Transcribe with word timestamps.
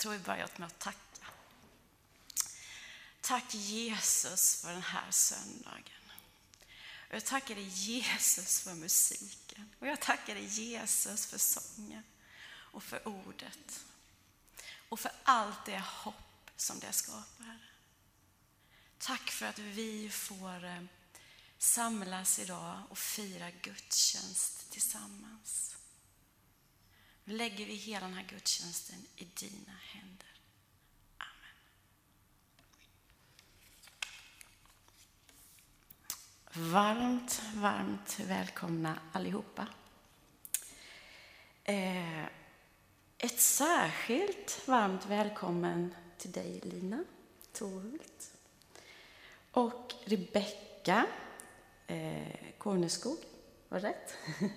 tror 0.00 0.12
vi 0.12 0.18
börjar 0.18 0.48
med 0.56 0.66
att 0.66 0.78
tacka. 0.78 1.26
Tack 3.20 3.54
Jesus 3.54 4.60
för 4.60 4.72
den 4.72 4.82
här 4.82 5.10
söndagen. 5.10 5.84
Jag 7.10 7.24
tackar 7.24 7.54
dig 7.54 7.64
Jesus 7.64 8.60
för 8.60 8.74
musiken. 8.74 9.74
Och 9.78 9.86
jag 9.86 10.00
tackar 10.00 10.34
dig 10.34 10.44
Jesus 10.44 11.26
för 11.26 11.38
sången 11.38 12.02
och 12.48 12.82
för 12.82 13.08
ordet. 13.08 13.84
Och 14.88 15.00
för 15.00 15.12
allt 15.22 15.66
det 15.66 15.78
hopp 15.78 16.50
som 16.56 16.78
det 16.78 16.92
skapar. 16.92 17.58
Tack 18.98 19.30
för 19.30 19.46
att 19.46 19.58
vi 19.58 20.10
får 20.10 20.64
eh, 20.64 20.82
samlas 21.58 22.38
idag 22.38 22.82
och 22.88 22.98
fira 22.98 23.50
gudstjänst 23.50 24.70
tillsammans. 24.70 25.76
Nu 27.30 27.36
lägger 27.36 27.66
vi 27.66 27.74
hela 27.74 28.06
den 28.06 28.14
här 28.14 28.26
gudstjänsten 28.28 29.06
i 29.16 29.24
dina 29.24 29.72
händer. 29.92 30.28
Amen. 31.18 31.56
Varmt, 36.72 37.42
varmt 37.54 38.20
välkomna 38.20 38.98
allihopa. 39.12 39.66
Eh, 41.64 42.24
ett 43.18 43.40
särskilt 43.40 44.68
varmt 44.68 45.06
välkommen 45.06 45.94
till 46.18 46.32
dig 46.32 46.60
Lina 46.64 47.04
Torhult 47.52 48.32
och 49.50 49.94
Rebecka 50.04 51.06
eh, 51.86 52.52
Korneskog, 52.58 53.18
var 53.68 53.80
det 53.80 53.88
rätt? 53.88 54.14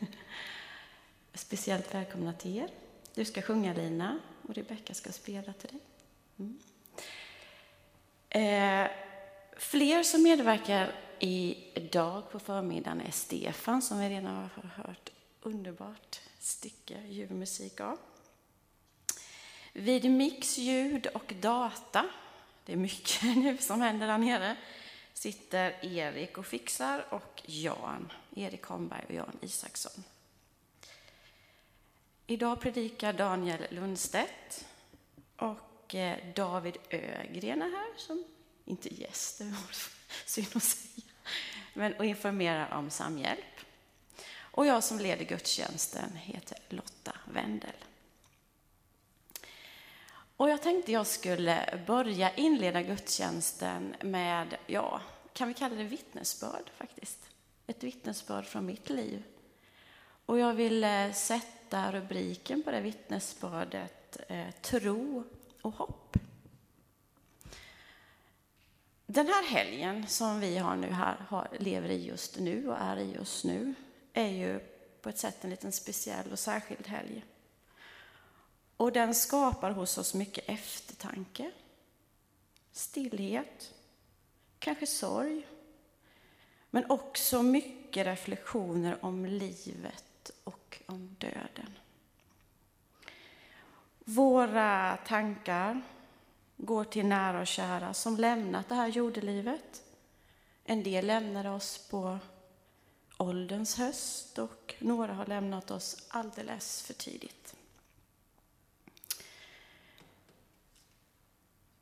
Speciellt 1.34 1.94
välkomna 1.94 2.34
till 2.34 2.58
er. 2.58 2.70
Du 3.14 3.26
ska 3.26 3.42
sjunga 3.42 3.74
Lina 3.74 4.20
och 4.48 4.56
Rebecka 4.56 4.94
ska 4.94 5.12
spela 5.12 5.54
till 5.54 5.70
dig. 5.70 5.80
Mm. 6.40 6.60
Eh, 8.30 8.92
fler 9.58 10.04
som 10.04 10.24
medverkar 10.24 10.96
idag 11.74 12.32
på 12.32 12.40
förmiddagen 12.40 13.02
är 13.02 13.12
Stefan 13.12 13.82
som 13.82 14.00
vi 14.00 14.10
redan 14.10 14.36
har 14.36 14.50
hört 14.76 15.10
underbart 15.42 16.20
stycke 16.40 17.02
ljudmusik 17.08 17.82
av. 17.82 17.98
Vid 19.74 20.12
mix, 20.12 20.58
ljud 20.58 21.08
och 21.08 21.34
data, 21.42 22.06
det 22.66 22.74
är 22.74 22.78
mycket 22.78 23.24
nu 23.38 23.58
som 23.58 23.82
händer 23.82 24.08
där 24.08 24.18
nere, 24.18 24.56
sitter 25.14 25.86
Erik 25.86 26.38
och 26.38 26.46
fixar 26.46 27.06
och 27.10 27.42
Jan, 27.46 28.12
Erik 28.36 28.64
Holmberg 28.64 29.06
och 29.08 29.14
Jan 29.14 29.38
Isaksson. 29.42 30.04
Idag 32.34 32.60
predikar 32.60 33.14
Daniel 33.14 33.66
Lundstedt 33.70 34.66
och 35.38 35.96
eh, 35.96 36.18
David 36.36 36.78
Ögren 36.90 37.62
är 37.62 37.70
här, 37.70 37.98
som 37.98 38.24
inte 38.66 39.02
gäst, 39.02 39.38
det 39.38 39.44
var 39.44 39.76
synd 40.26 40.48
att 40.56 40.64
säga, 40.64 41.06
men 41.74 41.94
och 41.94 42.06
informerar 42.06 42.78
om 42.78 42.90
samhjälp. 42.90 43.60
Och 44.36 44.66
jag 44.66 44.84
som 44.84 45.00
leder 45.00 45.26
gudstjänsten 45.26 46.16
heter 46.16 46.58
Lotta 46.70 47.18
Wendel. 47.34 47.76
Och 50.38 50.50
jag 50.50 50.62
tänkte 50.62 50.92
jag 50.92 51.08
skulle 51.08 51.84
börja 51.88 52.36
inleda 52.36 52.82
gudstjänsten 52.82 53.96
med, 54.02 54.58
ja, 54.68 55.02
kan 55.34 55.48
vi 55.48 55.54
kalla 55.54 55.76
det 55.76 55.84
vittnesbörd 55.84 56.72
faktiskt? 56.78 57.20
Ett 57.68 57.84
vittnesbörd 57.84 58.46
från 58.46 58.66
mitt 58.66 58.90
liv. 58.90 59.24
Och 60.26 60.40
jag 60.40 60.54
vill 60.54 60.84
eh, 60.84 61.12
sätta 61.12 61.63
sätta 61.74 61.92
rubriken 61.92 62.64
på 62.64 62.72
det 62.72 62.82
vittnesbördet 62.82 64.18
eh, 64.28 64.52
Tro 64.62 65.24
och 65.62 65.74
hopp. 65.74 66.18
Den 69.06 69.28
här 69.28 69.44
helgen 69.44 70.08
som 70.08 70.40
vi 70.40 70.58
har 70.58 70.76
nu 70.76 70.88
här, 70.88 71.16
har, 71.30 71.48
lever 71.60 71.90
i 71.90 72.06
just 72.06 72.40
nu 72.40 72.70
och 72.70 72.78
är 72.78 72.98
i 72.98 73.14
just 73.14 73.44
nu, 73.44 73.74
är 74.14 74.28
ju 74.28 74.60
på 75.02 75.10
ett 75.10 75.18
sätt 75.18 75.44
en 75.44 75.50
liten 75.50 75.72
speciell 75.72 76.32
och 76.32 76.40
särskild 76.40 76.88
helg. 76.88 77.26
Och 78.78 78.92
den 78.92 79.16
skapar 79.16 79.72
hos 79.72 79.98
oss 79.98 80.14
mycket 80.14 80.50
eftertanke, 80.50 81.52
stillhet, 82.72 83.74
kanske 84.60 84.88
sorg, 84.88 85.48
men 86.70 86.86
också 86.90 87.44
mycket 87.44 88.06
reflektioner 88.08 89.06
om 89.06 89.26
livet 89.26 90.13
och 90.44 90.82
om 90.86 91.16
döden. 91.20 91.78
Våra 94.00 94.98
tankar 94.98 95.82
går 96.58 96.84
till 96.84 97.06
nära 97.06 97.42
och 97.42 97.48
kära 97.48 97.94
som 97.94 98.18
lämnat 98.18 98.70
det 98.70 98.76
här 98.76 98.88
jordelivet. 98.88 99.84
En 100.64 100.84
del 100.84 101.08
lämnar 101.08 101.56
oss 101.56 101.88
på 101.90 102.20
ålderns 103.18 103.78
höst 103.78 104.40
och 104.40 104.76
några 104.80 105.14
har 105.14 105.26
lämnat 105.26 105.72
oss 105.72 106.06
alldeles 106.08 106.82
för 106.82 106.94
tidigt. 106.94 107.56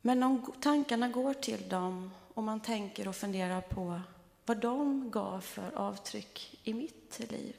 Men 0.01 0.23
om 0.23 0.53
tankarna 0.61 1.09
går 1.09 1.33
till 1.33 1.69
dem 1.69 2.11
och 2.33 2.43
man 2.43 2.59
tänker 2.59 3.07
och 3.07 3.15
funderar 3.15 3.61
på 3.61 4.01
vad 4.45 4.57
de 4.57 5.11
gav 5.11 5.41
för 5.41 5.71
avtryck 5.71 6.59
i 6.63 6.73
mitt 6.73 7.31
liv. 7.31 7.55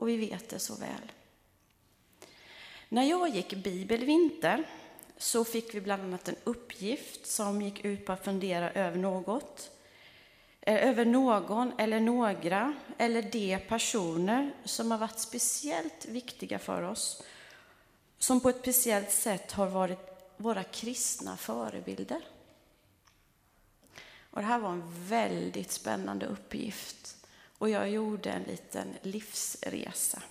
Och 0.00 0.08
vi 0.08 0.16
vet 0.16 0.48
det 0.48 0.58
så 0.58 0.74
väl. 0.74 1.12
När 2.88 3.02
jag 3.02 3.28
gick 3.28 3.54
bibelvinter 3.54 4.64
så 5.16 5.44
fick 5.44 5.74
vi 5.74 5.80
bland 5.80 6.02
annat 6.02 6.28
en 6.28 6.36
uppgift 6.44 7.26
som 7.26 7.62
gick 7.62 7.84
ut 7.84 8.06
på 8.06 8.12
att 8.12 8.24
fundera 8.24 8.70
över 8.72 8.98
något, 8.98 9.70
eh, 10.60 10.88
över 10.88 11.04
någon 11.04 11.72
eller 11.78 12.00
några 12.00 12.74
eller 12.98 13.22
de 13.22 13.58
personer 13.58 14.52
som 14.64 14.90
har 14.90 14.98
varit 14.98 15.18
speciellt 15.18 16.06
viktiga 16.06 16.58
för 16.58 16.82
oss, 16.82 17.22
som 18.18 18.40
på 18.40 18.48
ett 18.48 18.60
speciellt 18.60 19.10
sätt 19.10 19.52
har 19.52 19.66
varit 19.66 19.98
våra 20.36 20.64
kristna 20.64 21.36
förebilder. 21.36 22.20
Och 24.30 24.40
det 24.40 24.46
här 24.46 24.58
var 24.58 24.70
en 24.70 25.08
väldigt 25.08 25.70
spännande 25.70 26.26
uppgift 26.26 27.19
och 27.60 27.70
jag 27.70 27.90
gjorde 27.90 28.30
en 28.30 28.42
liten 28.42 28.94
livsresa. 29.02 30.22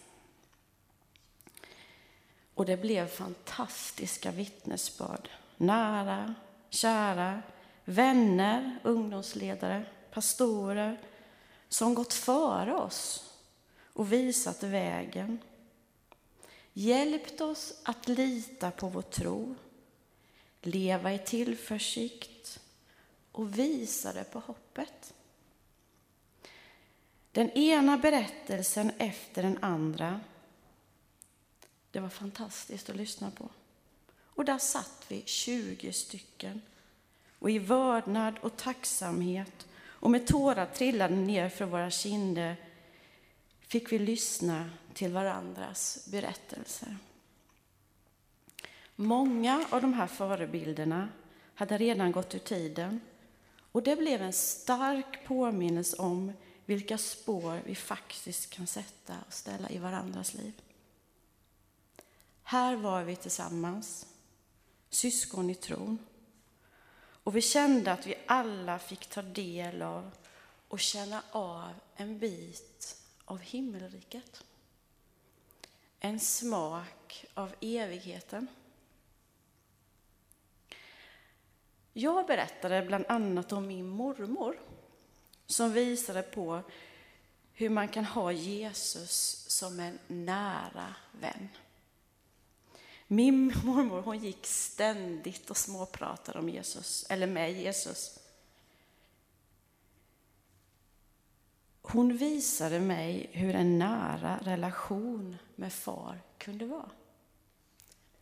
Och 2.54 2.66
det 2.66 2.78
blev 2.78 3.08
fantastiska 3.08 4.32
vittnesbörd. 4.32 5.30
Nära, 5.58 6.36
kära, 6.70 7.42
vänner, 7.86 8.80
ungdomsledare, 8.84 9.86
pastorer 10.12 11.02
som 11.68 11.94
gått 11.94 12.14
före 12.14 12.74
oss 12.74 13.34
och 13.94 14.14
visat 14.14 14.64
vägen. 14.64 15.40
Hjälpt 16.74 17.42
oss 17.42 17.74
att 17.84 18.08
lita 18.08 18.72
på 18.72 18.90
vår 18.90 19.02
tro, 19.02 19.56
leva 20.62 21.14
i 21.14 21.20
tillförsikt 21.20 22.60
och 23.32 23.60
visa 23.60 24.14
det 24.14 24.24
på 24.24 24.40
hoppet. 24.40 25.14
Den 27.40 27.52
ena 27.52 27.98
berättelsen 27.98 28.92
efter 28.98 29.44
den 29.44 29.58
andra. 29.62 30.20
Det 31.92 32.00
var 32.00 32.10
fantastiskt 32.10 32.90
att 32.90 32.96
lyssna 32.96 33.32
på. 33.32 33.50
Och 34.22 34.46
där 34.46 34.58
satt 34.58 35.06
vi 35.08 35.24
20 35.26 35.94
stycken. 35.94 36.62
Och 37.40 37.50
i 37.50 37.60
vördnad 37.60 38.34
och 38.42 38.58
tacksamhet 38.58 39.68
och 39.76 40.12
med 40.12 40.28
tårar 40.28 40.66
trillade 40.66 41.16
ner 41.16 41.50
för 41.50 41.66
våra 41.66 41.90
kinder 41.90 42.56
fick 43.60 43.92
vi 43.92 44.00
lyssna 44.00 44.70
till 44.94 45.12
varandras 45.12 46.08
berättelser. 46.12 46.98
Många 48.96 49.66
av 49.70 49.82
de 49.82 49.94
här 49.94 50.08
förebilderna 50.08 51.10
hade 51.54 51.78
redan 51.78 52.12
gått 52.12 52.36
ur 52.36 52.40
tiden 52.40 53.02
och 53.72 53.84
det 53.84 53.96
blev 53.96 54.22
en 54.22 54.34
stark 54.34 55.26
påminnelse 55.28 55.98
om 55.98 56.34
vilka 56.70 56.98
spår 56.98 57.62
vi 57.66 57.76
faktiskt 57.76 58.50
kan 58.50 58.68
sätta 58.68 59.18
och 59.28 59.34
ställa 59.34 59.70
i 59.70 59.78
varandras 59.78 60.34
liv. 60.34 60.54
Här 62.44 62.76
var 62.76 63.04
vi 63.04 63.16
tillsammans, 63.16 64.06
syskon 64.90 65.50
i 65.50 65.56
tron. 65.56 65.98
Och 67.24 67.36
vi 67.36 67.42
kände 67.42 67.92
att 67.92 68.08
vi 68.08 68.16
alla 68.28 68.80
fick 68.80 69.08
ta 69.08 69.22
del 69.22 69.82
av 69.82 70.12
och 70.68 70.80
känna 70.80 71.24
av 71.32 71.74
en 71.96 72.20
bit 72.20 72.98
av 73.26 73.40
himmelriket. 73.40 74.44
En 76.00 76.20
smak 76.20 77.26
av 77.34 77.56
evigheten. 77.62 78.48
Jag 81.94 82.28
berättade 82.28 82.82
bland 82.82 83.06
annat 83.08 83.52
om 83.52 83.68
min 83.68 83.88
mormor 83.88 84.69
som 85.50 85.74
visade 85.74 86.22
på 86.22 86.62
hur 87.54 87.70
man 87.70 87.88
kan 87.88 88.06
ha 88.06 88.32
Jesus 88.32 89.46
som 89.48 89.80
en 89.80 90.00
nära 90.08 90.96
vän. 91.12 91.50
Min 93.08 93.54
mormor 93.64 94.02
hon 94.02 94.20
gick 94.20 94.46
ständigt 94.46 95.50
och 95.50 95.58
småpratade 95.58 96.40
om 96.40 96.50
Jesus, 96.50 97.06
eller 97.10 97.28
med 97.28 97.54
Jesus. 97.54 98.20
Hon 101.82 102.18
visade 102.18 102.80
mig 102.80 103.30
hur 103.32 103.56
en 103.56 103.80
nära 103.80 104.40
relation 104.44 105.38
med 105.56 105.74
far 105.74 106.22
kunde 106.38 106.66
vara. 106.66 106.90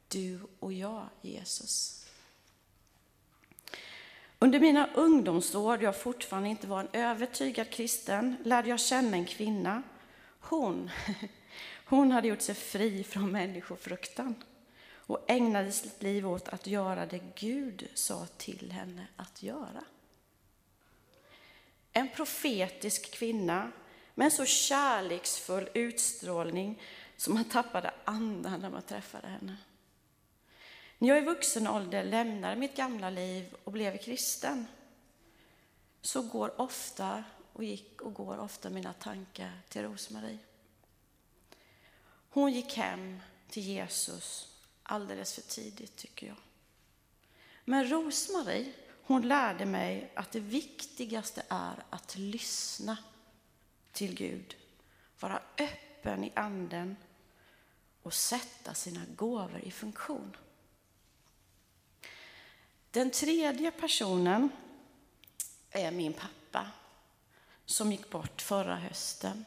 Du 0.08 0.40
och 0.60 0.74
jag, 0.74 1.10
Jesus. 1.22 2.06
Under 4.40 4.60
mina 4.60 4.90
ungdomsår, 4.94 5.78
då 5.78 5.84
jag 5.84 6.02
fortfarande 6.02 6.50
inte 6.50 6.68
var 6.68 6.80
en 6.80 6.90
övertygad 6.94 7.70
kristen, 7.70 8.38
lärde 8.44 8.70
jag 8.70 8.80
känna 8.80 9.18
en 9.18 9.26
kvinna. 9.26 9.84
Hon, 10.40 10.90
hon 11.86 12.12
hade 12.12 12.28
gjort 12.28 12.42
sig 12.42 12.56
fri 12.56 13.04
från 13.04 13.32
människofruktan 13.32 14.36
och 14.96 15.26
ägnade 15.28 15.72
sitt 15.72 16.04
liv 16.04 16.28
åt 16.28 16.50
att 16.50 16.68
göra 16.68 17.06
det 17.06 17.22
Gud 17.36 17.88
sa 17.94 18.26
till 18.38 18.72
henne 18.72 19.08
att 19.16 19.44
göra. 19.44 19.84
En 21.94 22.10
profetisk 22.10 23.12
kvinna 23.12 23.72
med 24.16 24.26
en 24.26 24.32
så 24.32 24.46
kärleksfull 24.46 25.70
utstrålning 25.74 26.82
som 27.16 27.34
man 27.34 27.44
tappade 27.44 27.92
andan 28.06 28.60
när 28.62 28.70
man 28.70 28.82
träffade 28.82 29.28
henne. 29.28 29.58
När 30.98 31.08
jag 31.08 31.18
i 31.18 31.26
vuxen 31.26 31.68
ålder 31.68 32.04
lämnade 32.04 32.56
mitt 32.56 32.76
gamla 32.76 33.10
liv 33.10 33.56
och 33.64 33.72
blev 33.72 33.98
kristen 33.98 34.66
så 36.02 36.22
går 36.22 36.62
ofta 36.62 37.24
och 37.54 37.64
gick 37.64 38.02
och 38.02 38.14
går 38.14 38.38
ofta 38.38 38.70
mina 38.70 38.94
tankar 38.94 39.62
till 39.70 39.84
Rosmarie. 39.84 40.38
Hon 42.30 42.54
gick 42.54 42.74
hem 42.74 43.20
till 43.50 43.64
Jesus 43.64 44.56
alldeles 44.84 45.34
för 45.34 45.42
tidigt 45.42 45.96
tycker 45.96 46.28
jag. 46.28 46.38
Men 47.66 47.90
Rosmarie, 47.90 48.74
hon 49.04 49.28
lärde 49.28 49.66
mig 49.66 50.12
att 50.16 50.32
det 50.32 50.40
viktigaste 50.40 51.44
är 51.50 51.84
att 51.90 52.18
lyssna 52.18 52.98
till 53.92 54.16
Gud, 54.16 54.56
vara 55.20 55.42
öppen 55.58 56.24
i 56.24 56.32
anden 56.36 56.96
och 58.02 58.14
sätta 58.14 58.74
sina 58.74 59.02
gåvor 59.16 59.62
i 59.64 59.72
funktion. 59.72 60.38
Den 62.98 63.12
tredje 63.12 63.72
personen 63.72 64.50
är 65.72 65.92
min 65.92 66.14
pappa 66.14 66.68
som 67.66 67.92
gick 67.92 68.10
bort 68.10 68.42
förra 68.42 68.76
hösten. 68.76 69.46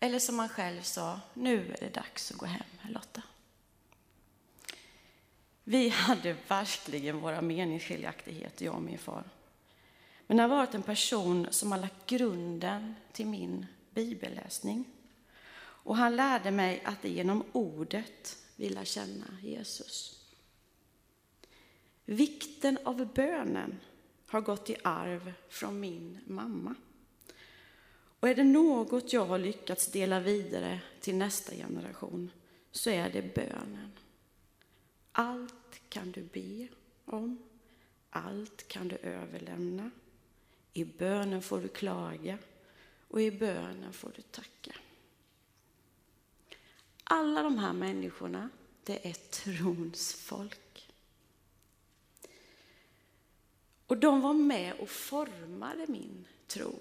Eller 0.00 0.18
som 0.18 0.38
han 0.38 0.48
själv 0.48 0.82
sa, 0.82 1.20
nu 1.34 1.72
är 1.72 1.80
det 1.80 1.94
dags 1.94 2.30
att 2.30 2.36
gå 2.36 2.46
hem, 2.46 2.62
Lotta. 2.88 3.22
Vi 5.64 5.88
hade 5.88 6.36
verkligen 6.48 7.20
våra 7.20 7.42
meningsskiljaktigheter, 7.42 8.64
jag 8.64 8.74
och 8.74 8.82
min 8.82 8.98
far. 8.98 9.24
Men 10.26 10.38
han 10.38 10.50
har 10.50 10.56
varit 10.56 10.74
en 10.74 10.82
person 10.82 11.46
som 11.50 11.72
har 11.72 11.78
lagt 11.78 12.06
grunden 12.06 12.94
till 13.12 13.26
min 13.26 13.66
bibelläsning. 13.90 14.84
Och 15.58 15.96
han 15.96 16.16
lärde 16.16 16.50
mig 16.50 16.82
att 16.84 17.02
det 17.02 17.08
är 17.08 17.12
genom 17.12 17.44
ordet 17.52 18.36
vi 18.56 18.68
lär 18.68 18.84
känna 18.84 19.26
Jesus. 19.42 20.15
Vikten 22.08 22.78
av 22.84 23.12
bönen 23.14 23.80
har 24.26 24.40
gått 24.40 24.70
i 24.70 24.76
arv 24.84 25.32
från 25.48 25.80
min 25.80 26.18
mamma. 26.26 26.74
Och 28.20 28.28
är 28.28 28.34
det 28.34 28.44
något 28.44 29.12
jag 29.12 29.26
har 29.26 29.38
lyckats 29.38 29.92
dela 29.92 30.20
vidare 30.20 30.80
till 31.00 31.16
nästa 31.16 31.54
generation 31.54 32.30
så 32.70 32.90
är 32.90 33.10
det 33.10 33.34
bönen. 33.34 33.92
Allt 35.12 35.80
kan 35.88 36.12
du 36.12 36.22
be 36.22 36.68
om, 37.04 37.38
allt 38.10 38.68
kan 38.68 38.88
du 38.88 38.96
överlämna. 38.96 39.90
I 40.72 40.84
bönen 40.84 41.42
får 41.42 41.60
du 41.60 41.68
klaga 41.68 42.38
och 43.08 43.22
i 43.22 43.30
bönen 43.30 43.92
får 43.92 44.12
du 44.16 44.22
tacka. 44.22 44.72
Alla 47.04 47.42
de 47.42 47.58
här 47.58 47.72
människorna, 47.72 48.50
det 48.84 49.08
är 49.08 49.12
trons 49.12 50.14
folk. 50.14 50.65
Och 53.86 53.96
de 53.96 54.20
var 54.20 54.34
med 54.34 54.72
och 54.80 54.88
formade 54.88 55.86
min 55.88 56.26
tro. 56.46 56.80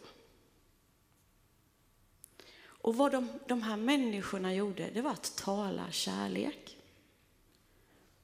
Och 2.63 2.95
vad 2.95 3.11
de, 3.11 3.29
de 3.47 3.61
här 3.61 3.77
människorna 3.77 4.53
gjorde, 4.53 4.89
det 4.93 5.01
var 5.01 5.11
att 5.11 5.37
tala 5.37 5.91
kärlek 5.91 6.77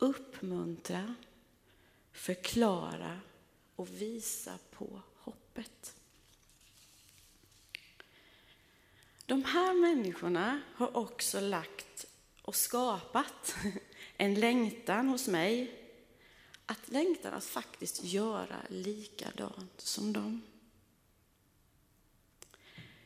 uppmuntra, 0.02 1.16
förklara 2.12 3.20
och 3.76 3.90
visa 3.90 4.60
på 4.72 5.02
hoppet. 5.16 5.96
De 9.26 9.44
här 9.44 9.74
människorna 9.74 10.62
har 10.76 10.98
också 10.98 11.40
lagt 11.40 12.06
och 12.42 12.56
skapat 12.56 13.56
en 14.18 14.36
längtan 14.36 15.08
hos 15.08 15.28
mig 15.28 15.81
att 16.72 16.90
längtan 16.90 17.34
att 17.34 17.44
faktiskt 17.44 18.04
göra 18.04 18.58
likadant 18.70 19.82
som 19.82 20.14
dem. 20.14 20.42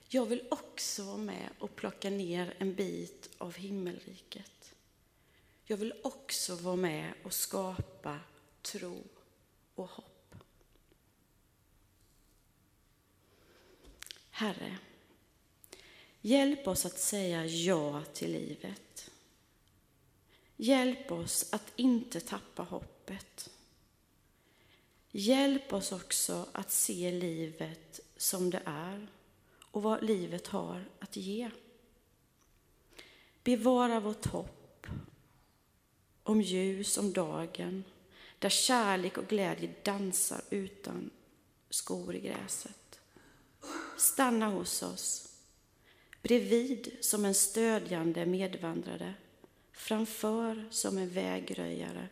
Jag 0.07 0.25
vill 0.25 0.48
också 0.51 1.03
vara 1.03 1.17
med 1.17 1.50
och 1.60 1.75
plocka 1.75 2.10
ner 2.10 2.55
en 2.57 2.75
bit 2.75 3.29
av 3.38 3.53
himmelriket. 3.53 4.75
Jag 5.63 5.77
vill 5.77 5.93
också 6.03 6.55
vara 6.55 6.75
med 6.75 7.13
och 7.24 7.34
skapa 7.34 8.19
tro 8.62 9.03
och 9.75 9.89
hopp. 9.89 10.36
Herre, 14.29 14.77
hjälp 16.22 16.67
oss 16.67 16.86
att 16.86 17.00
säga 17.00 17.45
ja 17.45 18.03
till 18.13 18.31
livet. 18.31 19.12
Hjälp 20.55 21.12
oss 21.12 21.53
att 21.53 21.74
inte 21.75 22.19
tappa 22.19 22.63
hoppet. 22.63 23.50
Hjälp 25.17 25.74
oss 25.74 25.91
också 25.91 26.45
att 26.51 26.72
se 26.72 27.12
livet 27.12 28.00
som 28.17 28.50
det 28.50 28.62
är 28.65 29.07
och 29.62 29.84
vad 29.84 30.03
livet 30.03 30.48
har 30.48 30.86
att 31.00 31.15
ge. 31.15 31.50
Bevara 33.43 34.00
vårt 34.00 34.25
hopp 34.25 34.88
om 36.24 36.41
ljus 36.41 36.98
om 36.98 37.13
dagen, 37.13 37.84
där 38.39 38.50
kärlek 38.50 39.17
och 39.17 39.27
glädje 39.27 39.74
dansar 39.84 40.41
utan 40.50 41.10
skor 41.69 42.15
i 42.15 42.19
gräset. 42.19 43.00
Stanna 43.98 44.50
hos 44.50 44.84
oss, 44.84 45.38
bredvid 46.22 46.98
som 47.01 47.25
en 47.25 47.36
stödjande 47.36 48.25
medvandrare, 48.25 49.13
framför 49.72 50.67
som 50.72 50.98
en 50.98 51.10
vägröjare, 51.10 52.10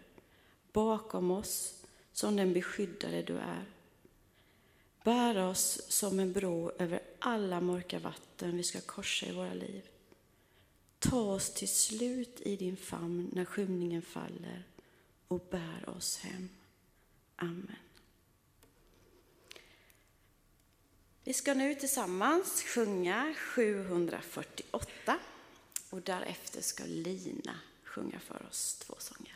bakom 0.71 1.31
oss 1.31 1.82
som 2.13 2.35
den 2.35 2.53
beskyddare 2.53 3.21
du 3.21 3.37
är. 3.37 3.65
Bär 5.03 5.37
oss 5.37 5.81
som 5.87 6.19
en 6.19 6.33
bro 6.33 6.71
över 6.79 6.99
alla 7.19 7.61
mörka 7.61 7.99
vatten 7.99 8.57
vi 8.57 8.63
ska 8.63 8.81
korsa 8.81 9.25
i 9.25 9.31
våra 9.31 9.53
liv. 9.53 9.89
Ta 10.99 11.21
oss 11.21 11.53
till 11.53 11.69
slut 11.69 12.41
i 12.41 12.55
din 12.55 12.77
famn 12.77 13.29
när 13.33 13.45
skymningen 13.45 14.01
faller 14.01 14.63
och 15.27 15.47
bär 15.51 15.89
oss 15.89 16.17
hem. 16.17 16.49
Amen. 17.35 17.75
Vi 21.23 21.33
ska 21.33 21.53
nu 21.53 21.75
tillsammans 21.75 22.63
sjunga 22.63 23.35
748 23.37 25.19
och 25.89 26.01
därefter 26.01 26.61
ska 26.61 26.83
Lina 26.85 27.59
sjunga 27.83 28.19
för 28.19 28.47
oss 28.49 28.75
två 28.75 28.95
sånger. 28.99 29.32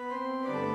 Música 0.00 0.69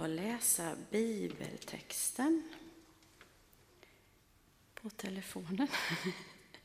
och 0.00 0.08
läsa 0.08 0.76
bibeltexten 0.90 2.42
på 4.74 4.90
telefonen. 4.90 5.68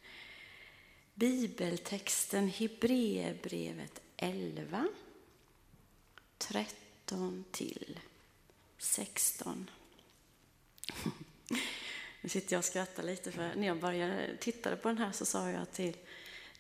Bibeltexten 1.14 2.50
Hebreerbrevet 2.50 4.02
11, 4.18 4.88
13 6.38 7.46
till 7.52 8.00
16. 8.78 9.70
Nu 12.22 12.30
sitter 12.30 12.54
jag 12.54 12.60
och 12.60 12.66
skrattar 12.66 13.04
lite 13.04 13.32
för 13.32 13.56
när 13.56 13.68
jag 13.68 13.80
började 13.80 14.38
titta 14.40 14.76
på 14.76 14.88
den 14.88 14.98
här 14.98 15.12
så 15.12 15.26
sa 15.26 15.50
jag 15.50 15.72
till, 15.72 15.98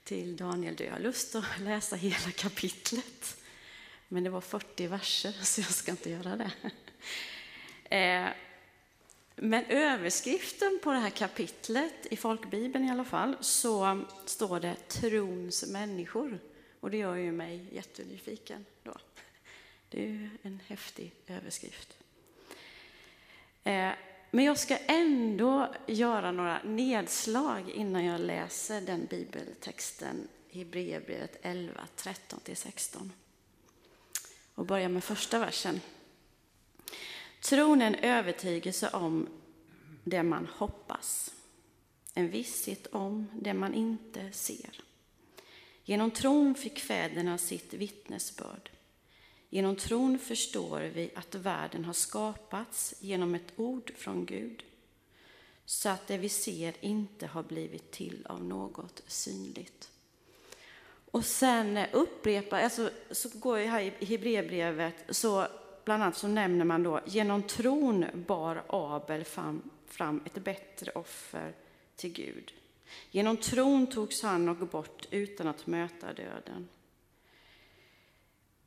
till 0.04 0.38
Daniel, 0.38 0.76
du 0.76 0.90
har 0.90 1.00
lust 1.00 1.36
att 1.36 1.60
läsa 1.60 1.96
hela 1.96 2.32
kapitlet. 2.32 3.44
Men 4.08 4.24
det 4.24 4.30
var 4.30 4.41
40 4.41 4.88
verser 4.88 5.32
så 5.44 5.62
jag 5.62 5.70
ska 5.70 5.91
inte 5.91 6.10
göra 6.10 6.36
det. 6.36 6.52
Eh, 7.96 8.30
men 9.36 9.65
överskriften 9.65 10.80
på 10.84 10.91
det 10.91 11.00
här 11.00 11.10
kapitlet, 11.10 12.06
i 12.12 12.18
folkbibeln 12.18 12.86
i 12.86 12.91
alla 12.91 13.06
fall, 13.06 13.36
så 13.41 14.02
står 14.26 14.60
det 14.60 14.76
trons 14.88 15.68
människor. 15.68 16.39
Och 16.80 16.91
det 16.91 16.98
gör 16.98 17.15
ju 17.15 17.32
mig 17.32 17.65
jättenyfiken 17.72 18.65
då. 18.84 18.98
Det 19.89 20.04
är 20.04 20.08
ju 20.08 20.30
en 20.41 20.60
häftig 20.68 21.12
överskrift. 21.28 21.98
Eh, 23.63 23.91
men 24.32 24.46
jag 24.46 24.60
ska 24.60 24.78
ändå 24.78 25.74
göra 25.88 26.32
några 26.32 26.63
nedslag 26.63 27.70
innan 27.70 28.06
jag 28.06 28.22
läser 28.22 28.82
den 28.82 29.06
bibeltexten, 29.06 30.28
Hebreerbrevet 30.52 31.39
11, 31.41 31.82
13-16. 31.98 33.10
Och 34.56 34.65
börjar 34.65 34.89
med 34.89 35.04
första 35.04 35.39
versen. 35.39 35.82
Tron 37.41 37.82
är 37.82 37.88
en 37.88 37.96
övertygelse 37.96 38.89
om 38.89 39.30
det 40.04 40.24
man 40.24 40.48
hoppas, 40.58 41.34
en 42.13 42.30
visshet 42.30 42.88
om 42.88 43.28
det 43.34 43.54
man 43.54 43.74
inte 43.74 44.32
ser. 44.32 44.82
Genom 45.84 46.12
tron 46.12 46.56
fick 46.56 46.80
fäderna 46.80 47.38
sitt 47.38 47.74
vittnesbörd. 47.74 48.72
Genom 49.50 49.76
tron 49.76 50.20
förstår 50.20 50.82
vi 50.82 51.12
att 51.15 51.36
världen 51.36 51.86
har 51.86 51.94
skapats 51.94 52.96
genom 53.00 53.36
ett 53.36 53.54
ord 53.56 53.91
från 53.96 54.26
Gud, 54.26 54.63
så 55.65 55.89
att 55.89 56.08
det 56.08 56.18
vi 56.18 56.30
ser 56.30 56.74
inte 56.82 57.28
har 57.28 57.44
blivit 57.44 57.91
till 57.91 58.26
av 58.30 58.44
något 58.44 59.02
synligt. 59.08 59.91
Och 61.15 61.25
sen 61.25 61.78
upprepar, 61.91 62.62
alltså, 62.62 62.89
så 63.12 63.30
går 63.34 63.60
jag 63.60 63.67
här 63.67 63.93
i 63.99 64.06
Hebreerbrevet, 64.06 64.95
så 65.10 65.47
bland 65.86 66.04
annat 66.04 66.17
så 66.17 66.28
nämner 66.28 66.65
man 66.65 66.84
då, 66.84 67.01
genom 67.06 67.43
tron 67.43 68.06
bar 68.13 68.63
Abel 68.67 69.23
fram, 69.23 69.69
fram 69.88 70.21
ett 70.25 70.43
bättre 70.43 70.91
offer 70.91 71.54
till 71.95 72.13
Gud. 72.13 72.54
Genom 73.12 73.38
tron 73.38 73.88
togs 73.88 74.23
han 74.23 74.49
och 74.49 74.56
bort 74.56 75.08
utan 75.12 75.47
att 75.47 75.67
möta 75.67 76.13
döden. 76.13 76.67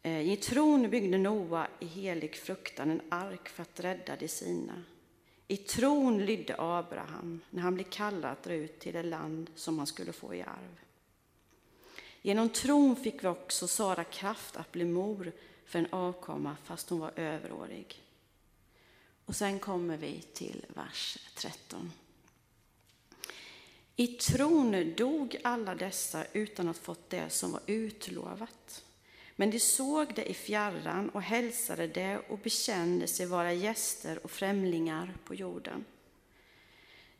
Eh, 0.02 0.32
I 0.32 0.36
tron 0.36 0.90
byggde 0.90 1.18
Noa 1.18 1.66
i 1.80 1.86
helig 1.86 2.36
fruktan 2.36 2.90
en 2.90 3.02
ark 3.08 3.48
för 3.48 3.62
att 3.62 3.80
rädda 3.80 4.16
de 4.16 4.28
sina. 4.28 4.82
I 5.48 5.56
tron 5.56 6.24
lydde 6.24 6.54
Abraham 6.58 7.40
när 7.50 7.62
han 7.62 7.74
blev 7.74 7.84
kallad 7.84 8.32
att 8.32 8.42
dra 8.42 8.54
ut 8.54 8.78
till 8.78 8.92
det 8.92 9.02
land 9.02 9.50
som 9.54 9.78
han 9.78 9.86
skulle 9.86 10.12
få 10.12 10.34
i 10.34 10.42
arv. 10.42 10.87
Genom 12.22 12.48
tron 12.48 12.96
fick 12.96 13.24
vi 13.24 13.28
också 13.28 13.66
Sara 13.66 14.04
kraft 14.04 14.56
att 14.56 14.72
bli 14.72 14.84
mor 14.84 15.32
för 15.64 15.78
en 15.78 15.92
avkomma 15.92 16.56
fast 16.64 16.90
hon 16.90 16.98
var 16.98 17.12
överårig. 17.16 18.02
Och 19.24 19.36
sen 19.36 19.58
kommer 19.58 19.96
vi 19.96 20.22
till 20.32 20.66
vers 20.68 21.18
13. 21.34 21.92
I 23.96 24.06
tron 24.06 24.94
dog 24.96 25.36
alla 25.44 25.74
dessa 25.74 26.24
utan 26.32 26.68
att 26.68 26.78
fått 26.78 27.10
det 27.10 27.30
som 27.30 27.52
var 27.52 27.60
utlovat. 27.66 28.84
Men 29.36 29.50
de 29.50 29.60
såg 29.60 30.14
det 30.14 30.30
i 30.30 30.34
fjärran 30.34 31.08
och 31.08 31.22
hälsade 31.22 31.86
det 31.86 32.18
och 32.28 32.38
bekände 32.38 33.06
sig 33.06 33.26
vara 33.26 33.52
gäster 33.52 34.24
och 34.24 34.30
främlingar 34.30 35.14
på 35.24 35.34
jorden. 35.34 35.84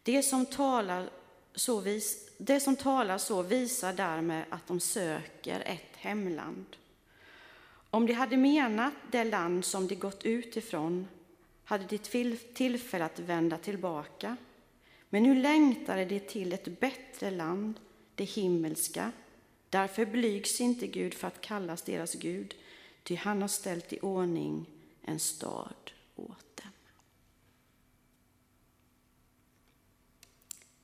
Det 0.02 0.22
som 0.22 0.46
talar 0.46 1.10
så, 1.58 1.80
vis, 1.80 2.28
det 2.38 2.60
som 2.60 2.76
talar 2.76 3.18
så 3.18 3.42
visar 3.42 3.92
därmed 3.92 4.44
att 4.50 4.66
de 4.66 4.80
söker 4.80 5.60
ett 5.60 5.96
hemland. 5.96 6.76
Om 7.90 8.06
de 8.06 8.12
hade 8.12 8.36
menat 8.36 8.92
det 9.10 9.24
land 9.24 9.64
som 9.64 9.86
de 9.86 9.94
gått 9.94 10.24
ut 10.24 10.56
ifrån 10.56 11.08
hade 11.64 11.84
de 11.84 11.98
tillfälle 12.54 13.04
att 13.04 13.18
vända 13.18 13.58
tillbaka. 13.58 14.36
Men 15.10 15.22
nu 15.22 15.34
längtade 15.34 16.04
de 16.04 16.20
till 16.20 16.52
ett 16.52 16.80
bättre 16.80 17.30
land, 17.30 17.80
det 18.14 18.24
himmelska. 18.24 19.12
Därför 19.70 20.06
blygs 20.06 20.60
inte 20.60 20.86
Gud 20.86 21.14
för 21.14 21.28
att 21.28 21.40
kallas 21.40 21.82
deras 21.82 22.14
Gud, 22.14 22.54
ty 23.02 23.14
han 23.14 23.40
har 23.42 23.48
ställt 23.48 23.92
i 23.92 24.00
ordning 24.00 24.66
en 25.02 25.18
stad 25.18 25.92
åt 26.16 26.56
dem. 26.56 26.72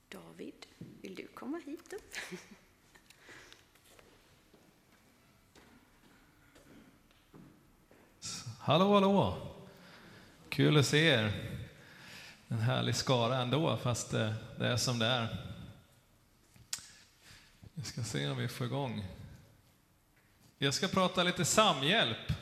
David, 0.08 0.53
komma 1.44 1.60
hit 1.66 1.92
upp? 1.92 2.14
Hallå, 8.60 8.94
hallå! 8.94 9.36
Kul 10.48 10.76
att 10.76 10.86
se 10.86 10.98
er. 10.98 11.32
En 12.48 12.58
härlig 12.58 12.96
skara 12.96 13.36
ändå, 13.36 13.76
fast 13.76 14.10
det, 14.10 14.34
det 14.58 14.66
är 14.66 14.76
som 14.76 14.98
det 14.98 15.06
är. 15.06 15.36
Vi 17.74 17.82
ska 17.84 18.02
se 18.02 18.28
om 18.28 18.36
vi 18.36 18.48
får 18.48 18.66
igång. 18.66 19.04
Jag 20.58 20.74
ska 20.74 20.88
prata 20.88 21.22
lite 21.22 21.44
Samhjälp. 21.44 22.32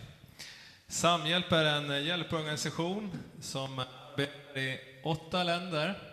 Samhjälp 0.87 1.53
är 1.53 1.65
en 1.65 1.91
eh, 1.91 2.07
hjälporganisation 2.07 3.11
som 3.41 3.79
arbetar 3.79 4.59
i 4.59 4.81
åtta 5.05 5.43
länder. 5.43 6.12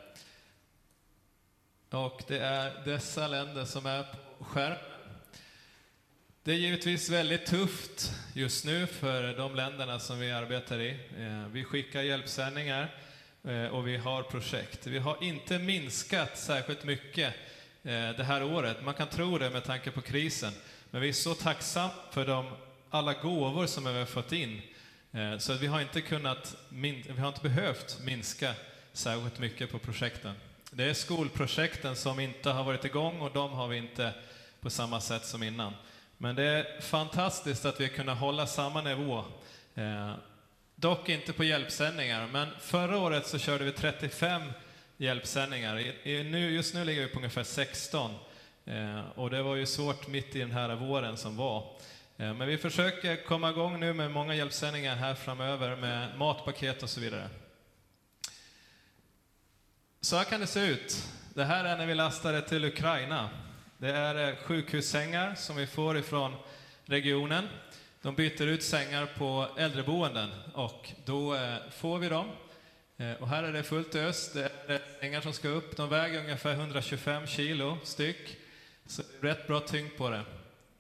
Och 1.92 2.24
det 2.28 2.40
är 2.40 2.86
dessa 2.86 3.28
länder 3.28 3.66
som 3.66 3.86
är 3.86 4.04
på 4.38 4.44
skärmen. 4.44 4.78
Det 6.44 6.52
är 6.52 6.56
givetvis 6.56 7.10
väldigt 7.10 7.46
tufft 7.46 8.14
just 8.34 8.66
nu 8.66 8.88
för 8.88 9.34
de 9.38 9.56
länderna 9.56 10.00
som 10.00 10.20
vi 10.20 10.32
arbetar 10.32 10.80
i. 10.80 10.90
Eh, 11.18 11.48
vi 11.52 11.64
skickar 11.64 12.02
hjälpsändningar 12.02 12.96
eh, 13.44 13.66
och 13.66 13.88
vi 13.88 13.98
har 13.98 14.24
projekt. 14.24 14.88
Vi 14.88 15.00
har 15.00 15.24
inte 15.24 15.60
minskat 15.60 16.38
särskilt 16.38 16.84
mycket 16.84 17.34
eh, 17.84 18.10
det 18.10 18.24
här 18.24 18.44
året. 18.44 18.84
Man 18.84 18.94
kan 18.94 19.08
tro 19.08 19.38
det 19.38 19.50
med 19.50 19.64
tanke 19.64 19.92
på 19.92 20.02
krisen. 20.02 20.54
Men 20.92 21.02
vi 21.02 21.10
är 21.10 21.14
så 21.14 21.34
tacksamma 21.34 21.92
för 22.12 22.26
de, 22.26 22.52
alla 22.90 23.14
gåvor 23.14 23.66
som 23.66 23.84
vi 23.84 24.00
har 24.00 24.06
fått 24.06 24.32
in. 24.32 24.62
Så 25.40 25.54
vi 25.54 25.68
har 25.68 25.82
inte 25.82 26.02
kunnat, 26.02 26.56
vi 26.70 27.20
har 27.20 27.28
inte 27.28 27.42
behövt 27.42 28.00
minska 28.04 28.54
särskilt 28.94 29.40
mycket 29.40 29.72
på 29.72 29.80
projekten. 29.80 30.36
Det 30.72 30.84
är 30.84 30.94
skolprojekten 30.94 31.96
som 31.96 32.20
inte 32.20 32.50
har 32.50 32.64
varit 32.64 32.86
igång 32.86 33.22
och 33.22 33.32
de 33.34 33.52
har 33.52 33.68
vi 33.68 33.78
inte 33.78 34.14
på 34.62 34.70
samma 34.70 35.02
sätt 35.02 35.26
som 35.26 35.44
innan. 35.44 35.74
Men 36.18 36.36
det 36.36 36.44
är 36.44 36.82
fantastiskt 36.82 37.66
att 37.66 37.80
vi 37.80 37.84
har 37.84 37.92
kunnat 37.92 38.18
hålla 38.18 38.48
samma 38.48 38.82
nivå. 38.82 39.24
Eh, 39.76 40.14
dock 40.76 41.10
inte 41.10 41.34
på 41.34 41.44
hjälpsändningar, 41.44 42.28
men 42.28 42.48
förra 42.60 42.98
året 42.98 43.28
så 43.28 43.38
körde 43.38 43.64
vi 43.64 43.72
35 43.72 44.42
hjälpsändningar. 44.98 45.80
I, 45.80 45.96
i, 46.04 46.24
nu, 46.24 46.52
just 46.52 46.74
nu 46.74 46.86
ligger 46.86 47.02
vi 47.02 47.08
på 47.08 47.18
ungefär 47.18 47.44
16. 47.44 48.12
Eh, 48.66 49.02
och 49.16 49.30
det 49.30 49.44
var 49.44 49.56
ju 49.56 49.66
svårt 49.66 50.08
mitt 50.08 50.36
i 50.36 50.40
den 50.40 50.52
här 50.52 50.76
våren 50.76 51.18
som 51.18 51.38
var. 51.38 51.78
Eh, 52.18 52.34
men 52.34 52.48
vi 52.48 52.58
försöker 52.58 53.26
komma 53.26 53.50
igång 53.50 53.80
nu 53.80 53.94
med 53.94 54.12
många 54.12 54.36
hjälpsändningar 54.36 54.96
här 54.96 55.16
framöver 55.16 55.76
med 55.76 56.18
matpaket 56.18 56.84
och 56.84 56.90
så 56.90 57.00
vidare. 57.00 57.30
Så 60.10 60.16
här 60.16 60.24
kan 60.24 60.42
det 60.42 60.48
se 60.48 60.60
ut. 60.60 61.08
Det 61.34 61.46
här 61.46 61.66
är 61.66 61.78
när 61.78 61.86
vi 61.86 61.96
lastade 61.96 62.42
till 62.42 62.66
Ukraina. 62.66 63.30
Det 63.78 63.92
är 63.92 64.30
eh, 64.30 64.36
sjukhussängar 64.36 65.36
som 65.36 65.56
vi 65.56 65.68
får 65.68 65.98
ifrån 65.98 66.36
regionen. 66.86 67.48
De 68.02 68.16
byter 68.16 68.48
ut 68.48 68.64
sängar 68.64 69.06
på 69.18 69.48
äldreboenden 69.58 70.30
och 70.54 70.92
då 71.06 71.36
eh, 71.36 71.56
får 71.72 72.00
vi 72.00 72.10
dem. 72.10 72.30
Eh, 72.98 73.14
och 73.14 73.28
här 73.28 73.44
är 73.44 73.54
det 73.54 73.64
fullt 73.64 73.96
ös. 73.96 74.34
Det 74.34 74.52
är 74.68 74.82
sängar 75.00 75.22
som 75.22 75.34
ska 75.34 75.48
upp. 75.48 75.78
De 75.78 75.90
väger 75.90 76.20
ungefär 76.20 76.54
125 76.54 77.28
kilo 77.28 77.78
styck. 77.84 78.38
Så 78.86 79.02
det 79.02 79.28
är 79.28 79.32
rätt 79.32 79.48
bra 79.48 79.60
tyngd 79.60 79.98
på 79.98 80.10
det. 80.10 80.22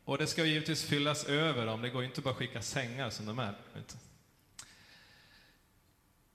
Och 0.05 0.17
det 0.17 0.27
ska 0.27 0.45
givetvis 0.45 0.83
fyllas 0.83 1.25
över 1.25 1.65
dem. 1.65 1.81
Det 1.81 1.89
går 1.89 2.03
inte 2.03 2.21
bara 2.21 2.31
att 2.31 2.37
skicka 2.37 2.61
sängar 2.61 3.09
som 3.09 3.25
de 3.25 3.39
är. 3.39 3.53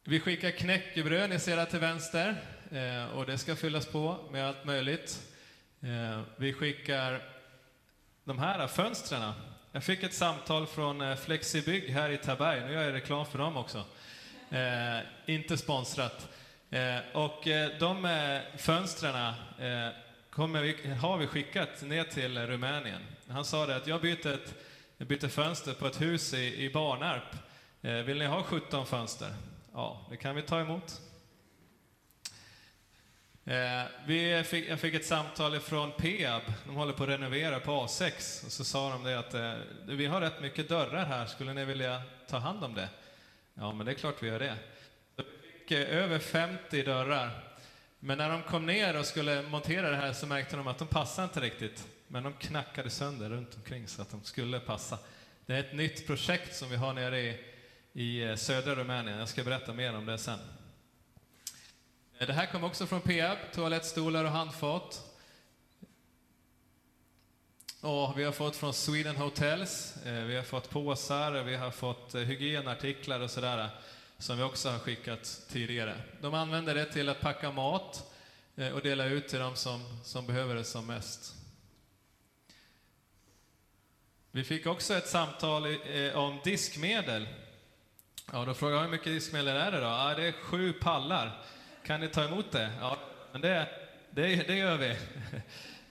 Vi 0.04 0.20
skickar 0.20 0.50
knäckebröd, 0.50 1.30
ni 1.30 1.38
ser 1.38 1.56
där 1.56 1.66
till 1.66 1.80
vänster. 1.80 2.53
Eh, 2.72 3.04
och 3.04 3.26
det 3.26 3.38
ska 3.38 3.56
fyllas 3.56 3.86
på 3.86 4.18
med 4.30 4.48
allt 4.48 4.64
möjligt. 4.64 5.32
Eh, 5.80 6.20
vi 6.36 6.52
skickar 6.52 7.22
de 8.24 8.38
här 8.38 8.66
fönstren. 8.66 9.32
Jag 9.72 9.84
fick 9.84 10.02
ett 10.02 10.14
samtal 10.14 10.66
från 10.66 11.00
eh, 11.00 11.16
Flexibygg 11.16 11.90
här 11.90 12.10
i 12.10 12.16
Taberg. 12.16 12.60
Nu 12.60 12.72
gör 12.72 12.82
jag 12.82 12.92
reklam 12.92 13.26
för 13.26 13.38
dem 13.38 13.56
också. 13.56 13.84
Eh, 14.50 14.98
inte 15.26 15.56
sponsrat. 15.56 16.28
och 17.12 17.48
de 17.78 18.08
fönstren 18.56 19.34
vi, 20.36 20.88
har 21.00 21.18
vi 21.18 21.26
skickat 21.26 21.82
ner 21.82 22.04
till 22.04 22.38
Rumänien. 22.38 23.00
Han 23.28 23.44
sa 23.44 23.66
det 23.66 23.76
att 23.76 23.86
jag 23.86 24.00
bytte, 24.00 24.34
ett, 24.34 24.54
jag 24.96 25.08
bytte 25.08 25.28
fönster 25.28 25.72
på 25.72 25.86
ett 25.86 26.00
hus 26.00 26.34
i, 26.34 26.64
i 26.64 26.70
Barnarp. 26.70 27.36
Eh, 27.84 27.92
vill 27.92 28.18
ni 28.18 28.26
ha 28.26 28.42
17 28.42 28.86
fönster? 28.86 29.34
Ja, 29.72 30.06
det 30.10 30.16
kan 30.16 30.36
vi 30.36 30.42
ta 30.42 30.60
emot. 30.60 31.00
Eh, 33.46 33.82
vi 34.06 34.44
fick, 34.44 34.68
jag 34.68 34.80
fick 34.80 34.94
ett 34.94 35.06
samtal 35.06 35.60
från 35.60 35.92
Peab, 35.92 36.42
de 36.66 36.76
håller 36.76 36.92
på 36.92 37.02
att 37.02 37.08
renovera 37.08 37.60
på 37.60 37.70
A6. 37.70 38.46
Och 38.46 38.52
så 38.52 38.64
sa 38.64 38.90
de 38.90 39.04
det 39.04 39.18
att 39.18 39.34
eh, 39.34 39.54
vi 39.86 40.06
har 40.06 40.20
rätt 40.20 40.40
mycket 40.40 40.68
dörrar 40.68 41.04
här, 41.04 41.26
skulle 41.26 41.52
ni 41.54 41.64
vilja 41.64 42.02
ta 42.28 42.38
hand 42.38 42.64
om 42.64 42.74
det? 42.74 42.88
Ja, 43.54 43.72
men 43.72 43.86
det 43.86 43.92
är 43.92 43.94
klart 43.94 44.22
vi 44.22 44.28
gör 44.28 44.38
det. 44.38 44.56
Så 45.16 45.22
vi 45.42 45.58
fick 45.58 45.70
eh, 45.70 46.02
över 46.02 46.18
50 46.18 46.82
dörrar. 46.82 47.30
Men 48.00 48.18
när 48.18 48.28
de 48.28 48.42
kom 48.42 48.66
ner 48.66 48.98
och 48.98 49.06
skulle 49.06 49.42
montera 49.42 49.90
det 49.90 49.96
här 49.96 50.12
så 50.12 50.26
märkte 50.26 50.56
de 50.56 50.66
att 50.66 50.78
de 50.78 50.88
passade 50.88 51.24
inte 51.24 51.40
riktigt. 51.40 51.86
Men 52.08 52.22
de 52.22 52.32
knackade 52.32 52.90
sönder 52.90 53.28
runt 53.28 53.56
omkring 53.56 53.88
så 53.88 54.02
att 54.02 54.10
de 54.10 54.24
skulle 54.24 54.60
passa. 54.60 54.98
Det 55.46 55.54
är 55.54 55.60
ett 55.60 55.74
nytt 55.74 56.06
projekt 56.06 56.56
som 56.56 56.70
vi 56.70 56.76
har 56.76 56.92
nere 56.92 57.20
i, 57.20 57.40
i 57.92 58.22
eh, 58.22 58.34
södra 58.34 58.74
Rumänien. 58.74 59.18
Jag 59.18 59.28
ska 59.28 59.44
berätta 59.44 59.72
mer 59.72 59.96
om 59.96 60.06
det 60.06 60.18
sen. 60.18 60.38
Eh, 62.18 62.26
det 62.26 62.32
här 62.32 62.46
kom 62.46 62.64
också 62.64 62.86
från 62.86 63.00
Peab, 63.00 63.38
toalettstolar 63.52 64.24
och 64.24 64.30
handfat. 64.30 65.10
Och 67.80 68.18
vi 68.18 68.24
har 68.24 68.32
fått 68.32 68.56
från 68.56 68.74
Sweden 68.74 69.16
Hotels, 69.16 69.96
eh, 70.06 70.24
vi 70.24 70.36
har 70.36 70.42
fått 70.42 70.70
påsar, 70.70 71.42
vi 71.42 71.56
har 71.56 71.70
fått 71.70 72.14
eh, 72.14 72.20
hygienartiklar 72.20 73.20
och 73.20 73.30
sådär, 73.30 73.68
som 74.18 74.36
vi 74.36 74.42
också 74.42 74.70
har 74.70 74.78
skickat 74.78 75.42
tidigare. 75.48 75.96
De 76.20 76.34
använder 76.34 76.74
det 76.74 76.84
till 76.84 77.08
att 77.08 77.20
packa 77.20 77.52
mat 77.52 78.10
och 78.74 78.80
dela 78.80 79.04
ut 79.04 79.28
till 79.28 79.38
de 79.38 79.56
som, 79.56 80.00
som 80.04 80.26
behöver 80.26 80.54
det 80.54 80.64
som 80.64 80.86
mest. 80.86 81.34
Vi 84.30 84.44
fick 84.44 84.66
också 84.66 84.94
ett 84.94 85.08
samtal 85.08 85.66
om 86.14 86.40
diskmedel. 86.44 87.28
Ja, 88.32 88.44
då 88.44 88.54
frågade 88.54 88.78
jag 88.78 88.84
hur 88.84 88.90
mycket 88.90 89.12
diskmedel 89.12 89.56
är 89.56 89.72
det 89.72 89.80
då? 89.80 89.86
Ja, 89.86 90.14
det 90.16 90.26
är 90.26 90.32
sju 90.32 90.72
pallar. 90.72 91.44
Kan 91.84 92.00
ni 92.00 92.08
ta 92.08 92.24
emot 92.24 92.52
det? 92.52 92.70
Ja, 92.80 92.98
men 93.32 93.40
det, 93.40 93.68
det, 94.10 94.36
det 94.36 94.54
gör 94.56 94.76
vi. 94.76 94.96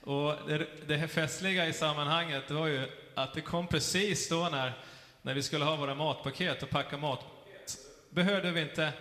Och 0.00 0.48
det, 0.48 0.66
det 0.86 0.96
här 0.96 1.06
festliga 1.06 1.66
i 1.68 1.72
sammanhanget 1.72 2.50
var 2.50 2.66
ju 2.66 2.88
att 3.14 3.34
det 3.34 3.40
kom 3.40 3.66
precis 3.66 4.28
då 4.28 4.48
när, 4.52 4.78
när 5.22 5.34
vi 5.34 5.42
skulle 5.42 5.64
ha 5.64 5.76
våra 5.76 5.94
matpaket 5.94 6.62
och 6.62 6.70
packa 6.70 6.96
matpaket. 6.96 7.78
Behövde 8.10 8.50
vi 8.50 8.60
inte, 8.60 8.92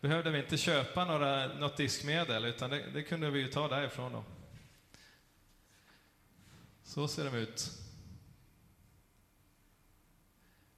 behövde 0.00 0.30
vi 0.30 0.38
inte 0.38 0.56
köpa 0.56 1.04
några, 1.04 1.46
något 1.46 1.76
diskmedel, 1.76 2.44
utan 2.44 2.70
det, 2.70 2.84
det 2.94 3.02
kunde 3.02 3.30
vi 3.30 3.40
ju 3.40 3.48
ta 3.48 3.68
därifrån 3.68 4.12
då. 4.12 4.24
Så 6.84 7.08
ser 7.08 7.24
de 7.24 7.34
ut. 7.34 7.70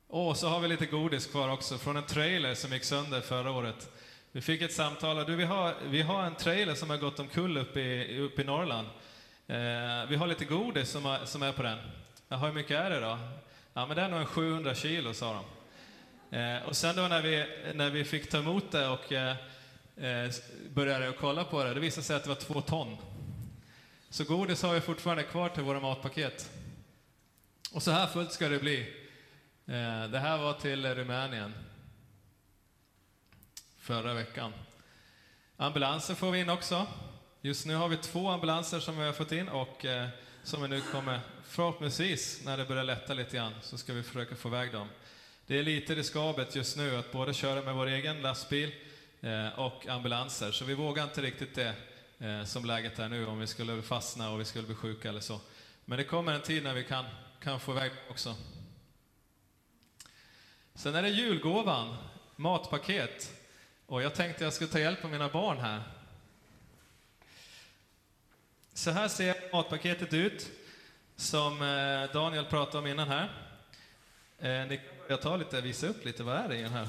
Och 0.07 0.37
så 0.37 0.49
har 0.49 0.61
vi 0.61 0.69
lite 0.69 0.87
godis 0.87 1.27
kvar 1.27 1.49
också 1.49 1.79
från 1.79 1.97
en 1.97 2.07
trailer 2.07 2.55
som 2.55 2.73
gick 2.73 2.85
sönder 2.85 3.21
förra 3.21 3.51
året. 3.51 3.91
Vi 4.33 4.40
fick 4.40 4.62
ett 4.62 4.73
samtal, 4.73 5.27
du 5.27 5.37
vi 5.37 5.45
har, 5.45 5.75
vi 5.88 6.03
har 6.03 6.25
en 6.25 6.35
trailer 6.35 6.75
som 6.75 6.90
har 6.90 6.97
gått 6.97 7.19
omkull 7.19 7.57
uppe 7.57 7.81
i, 7.81 8.19
uppe 8.19 8.43
i 8.43 8.45
Norrland. 8.45 8.88
Eh, 9.47 10.09
vi 10.09 10.16
har 10.16 10.27
lite 10.27 10.45
godis 10.45 10.90
som, 10.90 11.05
har, 11.05 11.25
som 11.25 11.43
är 11.43 11.53
på 11.53 11.62
den. 11.62 11.79
Ja, 12.29 12.37
hur 12.37 12.53
mycket 12.53 12.71
är 12.71 12.90
det 12.90 13.01
då? 13.01 13.19
Ja, 13.73 13.87
men 13.87 13.97
det 13.97 14.03
är 14.03 14.09
nog 14.09 14.21
en 14.21 14.27
700 14.27 14.75
kilo, 14.75 15.14
sa 15.14 15.45
de. 16.31 16.38
Eh, 16.38 16.62
och 16.62 16.77
sen 16.77 16.97
då 16.97 17.03
när 17.03 17.23
vi, 17.23 17.47
när 17.75 17.90
vi 17.90 18.05
fick 18.05 18.31
ta 18.31 18.38
emot 18.38 18.73
det 18.73 18.88
och 18.88 19.12
eh, 19.12 19.37
eh, 19.97 20.31
började 20.75 21.12
kolla 21.12 21.45
på 21.45 21.64
det, 21.64 21.75
det 21.75 21.81
visade 21.81 22.05
sig 22.05 22.16
att 22.16 22.23
det 22.23 22.29
var 22.29 22.37
två 22.37 22.61
ton. 22.61 22.97
Så 24.11 24.25
godis 24.25 24.62
har 24.62 24.75
vi 24.75 24.81
fortfarande 24.81 25.23
kvar 25.23 25.49
till 25.49 25.62
våra 25.62 25.81
matpaket. 25.81 26.51
Och 27.73 27.83
så 27.83 27.90
här 27.90 28.07
fullt 28.07 28.33
ska 28.33 28.49
det 28.49 28.59
bli. 28.59 28.81
Eh, 29.66 30.09
det 30.11 30.19
här 30.19 30.38
var 30.38 30.53
till 30.53 30.87
Rumänien 30.87 31.55
förra 33.90 34.14
veckan. 34.14 34.53
Ambulanser 35.57 36.14
får 36.14 36.31
vi 36.31 36.40
in 36.40 36.50
också. 36.50 36.87
Just 37.40 37.66
nu 37.66 37.74
har 37.74 37.88
vi 37.88 37.96
två 37.96 38.29
ambulanser 38.29 38.81
som 38.81 38.98
vi 38.98 39.05
har 39.05 39.12
fått 39.12 39.33
in 39.33 39.48
och 39.48 39.85
eh, 39.85 40.09
som 40.42 40.62
vi 40.62 40.68
nu 40.68 40.81
kommer, 40.81 41.20
förhoppningsvis, 41.44 42.44
när 42.44 42.57
det 42.57 42.64
börjar 42.64 42.85
lätta 42.85 43.14
lite 43.14 43.37
grann, 43.37 43.53
så 43.62 43.79
ska 43.79 43.92
vi 43.92 44.03
försöka 44.03 44.37
få 44.37 44.48
iväg 44.48 44.72
dem. 44.72 44.88
Det 45.46 45.59
är 45.59 45.62
lite 45.62 45.94
riskabelt 45.94 46.57
just 46.57 46.76
nu 46.76 46.96
att 46.96 47.12
både 47.12 47.35
köra 47.35 47.62
med 47.62 47.74
vår 47.74 47.87
egen 47.87 48.22
lastbil 48.22 48.72
eh, 49.20 49.59
och 49.59 49.87
ambulanser, 49.87 50.53
så 50.53 50.64
vi 50.64 50.74
vågar 50.74 51.05
inte 51.05 51.22
riktigt 51.22 51.55
det 51.55 51.74
eh, 52.18 52.44
som 52.44 52.64
läget 52.64 52.98
är 52.98 53.09
nu, 53.09 53.26
om 53.26 53.38
vi 53.38 53.46
skulle 53.46 53.83
fastna 53.83 54.31
och 54.31 54.40
vi 54.40 54.44
skulle 54.44 54.66
bli 54.66 54.74
sjuka 54.74 55.09
eller 55.09 55.20
så. 55.20 55.40
Men 55.85 55.98
det 55.98 56.05
kommer 56.05 56.33
en 56.33 56.42
tid 56.42 56.62
när 56.62 56.74
vi 56.74 56.85
kan, 56.85 57.05
kan 57.40 57.61
få 57.61 57.72
iväg 57.72 57.92
också. 58.11 58.37
Sen 60.74 60.94
är 60.94 61.03
det 61.03 61.09
julgåvan, 61.09 61.96
matpaket. 62.37 63.39
Och 63.90 64.03
jag 64.03 64.14
tänkte 64.14 64.44
jag 64.44 64.53
skulle 64.53 64.70
ta 64.70 64.79
hjälp 64.79 65.05
av 65.05 65.11
mina 65.11 65.29
barn 65.29 65.59
här. 65.59 65.83
Så 68.72 68.90
här 68.90 69.09
ser 69.09 69.53
matpaketet 69.53 70.12
ut, 70.12 70.50
som 71.16 71.62
eh, 71.62 72.12
Daniel 72.12 72.44
pratade 72.44 72.79
om 72.79 72.87
innan 72.87 73.09
här. 73.09 73.31
Eh, 74.38 74.68
ni 74.68 74.76
kan 74.76 74.87
börja 75.09 75.16
ta 75.16 75.37
lite, 75.37 75.61
visa 75.61 75.87
upp 75.87 76.05
lite, 76.05 76.22
vad 76.22 76.37
är 76.37 76.48
det 76.48 76.57
i 76.57 76.62
den 76.62 76.72
här? 76.72 76.88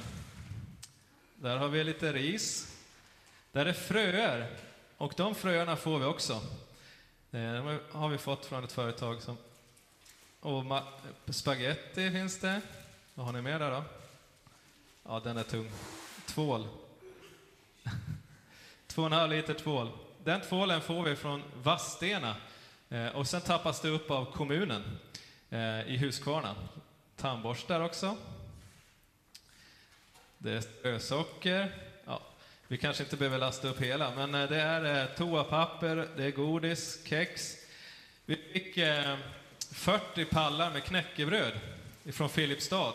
Där 1.36 1.58
har 1.58 1.68
vi 1.68 1.84
lite 1.84 2.14
ris. 2.14 2.78
Där 3.52 3.66
är 3.66 3.74
fröer, 3.74 4.58
och 4.98 5.14
de 5.18 5.36
fröerna 5.36 5.76
får 5.76 6.00
vi 6.00 6.06
också. 6.06 6.34
Eh, 7.32 7.54
de 7.54 7.80
har 7.92 8.10
vi 8.10 8.18
fått 8.18 8.46
från 8.46 8.64
ett 8.64 8.72
företag 8.72 9.22
som... 9.22 9.38
Och 10.40 10.64
spaghetti 11.30 12.12
finns 12.12 12.40
det. 12.40 12.62
Vad 13.14 13.26
har 13.26 13.34
ni 13.34 13.42
mer 13.42 13.60
där 13.60 13.72
då? 13.72 13.84
Ja, 15.04 15.20
den 15.20 15.38
är 15.38 15.44
tung. 15.44 15.72
Tvål. 16.26 16.68
Två 18.88 19.02
och 19.02 19.06
en 19.06 19.14
halv 19.14 19.32
liter 19.32 19.54
tvål. 19.54 19.92
Den 20.24 20.42
tvålen 20.42 20.82
får 20.82 21.04
vi 21.04 21.16
från 21.16 21.44
Vadstena 21.64 22.36
eh, 22.90 23.08
och 23.08 23.28
sen 23.28 23.42
tappas 23.42 23.82
det 23.82 23.90
upp 23.90 24.12
av 24.12 24.26
kommunen 24.26 24.98
eh, 25.50 25.88
i 25.88 25.98
Huskvarna. 25.98 26.56
Tandborstar 27.16 27.82
också. 27.82 28.18
Det 30.38 30.52
är 30.52 30.62
strösocker. 30.62 31.76
Ja, 32.06 32.22
vi 32.68 32.78
kanske 32.78 33.04
inte 33.04 33.18
behöver 33.18 33.38
lasta 33.38 33.68
upp 33.68 33.82
hela, 33.82 34.16
men 34.16 34.36
eh, 34.36 34.50
det 34.50 34.62
är 34.62 35.06
toapapper, 35.06 36.08
det 36.18 36.24
är 36.24 36.32
godis, 36.32 37.06
kex. 37.06 37.56
Vi 38.26 38.36
fick 38.36 38.76
40 39.72 40.26
pallar 40.26 40.72
med 40.72 40.84
knäckebröd 40.84 41.54
ifrån 42.04 42.30
Filipstad. 42.30 42.94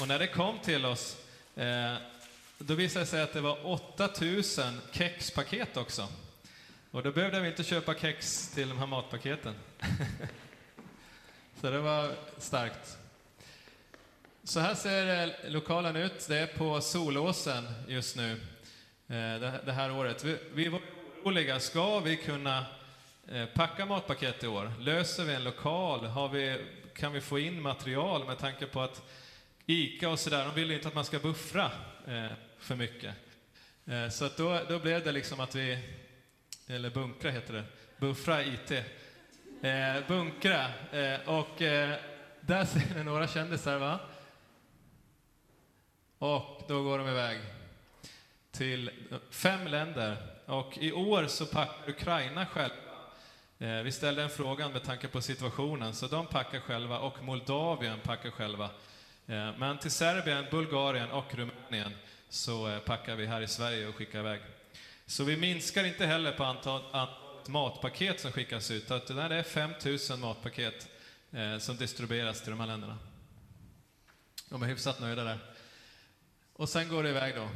Och 0.00 0.08
när 0.08 0.18
det 0.18 0.26
kom 0.26 0.58
till 0.58 0.84
oss 0.84 1.16
då 2.64 2.74
visade 2.74 3.04
det 3.04 3.08
sig 3.08 3.22
att 3.22 3.32
det 3.32 3.40
var 3.40 3.66
8000 3.66 4.80
kexpaket 4.92 5.76
också. 5.76 6.08
Och 6.90 7.02
då 7.02 7.12
behövde 7.12 7.40
vi 7.40 7.48
inte 7.48 7.64
köpa 7.64 7.94
kex 7.94 8.48
till 8.54 8.68
de 8.68 8.78
här 8.78 8.86
matpaketen. 8.86 9.54
Så 11.60 11.70
det 11.70 11.78
var 11.78 12.12
starkt. 12.38 12.98
Så 14.44 14.60
här 14.60 14.74
ser 14.74 15.50
lokalen 15.50 15.96
ut. 15.96 16.26
Det 16.28 16.38
är 16.38 16.46
på 16.46 16.80
Solåsen 16.80 17.68
just 17.88 18.16
nu, 18.16 18.32
eh, 19.08 19.40
det 19.64 19.72
här 19.72 19.92
året. 19.92 20.24
Vi 20.54 20.68
var 20.68 20.80
oroliga. 21.22 21.60
Ska 21.60 22.00
vi 22.00 22.16
kunna 22.16 22.66
eh, 23.28 23.46
packa 23.46 23.86
matpaket 23.86 24.44
i 24.44 24.46
år? 24.46 24.72
Löser 24.80 25.24
vi 25.24 25.34
en 25.34 25.44
lokal? 25.44 26.04
Har 26.04 26.28
vi, 26.28 26.64
kan 26.94 27.12
vi 27.12 27.20
få 27.20 27.38
in 27.38 27.62
material 27.62 28.26
med 28.26 28.38
tanke 28.38 28.66
på 28.66 28.80
att 28.80 29.02
ICA 29.66 30.08
och 30.08 30.18
sådär, 30.18 30.44
de 30.44 30.54
vill 30.54 30.70
inte 30.70 30.88
att 30.88 30.94
man 30.94 31.04
ska 31.04 31.18
buffra 31.18 31.70
eh, 32.06 32.32
för 32.58 32.76
mycket. 32.76 33.14
Eh, 33.86 34.08
så 34.08 34.24
att 34.24 34.36
då, 34.36 34.60
då 34.68 34.78
blev 34.78 35.04
det 35.04 35.12
liksom 35.12 35.40
att 35.40 35.54
vi, 35.54 35.78
eller 36.66 36.90
bunkra 36.90 37.30
heter 37.30 37.54
det, 37.54 37.64
buffra 37.98 38.44
IT. 38.44 38.70
Eh, 39.62 40.06
bunkra. 40.08 40.64
Eh, 40.92 41.28
och 41.28 41.62
eh, 41.62 41.98
där 42.40 42.64
ser 42.64 42.94
ni 42.94 43.04
några 43.04 43.28
kändisar 43.28 43.78
va? 43.78 44.00
Och 46.18 46.62
då 46.68 46.82
går 46.82 46.98
de 46.98 47.08
iväg 47.08 47.38
till 48.50 48.88
eh, 48.88 49.18
fem 49.30 49.66
länder. 49.66 50.16
Och 50.46 50.78
i 50.78 50.92
år 50.92 51.26
så 51.26 51.46
packar 51.46 51.90
Ukraina 51.90 52.46
själva. 52.46 52.76
Eh, 53.58 53.82
vi 53.82 53.92
ställde 53.92 54.22
en 54.22 54.30
fråga 54.30 54.68
med 54.68 54.82
tanke 54.82 55.08
på 55.08 55.20
situationen, 55.20 55.94
så 55.94 56.06
de 56.06 56.26
packar 56.26 56.60
själva 56.60 56.98
och 56.98 57.22
Moldavien 57.22 58.00
packar 58.00 58.30
själva. 58.30 58.70
Eh, 59.26 59.56
men 59.58 59.78
till 59.78 59.90
Serbien, 59.90 60.44
Bulgarien 60.50 61.10
och 61.10 61.34
Rumänien 61.34 61.92
så 62.28 62.68
eh, 62.68 62.78
packar 62.78 63.16
vi 63.16 63.26
här 63.26 63.40
i 63.40 63.48
Sverige 63.48 63.88
och 63.88 63.94
skickar 63.94 64.18
iväg. 64.18 64.40
Så 65.06 65.24
vi 65.24 65.36
minskar 65.36 65.84
inte 65.84 66.06
heller 66.06 66.32
på 66.32 66.44
antalet 66.44 67.48
matpaket 67.48 68.20
som 68.20 68.32
skickas 68.32 68.70
ut, 68.70 68.90
utan 68.90 69.16
det 69.16 69.36
är 69.36 69.42
5000 69.42 70.20
matpaket 70.20 70.88
eh, 71.32 71.58
som 71.58 71.76
distribueras 71.76 72.42
till 72.42 72.50
de 72.50 72.60
här 72.60 72.66
länderna. 72.66 72.98
De 74.48 74.62
är 74.62 74.66
hyfsat 74.66 75.00
nöjda 75.00 75.24
där. 75.24 75.38
Och 76.52 76.68
sen 76.68 76.88
går 76.88 77.02
det 77.02 77.08
iväg 77.08 77.34
då 77.34 77.48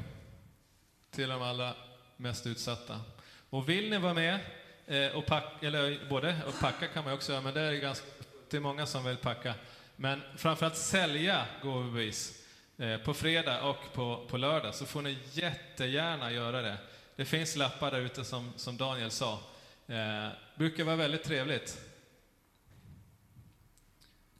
till 1.10 1.28
de 1.28 1.42
allra 1.42 1.74
mest 2.16 2.46
utsatta. 2.46 3.00
Och 3.50 3.68
vill 3.68 3.90
ni 3.90 3.98
vara 3.98 4.14
med 4.14 4.40
och 5.14 5.26
packa, 5.26 5.66
eller 5.66 6.08
både 6.08 6.42
och 6.46 6.60
packa 6.60 6.88
kan 6.88 7.04
man 7.04 7.12
också 7.12 7.32
göra, 7.32 7.42
men 7.42 7.54
det 7.54 7.60
är 7.60 7.72
ganska, 7.72 8.06
det 8.50 8.56
är 8.56 8.60
många 8.60 8.86
som 8.86 9.04
vill 9.04 9.16
packa. 9.16 9.54
Men 9.96 10.22
framförallt 10.36 10.76
sälja 10.76 11.46
gåvobevis 11.62 12.44
eh, 12.76 12.98
på 12.98 13.14
fredag 13.14 13.62
och 13.62 13.92
på, 13.92 14.26
på 14.28 14.36
lördag, 14.36 14.74
så 14.74 14.86
får 14.86 15.02
ni 15.02 15.18
jättegärna 15.32 16.32
göra 16.32 16.62
det. 16.62 16.76
Det 17.16 17.24
finns 17.24 17.56
lappar 17.56 17.90
där 17.90 18.00
ute 18.00 18.24
som, 18.24 18.52
som 18.56 18.76
Daniel 18.76 19.10
sa. 19.10 19.40
Eh, 19.86 20.28
brukar 20.54 20.84
vara 20.84 20.96
väldigt 20.96 21.24
trevligt. 21.24 21.80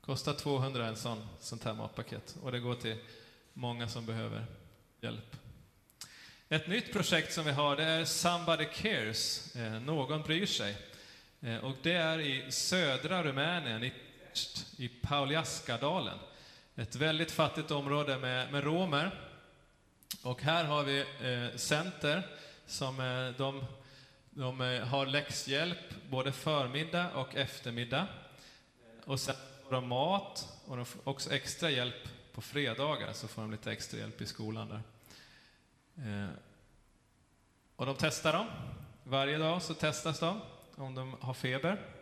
Kostar 0.00 0.32
200 0.32 0.86
en 0.86 0.96
sån, 0.96 1.28
sånt 1.40 1.64
här 1.64 1.74
matpaket 1.74 2.36
och 2.42 2.52
det 2.52 2.60
går 2.60 2.74
till 2.74 2.96
många 3.52 3.88
som 3.88 4.06
behöver 4.06 4.44
hjälp. 5.00 5.36
Ett 6.48 6.68
nytt 6.68 6.92
projekt 6.92 7.32
som 7.32 7.44
vi 7.44 7.52
har 7.52 7.76
det 7.76 7.84
är 7.84 8.04
Somebody 8.04 8.64
Cares, 8.64 9.56
eh, 9.56 9.80
någon 9.80 10.22
bryr 10.22 10.46
sig. 10.46 10.76
Eh, 11.40 11.56
och 11.56 11.76
det 11.82 11.92
är 11.92 12.18
i 12.18 12.52
södra 12.52 13.22
Rumänien, 13.22 13.84
i, 13.84 13.92
i 14.76 14.88
Pauliaskadalen. 14.88 16.18
Ett 16.76 16.96
väldigt 16.96 17.30
fattigt 17.30 17.70
område 17.70 18.18
med, 18.18 18.52
med 18.52 18.64
romer. 18.64 19.20
Och 20.22 20.42
här 20.42 20.64
har 20.64 20.82
vi 20.82 21.00
eh, 21.00 21.56
center 21.56 22.26
som 22.66 23.00
eh, 23.00 23.28
de, 23.38 23.64
de 24.30 24.60
eh, 24.60 24.86
har 24.86 25.06
läxhjälp 25.06 26.08
både 26.10 26.32
förmiddag 26.32 27.10
och 27.14 27.36
eftermiddag. 27.36 28.06
Och 29.04 29.20
sen 29.20 29.34
får 29.64 29.70
de 29.70 29.88
mat 29.88 30.48
och 30.66 30.76
de 30.76 30.86
får 30.86 31.08
också 31.08 31.32
extra 31.32 31.70
hjälp 31.70 32.08
på 32.32 32.40
fredagar, 32.40 33.12
så 33.12 33.28
får 33.28 33.42
de 33.42 33.50
lite 33.50 33.72
extra 33.72 33.98
hjälp 33.98 34.20
i 34.20 34.26
skolan 34.26 34.68
där. 34.68 34.82
Eh, 35.96 36.30
och 37.76 37.86
de 37.86 37.96
testar 37.98 38.32
dem. 38.32 38.46
Varje 39.04 39.38
dag 39.38 39.62
så 39.62 39.74
testas 39.74 40.20
de 40.20 40.40
om 40.74 40.94
de 40.94 41.16
har 41.20 41.34
feber. 41.34 41.95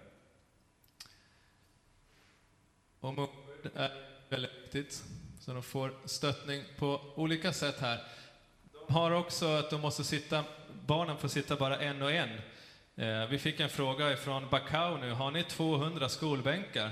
Och 3.05 3.15
munskydd 3.15 3.71
är 3.75 3.93
väldigt 4.29 4.51
viktigt, 4.63 5.05
så 5.41 5.53
de 5.53 5.63
får 5.63 5.95
stöttning 6.05 6.65
på 6.77 7.01
olika 7.15 7.53
sätt 7.53 7.81
här. 7.81 8.01
De 8.87 8.93
har 8.95 9.11
också 9.11 9.47
att 9.47 9.71
de 9.71 9.81
måste 9.81 10.05
sitta, 10.05 10.45
barnen 10.87 11.17
får 11.17 11.29
sitta 11.29 11.57
bara 11.57 11.79
en 11.79 12.03
och 12.03 12.13
en. 12.13 12.31
Eh, 12.97 13.27
vi 13.29 13.39
fick 13.39 13.61
en 13.61 13.69
fråga 13.69 14.13
ifrån 14.13 14.49
Bacau 14.51 14.97
nu, 14.97 15.13
har 15.13 15.31
ni 15.31 15.43
200 15.43 16.09
skolbänkar? 16.09 16.91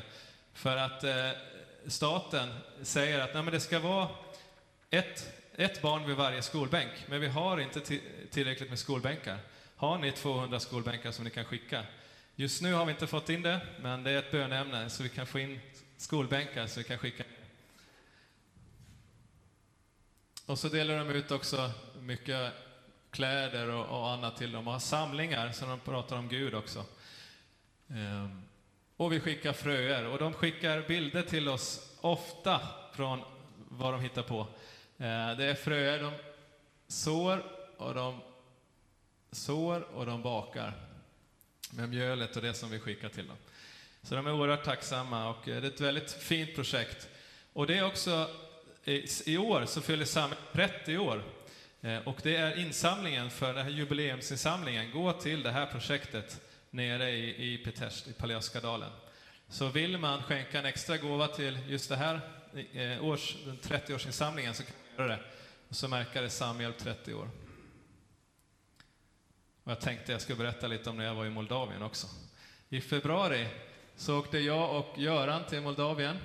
För 0.52 0.76
att 0.76 1.04
eh, 1.04 1.30
staten 1.86 2.48
säger 2.82 3.20
att 3.20 3.34
nej, 3.34 3.42
men 3.42 3.52
det 3.52 3.60
ska 3.60 3.78
vara 3.78 4.08
ett 4.90 5.32
ett 5.56 5.82
barn 5.82 6.06
vid 6.06 6.16
varje 6.16 6.42
skolbänk, 6.42 6.90
men 7.06 7.20
vi 7.20 7.28
har 7.28 7.60
inte 7.60 7.80
tillräckligt 8.30 8.68
med 8.68 8.78
skolbänkar. 8.78 9.38
Har 9.76 9.98
ni 9.98 10.12
200 10.12 10.60
skolbänkar 10.60 11.10
som 11.10 11.24
ni 11.24 11.30
kan 11.30 11.44
skicka? 11.44 11.82
Just 12.36 12.62
nu 12.62 12.72
har 12.72 12.84
vi 12.84 12.92
inte 12.92 13.06
fått 13.06 13.28
in 13.28 13.42
det, 13.42 13.60
men 13.80 14.04
det 14.04 14.10
är 14.10 14.18
ett 14.18 14.30
böneämne, 14.30 14.90
så 14.90 15.02
vi 15.02 15.08
kan 15.08 15.26
få 15.26 15.38
in 15.38 15.60
skolbänkar 16.02 16.66
så 16.66 16.80
vi 16.80 16.84
kan 16.84 16.98
skicka. 16.98 17.24
Och 20.46 20.58
så 20.58 20.68
delar 20.68 20.98
de 20.98 21.10
ut 21.10 21.30
också 21.30 21.70
mycket 22.00 22.52
kläder 23.10 23.68
och, 23.68 24.00
och 24.00 24.10
annat 24.10 24.36
till 24.36 24.52
dem, 24.52 24.66
och 24.66 24.72
har 24.72 24.80
samlingar 24.80 25.52
så 25.52 25.66
de 25.66 25.80
pratar 25.80 26.16
om 26.16 26.28
Gud 26.28 26.54
också. 26.54 26.84
Ehm. 27.88 28.42
Och 28.96 29.12
vi 29.12 29.20
skickar 29.20 29.52
fröer, 29.52 30.06
och 30.06 30.18
de 30.18 30.32
skickar 30.32 30.88
bilder 30.88 31.22
till 31.22 31.48
oss 31.48 31.96
ofta 32.00 32.60
från 32.92 33.22
vad 33.68 33.92
de 33.92 34.00
hittar 34.00 34.22
på. 34.22 34.46
Ehm. 34.98 35.36
det 35.36 35.44
är 35.44 35.54
fröer 35.54 36.02
de 36.02 36.12
sår 36.88 37.44
och 37.76 37.94
de 37.94 38.20
sår 39.30 39.80
och 39.80 40.06
de 40.06 40.22
bakar 40.22 40.74
med 41.70 41.88
mjölet 41.88 42.36
och 42.36 42.42
det 42.42 42.54
som 42.54 42.70
vi 42.70 42.80
skickar 42.80 43.08
till 43.08 43.26
dem. 43.26 43.36
Så 44.02 44.14
de 44.14 44.26
är 44.26 44.32
oerhört 44.32 44.64
tacksamma 44.64 45.28
och 45.28 45.48
eh, 45.48 45.60
det 45.60 45.66
är 45.66 45.70
ett 45.70 45.80
väldigt 45.80 46.12
fint 46.12 46.54
projekt. 46.54 47.08
Och 47.52 47.66
det 47.66 47.78
är 47.78 47.86
också, 47.86 48.28
i 49.24 49.38
år 49.38 49.64
så 49.66 49.80
fyller 49.80 50.04
samhället 50.04 50.44
30 50.52 50.98
år. 50.98 51.24
Eh, 51.80 51.98
och 51.98 52.20
det 52.22 52.36
är 52.36 52.58
insamlingen 52.58 53.30
för 53.30 53.54
den 53.54 53.64
här 53.64 53.72
jubileumsinsamlingen 53.72 54.90
gå 54.90 55.12
till 55.12 55.42
det 55.42 55.50
här 55.50 55.66
projektet 55.66 56.40
nere 56.70 57.10
i, 57.10 57.52
i 57.52 57.58
Pitești, 57.58 58.10
i 58.10 58.12
Paljaskadalen. 58.12 58.90
Så 59.48 59.68
vill 59.68 59.98
man 59.98 60.22
skänka 60.22 60.58
en 60.58 60.64
extra 60.64 60.96
gåva 60.96 61.28
till 61.28 61.58
just 61.68 61.88
det 61.88 61.96
här 61.96 62.20
eh, 62.72 63.04
års, 63.04 63.36
den 63.44 63.58
30-årsinsamlingen 63.58 64.52
så 64.52 64.62
kan 64.62 64.74
man 64.96 65.06
göra 65.06 65.16
det. 65.16 65.22
Och 65.68 65.76
så 65.76 65.88
märker 65.88 66.22
det 66.22 66.30
Samhjälp 66.30 66.78
30 66.78 67.14
år. 67.14 67.30
Och 69.64 69.70
jag 69.70 69.80
tänkte 69.80 70.12
jag 70.12 70.20
skulle 70.20 70.38
berätta 70.38 70.66
lite 70.66 70.90
om 70.90 70.96
när 70.96 71.04
jag 71.04 71.14
var 71.14 71.26
i 71.26 71.30
Moldavien 71.30 71.82
också. 71.82 72.06
I 72.68 72.80
februari 72.80 73.48
så 74.02 74.18
åkte 74.18 74.38
jag 74.38 74.76
och 74.76 74.98
Göran 74.98 75.44
till 75.44 75.60
Moldavien. 75.60 76.18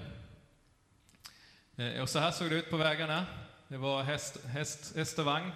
Eh, 1.75 2.01
och 2.01 2.09
så 2.09 2.19
här 2.19 2.31
såg 2.31 2.49
det 2.49 2.55
ut 2.55 2.69
på 2.69 2.77
vägarna. 2.77 3.25
Det 3.67 3.77
var 3.77 4.03
häst, 4.03 4.45
häst, 4.45 4.95
häst 4.95 5.19
och 5.19 5.25
vagn. 5.25 5.51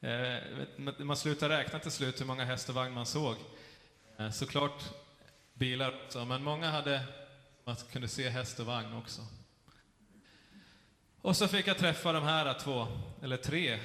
Eh, 0.00 0.36
man 0.98 1.16
slutade 1.16 1.58
räkna 1.58 1.78
till 1.78 1.90
slut 1.90 2.20
hur 2.20 2.26
många 2.26 2.44
häst 2.44 2.68
och 2.68 2.74
vagn 2.74 2.94
man 2.94 3.06
såg. 3.06 3.36
Eh, 4.16 4.30
såklart 4.30 4.82
bilar 5.54 5.94
också, 6.04 6.24
men 6.24 6.42
många 6.42 6.70
hade, 6.70 7.04
man 7.64 7.76
kunde 7.76 8.08
se 8.08 8.28
häst 8.28 8.60
och 8.60 8.66
vagn 8.66 8.96
också. 8.96 9.22
Och 11.22 11.36
så 11.36 11.48
fick 11.48 11.66
jag 11.66 11.78
träffa 11.78 12.12
de 12.12 12.22
här 12.22 12.58
två, 12.58 12.86
eller 13.22 13.36
tre. 13.36 13.78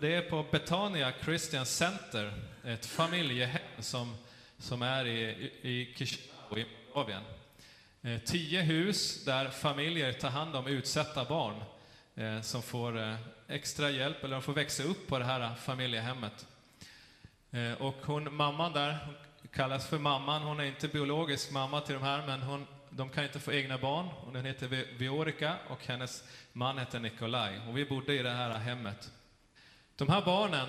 Det 0.00 0.14
är 0.14 0.30
på 0.30 0.46
Betania 0.50 1.12
Christian 1.24 1.66
Center, 1.66 2.32
ett 2.64 2.86
familjehem 2.86 3.60
som, 3.78 4.16
som 4.58 4.82
är 4.82 5.06
i, 5.06 5.52
i 5.62 5.94
Chisinau 5.96 6.58
i 6.58 6.77
Moldavien. 6.94 7.22
Eh, 8.02 8.18
tio 8.18 8.62
hus 8.62 9.24
där 9.24 9.48
familjer 9.48 10.12
tar 10.12 10.30
hand 10.30 10.56
om 10.56 10.66
utsatta 10.66 11.24
barn 11.24 11.62
eh, 12.14 12.40
som 12.40 12.62
får 12.62 12.98
eh, 12.98 13.14
extra 13.48 13.90
hjälp, 13.90 14.24
eller 14.24 14.34
de 14.34 14.42
får 14.42 14.52
växa 14.52 14.82
upp 14.82 15.06
på 15.06 15.18
det 15.18 15.24
här 15.24 15.54
familjehemmet. 15.54 16.46
Eh, 17.50 17.72
och 17.72 17.96
hon, 18.02 18.34
mamman 18.34 18.72
där, 18.72 18.98
hon 19.04 19.14
kallas 19.52 19.86
för 19.86 19.98
mamman, 19.98 20.42
hon 20.42 20.60
är 20.60 20.64
inte 20.64 20.88
biologisk 20.88 21.50
mamma 21.50 21.80
till 21.80 21.94
de 21.94 22.02
här, 22.02 22.26
men 22.26 22.42
hon 22.42 22.66
de 22.90 23.08
kan 23.08 23.24
inte 23.24 23.38
få 23.38 23.52
egna 23.52 23.78
barn. 23.78 24.06
Hon 24.06 24.44
heter 24.44 24.68
Viorica 24.98 25.56
och 25.68 25.86
hennes 25.86 26.24
man 26.52 26.78
heter 26.78 27.00
Nikolaj. 27.00 27.60
Och 27.68 27.78
vi 27.78 27.84
bodde 27.84 28.14
i 28.14 28.22
det 28.22 28.30
här 28.30 28.50
hemmet. 28.50 29.12
De 29.96 30.08
här 30.08 30.22
barnen, 30.24 30.68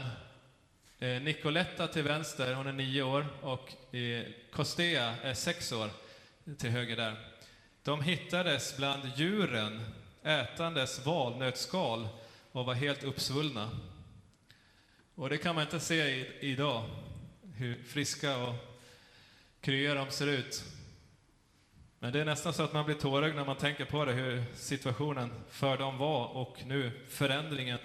eh, 0.99 1.21
Nicoletta 1.21 1.87
till 1.87 2.03
vänster, 2.03 2.53
hon 2.53 2.67
är 2.67 2.73
nio 2.73 3.03
år, 3.03 3.25
och 3.41 3.95
eh, 3.95 4.25
Kostea 4.51 5.15
är 5.23 5.33
sex 5.33 5.71
år 5.71 5.89
till 6.57 6.69
höger 6.69 6.95
där. 6.95 7.15
De 7.83 8.01
hittades 8.01 8.77
bland 8.77 9.11
djuren 9.15 9.81
ätandes 10.23 11.05
valnötsskal 11.05 12.07
och 12.51 12.65
var 12.65 12.73
helt 12.73 13.03
uppsvullna. 13.03 13.69
Och 15.15 15.29
det 15.29 15.37
kan 15.37 15.55
man 15.55 15.63
inte 15.63 15.79
se 15.79 15.95
i, 15.95 16.27
idag, 16.39 16.83
hur 17.55 17.83
friska 17.83 18.37
och 18.37 18.55
krya 19.61 19.93
de 19.93 20.11
ser 20.11 20.27
ut. 20.27 20.63
Men 21.99 22.13
det 22.13 22.19
är 22.19 22.25
nästan 22.25 22.53
så 22.53 22.63
att 22.63 22.73
man 22.73 22.85
blir 22.85 22.95
tårögd 22.95 23.35
när 23.35 23.45
man 23.45 23.55
tänker 23.55 23.85
på 23.85 24.05
det, 24.05 24.13
hur 24.13 24.43
situationen 24.55 25.31
för 25.49 25.77
dem 25.77 25.97
var 25.97 26.27
och 26.27 26.57
nu 26.65 26.91
förändringen. 27.09 27.79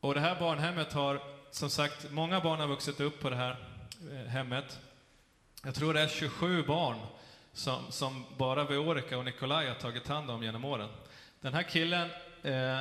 Och 0.00 0.14
det 0.14 0.20
här 0.20 0.40
barnhemmet 0.40 0.92
har, 0.92 1.22
som 1.50 1.70
sagt, 1.70 2.10
många 2.10 2.40
barn 2.40 2.60
har 2.60 2.66
vuxit 2.66 3.00
upp 3.00 3.20
på 3.20 3.30
det 3.30 3.36
här 3.36 3.75
Eh, 4.12 4.26
hemmet. 4.26 4.80
Jag 5.64 5.74
tror 5.74 5.94
det 5.94 6.00
är 6.00 6.08
27 6.08 6.62
barn 6.62 6.96
som, 7.52 7.92
som 7.92 8.24
bara 8.36 8.64
Veorica 8.64 9.18
och 9.18 9.24
Nikolaj 9.24 9.68
har 9.68 9.74
tagit 9.74 10.08
hand 10.08 10.30
om 10.30 10.42
genom 10.42 10.64
åren. 10.64 10.88
Den 11.40 11.54
här 11.54 11.62
killen, 11.62 12.08
eh, 12.42 12.80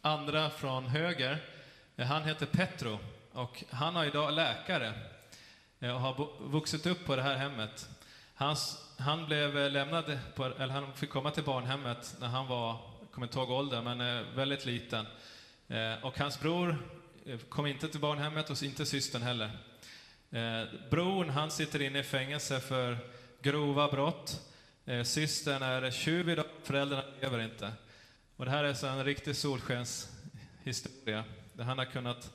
andra 0.00 0.50
från 0.50 0.86
höger, 0.86 1.44
eh, 1.96 2.06
han 2.06 2.22
heter 2.22 2.46
Petro 2.46 2.98
och 3.32 3.64
han 3.70 3.96
har 3.96 4.04
idag 4.04 4.32
läkare 4.32 4.92
eh, 5.80 5.94
och 5.94 6.00
har 6.00 6.28
vuxit 6.48 6.86
upp 6.86 7.04
på 7.04 7.16
det 7.16 7.22
här 7.22 7.36
hemmet. 7.36 7.88
Hans, 8.34 8.88
han 8.98 9.26
blev 9.26 9.58
eh, 9.58 9.70
lämnad, 9.70 10.18
på, 10.34 10.44
eller 10.44 10.74
han 10.74 10.92
fick 10.94 11.10
komma 11.10 11.30
till 11.30 11.44
barnhemmet 11.44 12.16
när 12.20 12.28
han 12.28 12.46
var, 12.46 12.68
jag 13.00 13.10
kommer 13.10 13.26
inte 13.26 13.38
ihåg 13.38 13.50
åldern, 13.50 13.84
men 13.84 14.00
eh, 14.00 14.24
väldigt 14.34 14.66
liten. 14.66 15.06
Eh, 15.68 16.04
och 16.04 16.18
hans 16.18 16.40
bror 16.40 16.76
kom 17.48 17.66
inte 17.66 17.88
till 17.88 18.00
barnhemmet 18.00 18.50
och 18.50 18.62
inte 18.62 18.86
systern 18.86 19.22
heller. 19.22 19.50
Eh, 20.34 20.64
bron, 20.90 21.30
han 21.30 21.50
sitter 21.50 21.82
inne 21.82 21.98
i 21.98 22.02
fängelse 22.02 22.60
för 22.60 22.98
grova 23.42 23.88
brott. 23.88 24.50
Eh, 24.84 25.02
systern 25.02 25.62
är 25.62 25.90
tjuv 25.90 26.28
idag, 26.28 26.46
föräldrarna 26.62 27.04
lever 27.20 27.38
inte. 27.38 27.72
Och 28.36 28.44
det 28.44 28.50
här 28.50 28.64
är 28.64 28.74
så 28.74 28.86
en 28.86 29.04
riktig 29.04 29.36
solskenshistoria, 29.36 31.24
där 31.52 31.64
han 31.64 31.78
har 31.78 31.84
kunnat 31.84 32.32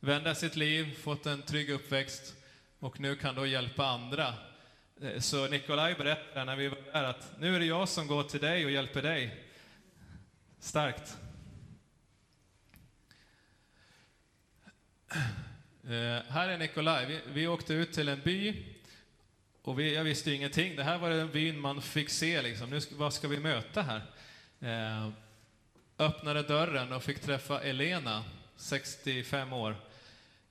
vända 0.00 0.34
sitt 0.34 0.56
liv, 0.56 0.98
fått 1.02 1.26
en 1.26 1.42
trygg 1.42 1.70
uppväxt 1.70 2.34
och 2.78 3.00
nu 3.00 3.16
kan 3.16 3.34
då 3.34 3.46
hjälpa 3.46 3.86
andra. 3.86 4.34
Eh, 5.00 5.20
så 5.20 5.48
Nikolaj 5.48 5.94
berättade 5.94 6.44
när 6.44 6.56
vi 6.56 6.68
var 6.68 6.78
där 6.92 7.04
att 7.04 7.32
nu 7.38 7.56
är 7.56 7.60
det 7.60 7.66
jag 7.66 7.88
som 7.88 8.06
går 8.06 8.22
till 8.22 8.40
dig 8.40 8.64
och 8.64 8.70
hjälper 8.70 9.02
dig. 9.02 9.44
Starkt. 10.60 11.16
Eh, 15.88 16.22
här 16.28 16.48
är 16.48 16.58
Nikolaj. 16.58 17.06
Vi, 17.06 17.20
vi 17.32 17.46
åkte 17.46 17.74
ut 17.74 17.92
till 17.92 18.08
en 18.08 18.20
by 18.20 18.64
och 19.62 19.78
vi, 19.78 19.94
jag 19.94 20.04
visste 20.04 20.32
ingenting. 20.32 20.76
Det 20.76 20.82
här 20.82 20.98
var 20.98 21.10
den 21.10 21.30
byn 21.30 21.60
man 21.60 21.82
fick 21.82 22.10
se. 22.10 22.42
Liksom. 22.42 22.70
Nu, 22.70 22.80
vad 22.92 23.14
ska 23.14 23.28
vi 23.28 23.38
möta 23.38 23.82
här? 23.82 24.02
Eh, 24.60 25.08
öppnade 25.98 26.42
dörren 26.42 26.92
och 26.92 27.02
fick 27.02 27.20
träffa 27.20 27.60
Elena, 27.60 28.24
65 28.56 29.52
år. 29.52 29.76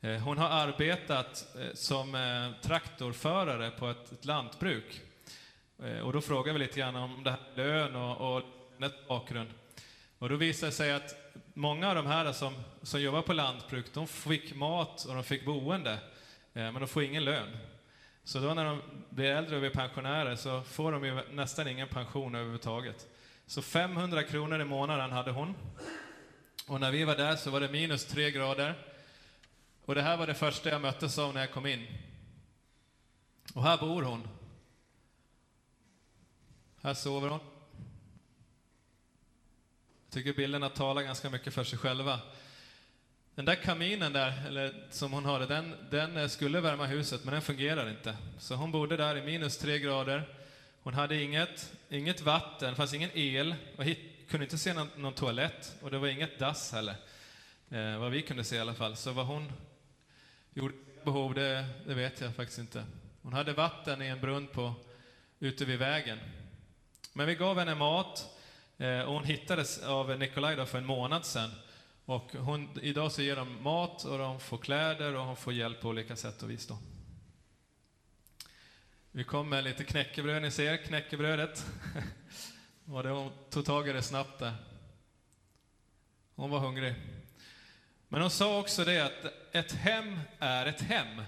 Eh, 0.01 0.17
hon 0.17 0.37
har 0.37 0.49
arbetat 0.49 1.55
eh, 1.59 1.73
som 1.73 2.15
eh, 2.15 2.61
traktorförare 2.61 3.71
på 3.71 3.87
ett, 3.87 4.11
ett 4.11 4.25
lantbruk. 4.25 5.01
Eh, 5.83 5.99
och 5.99 6.13
då 6.13 6.21
frågade 6.21 6.59
vi 6.59 6.65
lite 6.65 6.79
grann 6.79 6.95
om 6.95 7.23
det 7.23 7.31
här 7.31 7.39
lön 7.55 7.95
och, 7.95 8.35
och 8.35 8.43
bakgrund. 9.07 9.49
Och 10.23 10.29
då 10.29 10.35
visade 10.35 10.71
det 10.71 10.75
sig 10.75 10.91
att 10.91 11.15
många 11.53 11.89
av 11.89 11.95
de 11.95 12.05
här 12.05 12.31
som, 12.31 12.53
som 12.81 13.01
jobbar 13.01 13.21
på 13.21 13.33
lantbruk, 13.33 13.85
de 13.93 14.07
fick 14.07 14.55
mat 14.55 15.05
och 15.05 15.15
de 15.15 15.23
fick 15.23 15.45
boende, 15.45 15.91
eh, 15.93 15.99
men 16.53 16.73
de 16.73 16.87
får 16.87 17.03
ingen 17.03 17.25
lön. 17.25 17.57
Så 18.23 18.39
då 18.39 18.53
när 18.53 18.65
de 18.65 18.81
blir 19.09 19.25
äldre 19.25 19.55
och 19.55 19.61
blir 19.61 19.69
pensionärer 19.69 20.35
så 20.35 20.61
får 20.61 20.91
de 20.91 21.05
ju 21.05 21.21
nästan 21.31 21.67
ingen 21.67 21.87
pension 21.87 22.35
överhuvudtaget. 22.35 23.07
Så 23.45 23.61
500 23.61 24.23
kronor 24.23 24.61
i 24.61 24.65
månaden 24.65 25.11
hade 25.11 25.31
hon. 25.31 25.55
Och 26.67 26.79
när 26.79 26.91
vi 26.91 27.03
var 27.03 27.15
där 27.15 27.35
så 27.35 27.51
var 27.51 27.59
det 27.59 27.69
minus 27.69 28.05
tre 28.05 28.31
grader. 28.31 28.75
Och 29.85 29.95
det 29.95 30.01
här 30.01 30.17
var 30.17 30.27
det 30.27 30.33
första 30.33 30.69
jag 30.69 30.81
möttes 30.81 31.17
av 31.17 31.33
när 31.33 31.41
jag 31.41 31.51
kom 31.51 31.65
in. 31.65 31.87
Och 33.53 33.63
här 33.63 33.77
bor 33.77 34.01
hon. 34.01 34.27
Här 36.81 36.93
sover 36.93 37.29
hon. 37.29 37.52
Jag 40.13 40.23
tycker 40.23 40.37
bilderna 40.37 40.69
talar 40.69 41.01
ganska 41.01 41.29
mycket 41.29 41.53
för 41.53 41.63
sig 41.63 41.79
själva. 41.79 42.19
Den 43.35 43.45
där 43.45 43.55
kaminen 43.55 44.13
där, 44.13 44.47
eller 44.47 44.87
som 44.89 45.13
hon 45.13 45.25
hade, 45.25 45.45
den, 45.45 45.75
den 45.91 46.17
eh, 46.17 46.27
skulle 46.27 46.61
värma 46.61 46.85
huset, 46.85 47.23
men 47.23 47.33
den 47.33 47.41
fungerar 47.41 47.89
inte. 47.89 48.17
Så 48.39 48.55
hon 48.55 48.71
bodde 48.71 48.97
där 48.97 49.17
i 49.17 49.21
minus 49.21 49.57
tre 49.57 49.79
grader. 49.79 50.37
Hon 50.83 50.93
hade 50.93 51.21
inget, 51.21 51.73
inget 51.89 52.21
vatten, 52.21 52.69
det 52.69 52.75
fanns 52.75 52.93
ingen 52.93 53.09
el, 53.13 53.55
och 53.77 53.83
hit, 53.83 53.99
kunde 54.29 54.43
inte 54.43 54.57
se 54.57 54.73
någon, 54.73 54.87
någon 54.97 55.13
toalett, 55.13 55.75
och 55.81 55.91
det 55.91 55.97
var 55.97 56.07
inget 56.07 56.39
dass 56.39 56.71
heller. 56.71 56.95
Eh, 57.69 57.97
vad 57.97 58.11
vi 58.11 58.21
kunde 58.21 58.43
se 58.43 58.55
i 58.55 58.59
alla 58.59 58.73
fall. 58.73 58.95
Så 58.95 59.11
vad 59.11 59.25
hon 59.25 59.51
gjorde 60.53 60.73
behov, 61.03 61.33
det, 61.33 61.65
det 61.87 61.93
vet 61.93 62.21
jag 62.21 62.35
faktiskt 62.35 62.59
inte. 62.59 62.85
Hon 63.21 63.33
hade 63.33 63.53
vatten 63.53 64.01
i 64.01 64.07
en 64.07 64.21
brunn 64.21 64.47
på, 64.47 64.73
ute 65.39 65.65
vid 65.65 65.79
vägen. 65.79 66.19
Men 67.13 67.27
vi 67.27 67.35
gav 67.35 67.59
henne 67.59 67.75
mat, 67.75 68.32
Eh, 68.77 68.99
och 68.99 69.13
hon 69.13 69.23
hittades 69.23 69.83
av 69.83 70.19
Nikolaj 70.19 70.65
för 70.65 70.77
en 70.77 70.85
månad 70.85 71.25
sedan. 71.25 71.51
Och 72.05 72.33
hon, 72.33 72.79
idag 72.81 73.11
så 73.11 73.21
ger 73.21 73.35
de 73.35 73.63
mat 73.63 74.05
och 74.05 74.17
de 74.17 74.39
får 74.39 74.57
kläder 74.57 75.15
och 75.15 75.25
hon 75.25 75.35
får 75.35 75.53
hjälp 75.53 75.81
på 75.81 75.89
olika 75.89 76.15
sätt 76.15 76.43
och 76.43 76.49
vis. 76.49 76.67
Då. 76.67 76.77
Vi 79.11 79.23
kom 79.23 79.49
med 79.49 79.63
lite 79.63 79.83
knäckebröd, 79.83 80.41
ni 80.41 80.51
ser 80.51 80.77
knäckebrödet. 80.77 81.65
och 82.85 83.03
det, 83.03 83.09
hon 83.09 83.31
tog 83.49 83.65
tag 83.65 83.89
i 83.89 83.93
det 83.93 84.01
snabbt 84.01 84.39
där. 84.39 84.53
Hon 86.35 86.49
var 86.49 86.59
hungrig. 86.59 86.95
Men 88.07 88.21
hon 88.21 88.29
sa 88.29 88.59
också 88.59 88.83
det 88.83 88.99
att 88.99 89.33
ett 89.51 89.71
hem 89.71 90.19
är 90.39 90.65
ett 90.65 90.81
hem. 90.81 91.23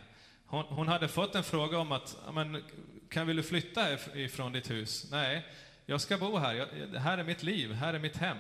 Hon, 0.46 0.66
hon 0.66 0.88
hade 0.88 1.08
fått 1.08 1.36
en 1.36 1.44
fråga 1.44 1.80
om 1.80 1.92
att, 1.92 2.18
men, 2.34 2.64
kan 3.10 3.28
vill 3.28 3.36
du 3.36 3.44
flytta 3.44 3.94
ifrån 4.14 4.52
ditt 4.52 4.70
hus? 4.70 5.08
Nej, 5.12 5.46
jag 5.86 6.02
ska 6.02 6.18
bo 6.18 6.38
här. 6.38 6.54
Jag, 6.54 7.00
här 7.00 7.18
är 7.18 7.24
mitt 7.24 7.44
liv, 7.44 7.74
här 7.74 7.94
är 7.94 8.00
mitt 8.00 8.18
hem. 8.18 8.38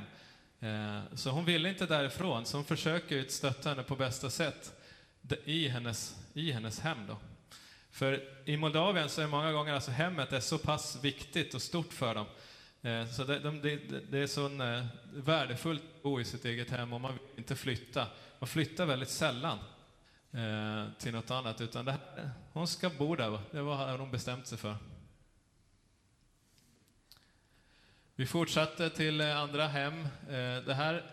Eh, 0.60 1.00
så 1.16 1.30
hon 1.30 1.46
ville 1.46 1.70
inte 1.70 1.86
därifrån, 1.86 2.46
så 2.46 2.58
hon 2.58 2.66
försöker 2.66 3.24
stötta 3.24 3.70
henne 3.70 3.84
på 3.84 3.96
bästa 3.96 4.30
sätt 4.30 4.74
i 5.46 5.68
hennes, 5.68 6.16
i 6.34 6.52
hennes 6.52 6.80
hem. 6.80 7.08
Då. 7.08 7.18
För 7.92 8.24
i 8.46 8.58
Moldavien 8.58 9.10
så 9.10 9.22
är 9.22 9.28
många 9.28 9.52
gånger 9.52 9.74
alltså 9.74 9.92
hemmet 9.92 10.34
är 10.34 10.40
så 10.40 10.58
pass 10.58 11.04
viktigt 11.04 11.54
och 11.54 11.62
stort 11.62 11.94
för 11.94 12.16
dem. 12.16 12.26
Eh, 12.82 13.08
så 13.08 13.24
det, 13.24 13.40
det, 13.40 13.76
det 14.12 14.18
är 14.18 14.28
så 14.28 14.46
eh, 14.64 14.86
värdefullt 15.14 15.84
att 15.96 16.04
bo 16.04 16.20
i 16.22 16.26
sitt 16.26 16.46
eget 16.46 16.70
hem 16.70 16.94
och 16.94 17.02
man 17.02 17.12
vill 17.12 17.22
inte 17.38 17.56
flytta. 17.56 18.08
Man 18.40 18.48
flyttar 18.48 18.86
väldigt 18.86 19.10
sällan 19.10 19.58
eh, 20.32 20.92
till 21.00 21.14
något 21.14 21.32
annat, 21.32 21.62
utan 21.62 21.86
det, 21.86 21.98
hon 22.54 22.68
ska 22.68 22.90
bo 22.90 23.16
där. 23.16 23.40
Det 23.52 23.62
var 23.62 23.98
hon 23.98 24.12
bestämt 24.12 24.48
sig 24.48 24.58
för. 24.58 24.76
Vi 28.18 28.26
fortsatte 28.26 28.90
till 28.90 29.22
eh, 29.22 29.38
andra 29.38 29.68
hem. 29.68 30.02
Eh, 30.30 30.64
det 30.66 30.74
här, 30.74 31.04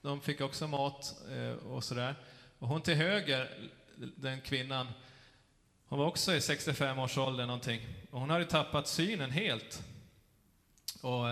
de 0.00 0.20
fick 0.20 0.40
också 0.40 0.68
mat 0.68 1.14
eh, 1.30 1.66
och 1.66 1.84
sådär. 1.84 2.14
Och 2.58 2.68
hon 2.68 2.82
till 2.82 2.94
höger, 2.94 3.70
den 3.96 4.40
kvinnan, 4.40 4.86
hon 5.86 5.98
var 5.98 6.06
också 6.06 6.34
i 6.34 6.40
65 6.40 6.98
års 6.98 7.18
ålder 7.18 7.46
någonting. 7.46 7.80
Och 8.10 8.20
hon 8.20 8.30
hade 8.30 8.44
tappat 8.44 8.88
synen 8.88 9.30
helt. 9.30 9.82
Och 11.02 11.24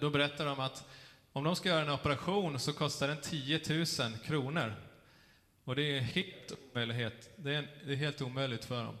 då 0.00 0.10
berättade 0.10 0.48
de 0.48 0.60
att 0.60 0.84
om 1.32 1.44
de 1.44 1.56
ska 1.56 1.68
göra 1.68 1.82
en 1.82 1.90
operation 1.90 2.58
så 2.58 2.72
kostar 2.72 3.08
den 3.08 3.20
10 3.20 3.60
000 3.68 4.18
kronor. 4.18 4.74
Och 5.64 5.76
det 5.76 5.82
är 5.82 6.00
helt 6.00 6.52
omöjlighet. 6.72 7.30
Det 7.36 7.54
är, 7.54 7.68
det 7.84 7.92
är 7.92 7.96
helt 7.96 8.22
omöjligt 8.22 8.64
för 8.64 8.84
dem. 8.84 8.98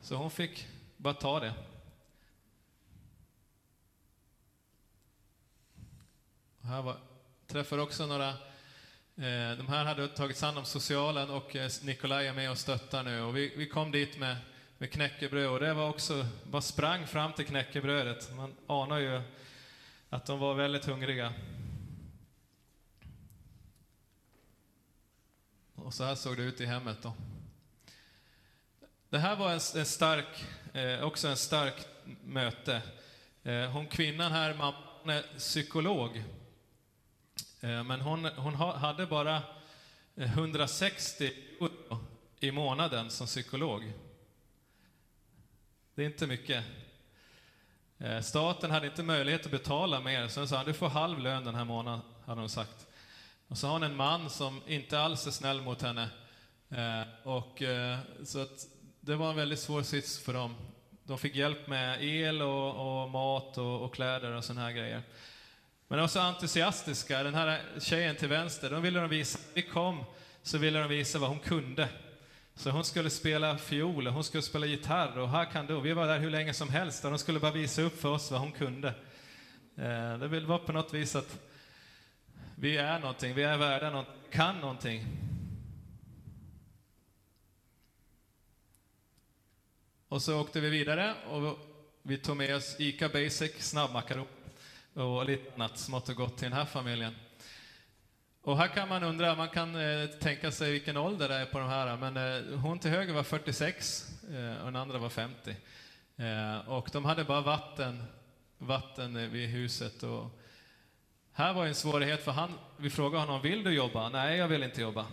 Så 0.00 0.14
hon 0.14 0.30
fick 0.30 0.66
bara 0.96 1.14
ta 1.14 1.40
det. 1.40 1.52
Här 6.66 6.82
var, 6.82 6.96
träffar 7.46 7.78
också 7.78 8.06
några, 8.06 8.28
eh, 8.28 9.56
de 9.58 9.66
här 9.68 9.84
hade 9.84 10.08
tagit 10.08 10.40
hand 10.40 10.58
om 10.58 10.64
socialen 10.64 11.30
och 11.30 11.56
eh, 11.56 11.70
Nikolaj 11.82 12.26
är 12.26 12.32
med 12.32 12.50
och 12.50 12.58
stöttar 12.58 13.02
nu. 13.02 13.22
Och 13.22 13.36
vi, 13.36 13.52
vi 13.56 13.68
kom 13.68 13.90
dit 13.90 14.18
med, 14.18 14.36
med 14.78 14.90
knäckebröd 14.90 15.50
och 15.50 15.60
det 15.60 15.74
var 15.74 15.88
också, 15.88 16.26
bara 16.44 16.62
sprang 16.62 17.06
fram 17.06 17.32
till 17.32 17.46
knäckebrödet. 17.46 18.36
Man 18.36 18.54
anar 18.66 18.98
ju 18.98 19.22
att 20.10 20.26
de 20.26 20.38
var 20.38 20.54
väldigt 20.54 20.84
hungriga. 20.84 21.32
Och 25.74 25.94
så 25.94 26.04
här 26.04 26.14
såg 26.14 26.36
det 26.36 26.42
ut 26.42 26.60
i 26.60 26.66
hemmet 26.66 26.98
då. 27.02 27.12
Det 29.08 29.18
här 29.18 29.36
var 29.36 29.48
en, 29.48 29.60
en 29.76 29.86
stark, 29.86 30.44
eh, 30.72 31.04
också 31.04 31.28
en 31.28 31.36
stark 31.36 31.86
möte. 32.24 32.82
Eh, 33.42 33.70
hon 33.70 33.86
kvinnan 33.86 34.32
här, 34.32 34.54
mamman 34.54 35.08
är 35.08 35.38
psykolog. 35.38 36.24
Eh, 37.60 37.84
men 37.84 38.00
hon, 38.00 38.24
hon 38.24 38.54
hade 38.54 39.06
bara 39.06 39.36
eh, 40.16 40.38
160 40.38 41.26
euro 41.60 41.98
i 42.40 42.50
månaden 42.50 43.10
som 43.10 43.26
psykolog. 43.26 43.92
Det 45.94 46.02
är 46.02 46.06
inte 46.06 46.26
mycket. 46.26 46.64
Eh, 47.98 48.20
staten 48.20 48.70
hade 48.70 48.86
inte 48.86 49.02
möjlighet 49.02 49.44
att 49.44 49.50
betala 49.50 50.00
mer, 50.00 50.28
så 50.28 50.40
hon 50.40 50.48
sa 50.48 50.64
du 50.64 50.74
får 50.74 50.88
halv 50.88 51.18
lön 51.18 51.44
den 51.44 51.54
här 51.54 51.64
månaden, 51.64 52.00
hade 52.26 52.40
hon 52.40 52.50
sagt. 52.50 52.86
Och 53.48 53.58
så 53.58 53.66
har 53.66 53.72
hon 53.72 53.82
en 53.82 53.96
man 53.96 54.30
som 54.30 54.62
inte 54.66 55.00
alls 55.00 55.26
är 55.26 55.30
snäll 55.30 55.60
mot 55.60 55.82
henne. 55.82 56.08
Och, 57.22 57.62
så 58.24 58.42
att 58.42 58.66
det 59.00 59.16
var 59.16 59.30
en 59.30 59.36
väldigt 59.36 59.58
svår 59.58 59.82
sits 59.82 60.18
för 60.18 60.32
dem. 60.32 60.54
De 61.02 61.18
fick 61.18 61.34
hjälp 61.34 61.66
med 61.66 62.04
el 62.04 62.42
och, 62.42 63.02
och 63.02 63.10
mat 63.10 63.58
och, 63.58 63.82
och, 63.82 63.94
kläder 63.94 64.32
och 64.32 64.44
såna 64.44 64.60
här 64.60 64.72
grejer. 64.72 65.02
Men 65.88 65.98
de 65.98 66.00
var 66.00 66.08
så 66.08 66.20
entusiastiska. 66.20 67.22
Den 67.22 67.34
här 67.34 67.62
tjejen 67.78 68.16
till 68.16 68.28
vänster, 68.28 68.70
de 68.70 68.82
ville 68.82 69.00
de 69.00 69.10
visa, 69.10 69.38
vi 69.54 69.62
kom, 69.62 70.04
så 70.42 70.58
ville 70.58 70.78
de 70.78 70.88
visa 70.88 71.18
vad 71.18 71.28
hon 71.28 71.38
kunde. 71.38 71.88
Så 72.54 72.70
hon 72.70 72.84
skulle 72.84 73.10
spela 73.10 73.58
fiol, 73.58 74.06
hon 74.06 74.24
skulle 74.24 74.42
spela 74.42 74.66
gitarr 74.66 75.18
och 75.18 75.28
här 75.28 75.44
kan 75.44 75.66
du. 75.66 75.80
Vi 75.80 75.92
var 75.92 76.06
där 76.06 76.18
hur 76.18 76.30
länge 76.30 76.54
som 76.54 76.68
helst 76.68 77.04
och 77.04 77.10
de 77.10 77.18
skulle 77.18 77.40
bara 77.40 77.52
visa 77.52 77.82
upp 77.82 78.00
för 78.00 78.08
oss 78.08 78.30
vad 78.30 78.40
hon 78.40 78.52
kunde. 78.52 78.88
Eh, 79.76 80.18
det 80.18 80.40
var 80.40 80.58
på 80.58 80.72
något 80.72 80.94
vis 80.94 81.16
att 81.16 81.38
vi 82.54 82.76
är 82.76 82.98
någonting, 82.98 83.34
vi 83.34 83.42
är 83.42 83.56
värda 83.56 83.90
någonting, 83.90 84.14
kan 84.30 84.60
någonting. 84.60 85.04
Och 90.08 90.22
så 90.22 90.40
åkte 90.40 90.60
vi 90.60 90.70
vidare 90.70 91.14
och 91.30 91.58
vi 92.02 92.18
tog 92.18 92.36
med 92.36 92.56
oss 92.56 92.76
ICA 92.78 93.08
Basic 93.08 93.52
snabbmakaron 93.58 94.26
och 94.96 95.26
lite 95.26 95.54
annat 95.54 95.78
smått 95.78 96.08
och 96.08 96.16
gott 96.16 96.38
till 96.38 96.50
den 96.50 96.58
här 96.58 96.64
familjen. 96.64 97.14
Och 98.42 98.58
här 98.58 98.68
kan 98.68 98.88
man 98.88 99.02
undra, 99.02 99.34
man 99.34 99.48
kan 99.48 99.74
eh, 99.74 100.06
tänka 100.06 100.50
sig 100.50 100.72
vilken 100.72 100.96
ålder 100.96 101.28
det 101.28 101.34
är 101.34 101.46
på 101.46 101.58
de 101.58 101.68
här, 101.68 101.96
men 101.96 102.16
eh, 102.16 102.58
hon 102.58 102.78
till 102.78 102.90
höger 102.90 103.14
var 103.14 103.22
46 103.22 104.06
eh, 104.30 104.58
och 104.58 104.64
den 104.64 104.76
andra 104.76 104.98
var 104.98 105.08
50. 105.08 105.56
Eh, 106.16 106.68
och 106.68 106.88
de 106.92 107.04
hade 107.04 107.24
bara 107.24 107.40
vatten, 107.40 108.02
vatten 108.58 109.30
vid 109.30 109.48
huset. 109.48 110.02
Och 110.02 110.40
här 111.32 111.52
var 111.52 111.66
en 111.66 111.74
svårighet, 111.74 112.24
för 112.24 112.32
han, 112.32 112.50
vi 112.76 112.90
frågade 112.90 113.24
honom, 113.24 113.42
vill 113.42 113.64
du 113.64 113.74
jobba? 113.74 114.08
Nej, 114.08 114.38
jag 114.38 114.48
vill 114.48 114.62
inte 114.62 114.80
jobba. 114.80 115.06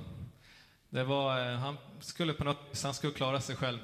Det 0.90 1.04
var, 1.04 1.52
eh, 1.52 1.58
han 1.58 1.78
skulle 2.00 2.34
på 2.34 2.44
något 2.44 2.84
han 2.84 2.94
skulle 2.94 3.14
klara 3.14 3.42
sig 3.42 3.56
själv 3.56 3.80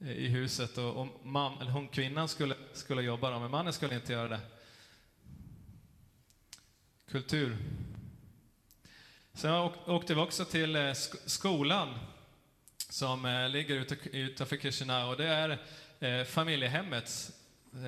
eh, 0.00 0.10
i 0.12 0.28
huset 0.28 0.78
och, 0.78 0.96
och 0.96 1.26
mam, 1.26 1.60
eller 1.60 1.70
hon, 1.70 1.88
kvinnan 1.88 2.28
skulle, 2.28 2.54
skulle 2.72 3.02
jobba, 3.02 3.30
då, 3.30 3.38
men 3.38 3.50
mannen 3.50 3.72
skulle 3.72 3.94
inte 3.94 4.12
göra 4.12 4.28
det 4.28 4.40
kultur. 7.12 7.56
Sen 9.32 9.54
åkte 9.86 10.14
vi 10.14 10.20
också 10.20 10.44
till 10.44 10.76
eh, 10.76 10.92
skolan 11.26 11.98
som 12.88 13.24
eh, 13.24 13.48
ligger 13.48 13.86
utanför 14.12 14.56
Chisinau 14.56 15.10
och 15.10 15.16
det 15.16 15.26
är 15.26 15.58
eh, 16.00 16.24
familjehemmets 16.24 17.32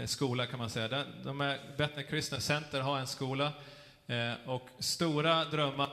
skola 0.07 0.47
kan 0.47 0.59
man 0.59 0.71
säga. 0.71 1.05
De 1.25 1.41
är, 1.41 1.77
Bethany 1.77 2.07
Christian 2.07 2.41
Center 2.41 2.81
har 2.81 2.99
en 2.99 3.07
skola 3.07 3.53
och 4.47 4.69
stora 4.79 5.45
drömmar 5.45 5.91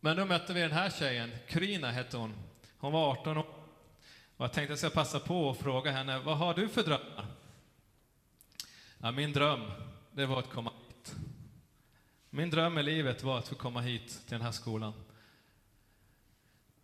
Men 0.00 0.16
då 0.16 0.24
mötte 0.24 0.52
vi 0.52 0.60
den 0.60 0.72
här 0.72 0.90
tjejen, 0.90 1.30
Krina 1.48 1.90
hette 1.90 2.16
hon. 2.16 2.34
Hon 2.78 2.92
var 2.92 3.10
18 3.10 3.36
år. 3.36 3.46
Och 4.36 4.44
jag 4.44 4.52
tänkte 4.52 4.74
att 4.74 4.82
jag 4.82 4.90
ska 4.92 5.00
passa 5.00 5.20
på 5.20 5.50
att 5.50 5.58
fråga 5.58 5.90
henne, 5.90 6.18
vad 6.18 6.38
har 6.38 6.54
du 6.54 6.68
för 6.68 6.82
drömmar? 6.82 7.27
Ja, 9.00 9.10
min 9.10 9.32
dröm, 9.32 9.60
det 10.12 10.26
var 10.26 10.38
att 10.38 10.50
komma 10.50 10.72
hit. 10.88 11.14
Min 12.30 12.50
dröm 12.50 12.78
i 12.78 12.82
livet 12.82 13.22
var 13.22 13.38
att 13.38 13.48
få 13.48 13.54
komma 13.54 13.80
hit 13.80 14.08
till 14.08 14.36
den 14.36 14.42
här 14.42 14.52
skolan. 14.52 14.92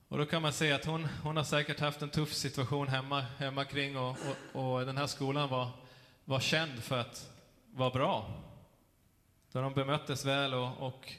Och 0.09 0.19
då 0.19 0.27
kan 0.27 0.43
man 0.43 0.53
se 0.53 0.73
att 0.73 0.85
hon, 0.85 1.05
hon 1.23 1.37
har 1.37 1.45
säkert 1.45 1.81
haft 1.81 2.03
en 2.03 2.11
tuff 2.11 2.33
situation 2.33 2.89
hemma, 2.89 3.21
hemma 3.21 3.65
kring 3.65 3.97
och, 3.99 4.17
och, 4.53 4.75
och 4.75 4.87
den 4.87 4.97
här 4.97 5.07
skolan 5.07 5.49
var, 5.49 5.71
var 6.25 6.41
känd 6.41 6.83
för 6.83 6.99
att 6.99 7.31
vara 7.73 7.91
bra. 7.91 8.43
Där 9.53 9.63
de 9.63 9.75
bemöttes 9.75 10.25
väl 10.25 10.55
och, 10.55 10.87
och 10.87 11.13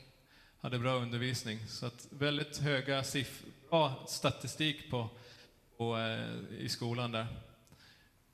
hade 0.62 0.80
bra 0.80 0.94
undervisning. 0.94 1.68
Så 1.68 1.86
att 1.86 2.08
väldigt 2.10 2.58
höga 2.58 3.04
siffror, 3.04 3.50
bra 3.70 4.06
statistik 4.08 4.92
på, 4.92 5.10
på, 5.78 5.98
eh, 5.98 6.60
i 6.60 6.70
skolan 6.70 7.12
där. 7.12 7.28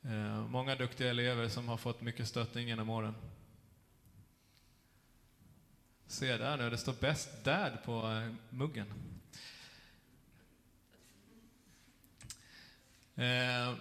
Eh, 0.03 0.47
många 0.47 0.75
duktiga 0.75 1.09
elever 1.09 1.47
som 1.47 1.67
har 1.67 1.77
fått 1.77 2.01
mycket 2.01 2.27
stöttning 2.27 2.67
genom 2.67 2.89
åren. 2.89 3.15
Se 6.07 6.37
där 6.37 6.57
nu, 6.57 6.69
det 6.69 6.77
står 6.77 6.93
Best 6.93 7.43
Dad 7.43 7.71
på 7.85 7.93
eh, 7.93 8.33
muggen. 8.49 8.87
Eh, 13.15 13.73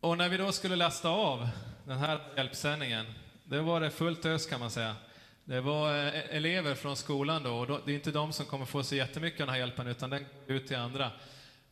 och 0.00 0.18
när 0.18 0.28
vi 0.28 0.36
då 0.36 0.52
skulle 0.52 0.76
lasta 0.76 1.08
av 1.08 1.48
den 1.84 1.98
här 1.98 2.20
hjälpsändningen, 2.36 3.06
det 3.44 3.60
var 3.60 3.80
det 3.80 3.90
fullt 3.90 4.26
ös 4.26 4.46
kan 4.46 4.60
man 4.60 4.70
säga. 4.70 4.96
Det 5.44 5.60
var 5.60 6.06
eh, 6.06 6.36
elever 6.36 6.74
från 6.74 6.96
skolan 6.96 7.42
då, 7.42 7.58
och 7.58 7.80
det 7.84 7.92
är 7.92 7.94
inte 7.94 8.10
de 8.10 8.32
som 8.32 8.46
kommer 8.46 8.64
få 8.64 8.82
så 8.82 8.94
jättemycket 8.94 9.40
av 9.40 9.46
den 9.46 9.52
här 9.52 9.60
hjälpen, 9.60 9.86
utan 9.86 10.10
den 10.10 10.26
går 10.46 10.56
ut 10.56 10.66
till 10.66 10.76
andra. 10.76 11.10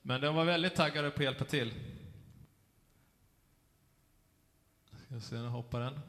Men 0.02 0.20
de 0.20 0.34
var 0.34 0.44
väldigt 0.44 0.74
taggade 0.74 1.10
på 1.10 1.16
att 1.16 1.24
hjälpa 1.24 1.44
till. 1.44 1.72
Ska 5.16 5.20
se, 5.20 5.36
nu 5.36 5.48
hoppar 5.48 5.80
den. 5.80 6.00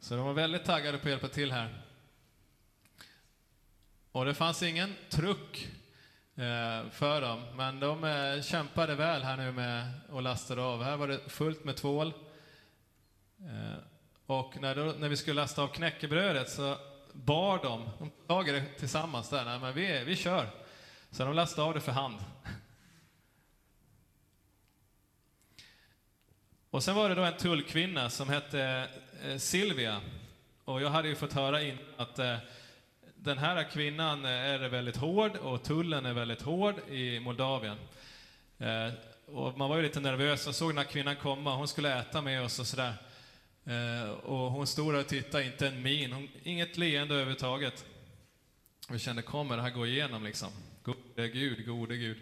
Så 0.00 0.16
de 0.16 0.26
var 0.26 0.32
väldigt 0.32 0.64
taggade 0.64 0.98
på 0.98 1.02
att 1.02 1.10
hjälpa 1.10 1.28
till 1.28 1.52
här. 1.52 1.82
Och 4.12 4.24
det 4.24 4.34
fanns 4.34 4.62
ingen 4.62 4.94
truck 5.08 5.68
eh, 6.34 6.88
för 6.90 7.20
dem, 7.20 7.42
men 7.56 7.80
de 7.80 8.04
eh, 8.04 8.42
kämpade 8.42 8.94
väl 8.94 9.22
här 9.22 9.36
nu 9.36 9.52
med 9.52 10.00
och 10.08 10.22
lastade 10.22 10.62
av. 10.62 10.82
Här 10.82 10.96
var 10.96 11.08
det 11.08 11.20
fullt 11.28 11.64
med 11.64 11.76
tvål. 11.76 12.12
Eh, 13.38 13.78
och 14.26 14.60
när, 14.60 14.74
då, 14.74 14.84
när 14.84 15.08
vi 15.08 15.16
skulle 15.16 15.40
lasta 15.40 15.62
av 15.62 15.68
knäckebrödet 15.68 16.50
så 16.50 16.76
bar 17.24 17.58
dem. 17.58 17.88
de 17.98 18.10
tog 18.26 18.46
det 18.46 18.64
tillsammans 18.78 19.28
där, 19.28 19.44
nej 19.44 19.58
men 19.58 19.74
vi, 19.74 20.04
vi 20.04 20.16
kör. 20.16 20.50
Så 21.10 21.24
de 21.24 21.34
lastade 21.34 21.68
av 21.68 21.74
det 21.74 21.80
för 21.80 21.92
hand. 21.92 22.18
Och 26.70 26.84
sen 26.84 26.94
var 26.94 27.08
det 27.08 27.14
då 27.14 27.22
en 27.22 27.36
tullkvinna 27.36 28.10
som 28.10 28.28
hette 28.28 28.88
eh, 29.24 29.36
Silvia. 29.36 30.00
Och 30.64 30.82
jag 30.82 30.90
hade 30.90 31.08
ju 31.08 31.14
fått 31.14 31.32
höra 31.32 31.62
in 31.62 31.78
att 31.96 32.18
eh, 32.18 32.36
den 33.14 33.38
här 33.38 33.70
kvinnan 33.70 34.24
eh, 34.24 34.30
är 34.30 34.68
väldigt 34.68 34.96
hård 34.96 35.36
och 35.36 35.62
tullen 35.62 36.06
är 36.06 36.12
väldigt 36.12 36.42
hård 36.42 36.74
i 36.88 37.20
Moldavien. 37.20 37.76
Och 39.26 39.58
man 39.58 39.68
var 39.68 39.76
ju 39.76 39.82
lite 39.82 40.00
nervös 40.00 40.46
och 40.46 40.54
såg 40.54 40.70
den 40.70 40.78
här 40.78 40.84
kvinnan 40.84 41.16
komma, 41.16 41.56
hon 41.56 41.68
skulle 41.68 41.98
äta 41.98 42.22
med 42.22 42.42
oss 42.42 42.58
och 42.58 42.66
sådär. 42.66 42.94
Eh, 43.68 44.10
och 44.10 44.50
hon 44.50 44.66
stod 44.66 44.94
där 44.94 45.00
och 45.00 45.06
tittade, 45.06 45.44
inte 45.44 45.68
en 45.68 45.82
min, 45.82 46.12
hon, 46.12 46.28
inget 46.42 46.76
leende 46.76 47.14
överhuvudtaget. 47.14 47.84
Vi 48.88 48.98
kände, 48.98 49.22
kommer 49.22 49.56
det 49.56 49.62
här 49.62 49.70
gå 49.70 49.86
igenom 49.86 50.24
liksom? 50.24 50.48
Gode 50.82 51.28
Gud, 51.28 51.66
gode 51.66 51.96
Gud. 51.96 52.18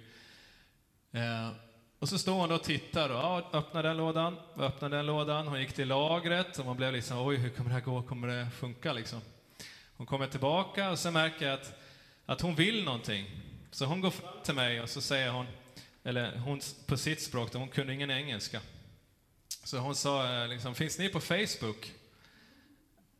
Eh, 1.12 1.50
och 1.98 2.08
så 2.08 2.18
står 2.18 2.32
hon 2.32 2.52
och 2.52 2.62
tittar 2.62 3.10
och 3.10 3.16
ja, 3.16 3.50
öppnar 3.52 3.82
den 3.82 3.96
lådan, 3.96 4.36
öppnar 4.56 4.88
den 4.88 5.06
lådan. 5.06 5.48
Hon 5.48 5.60
gick 5.60 5.72
till 5.72 5.88
lagret 5.88 6.58
och 6.58 6.66
man 6.66 6.76
blev 6.76 6.92
liksom, 6.92 7.26
oj, 7.26 7.36
hur 7.36 7.50
kommer 7.50 7.70
det 7.70 7.74
här 7.74 7.80
gå? 7.80 8.02
Kommer 8.02 8.28
det 8.28 8.50
funka 8.50 8.92
liksom? 8.92 9.20
Hon 9.96 10.06
kommer 10.06 10.26
tillbaka 10.26 10.90
och 10.90 10.98
så 10.98 11.10
märker 11.10 11.46
jag 11.46 11.54
att, 11.54 11.80
att 12.26 12.40
hon 12.40 12.54
vill 12.54 12.84
någonting. 12.84 13.30
Så 13.70 13.84
hon 13.84 14.00
går 14.00 14.10
fram 14.10 14.42
till 14.44 14.54
mig 14.54 14.80
och 14.80 14.88
så 14.88 15.00
säger 15.00 15.30
hon, 15.30 15.46
eller 16.04 16.36
hon 16.36 16.60
på 16.86 16.96
sitt 16.96 17.22
språk, 17.22 17.54
hon 17.54 17.68
kunde 17.68 17.94
ingen 17.94 18.10
engelska. 18.10 18.60
Så 19.66 19.78
hon 19.78 19.94
sa 19.94 20.42
eh, 20.42 20.48
liksom, 20.48 20.74
finns 20.74 20.98
ni 20.98 21.08
på 21.08 21.20
Facebook? 21.20 21.92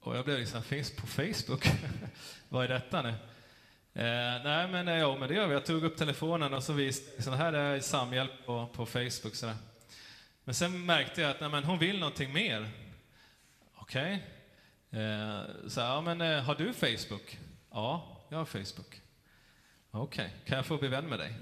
Och 0.01 0.17
jag 0.17 0.25
blev 0.25 0.39
liksom, 0.39 0.63
finns 0.63 0.97
på 0.97 1.07
Facebook? 1.07 1.67
Vad 2.49 2.65
är 2.65 2.69
detta 2.69 3.03
nu? 3.03 3.09
Eh, 3.09 4.43
nej, 4.45 4.69
men 4.69 4.89
eh, 4.89 4.99
ja, 4.99 5.17
men 5.17 5.29
det 5.29 5.35
gör 5.35 5.47
vi. 5.47 5.53
Jag 5.53 5.67
tog 5.67 5.85
upp 5.85 5.97
telefonen 5.97 6.55
och 6.55 6.63
så 6.63 6.73
visade 6.73 7.23
så 7.23 7.31
här 7.31 7.53
är 7.53 7.81
Samhjälp 7.81 8.31
på, 8.47 8.67
på 8.67 8.87
Facebook. 8.87 9.35
Så 9.35 9.47
där. 9.47 9.55
Men 10.45 10.55
sen 10.55 10.87
märkte 10.87 11.21
jag 11.21 11.31
att 11.31 11.41
nej, 11.41 11.51
men 11.51 11.65
hon 11.65 11.79
vill 11.79 11.99
någonting 11.99 12.33
mer. 12.33 12.69
Okej. 13.75 14.25
Okay. 14.91 15.03
Eh, 15.03 15.41
så 15.69 15.81
ja, 15.81 16.01
men 16.01 16.21
eh, 16.21 16.43
har 16.43 16.55
du 16.55 16.73
Facebook? 16.73 17.39
Ja, 17.71 18.19
jag 18.29 18.39
har 18.39 18.45
Facebook. 18.45 19.01
Okej, 19.91 20.25
okay. 20.25 20.29
kan 20.47 20.57
jag 20.57 20.67
få 20.67 20.77
bli 20.77 20.89
vän 20.89 21.09
med 21.09 21.19
dig? 21.19 21.35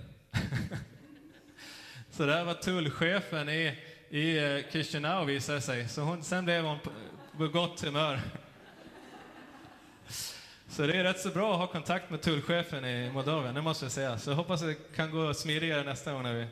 så 2.10 2.26
där 2.26 2.44
var 2.44 2.54
tullchefen 2.54 3.48
i 3.48 3.78
i 4.10 4.38
eh, 4.38 4.72
Chisinau 4.72 5.24
visade 5.24 5.60
sig. 5.60 5.88
Så 5.88 6.00
hon, 6.00 6.22
sen 6.22 6.44
blev 6.44 6.64
hon 6.64 6.78
på, 7.38 7.48
gott 7.48 7.80
humör. 7.80 8.20
Så 10.68 10.86
det 10.86 10.96
är 10.96 11.04
rätt 11.04 11.20
så 11.20 11.28
bra 11.28 11.52
att 11.52 11.58
ha 11.58 11.66
kontakt 11.66 12.10
med 12.10 12.22
tullchefen 12.22 12.84
i 12.84 13.10
Moldavien, 13.10 13.54
det 13.54 13.62
måste 13.62 13.84
jag 13.84 13.92
säga. 13.92 14.18
Så 14.18 14.30
jag 14.30 14.36
hoppas 14.36 14.60
det 14.60 14.74
kan 14.96 15.10
gå 15.10 15.34
smidigare 15.34 15.82
nästa 15.82 16.12
gång. 16.12 16.22
När 16.22 16.34
vi... 16.34 16.46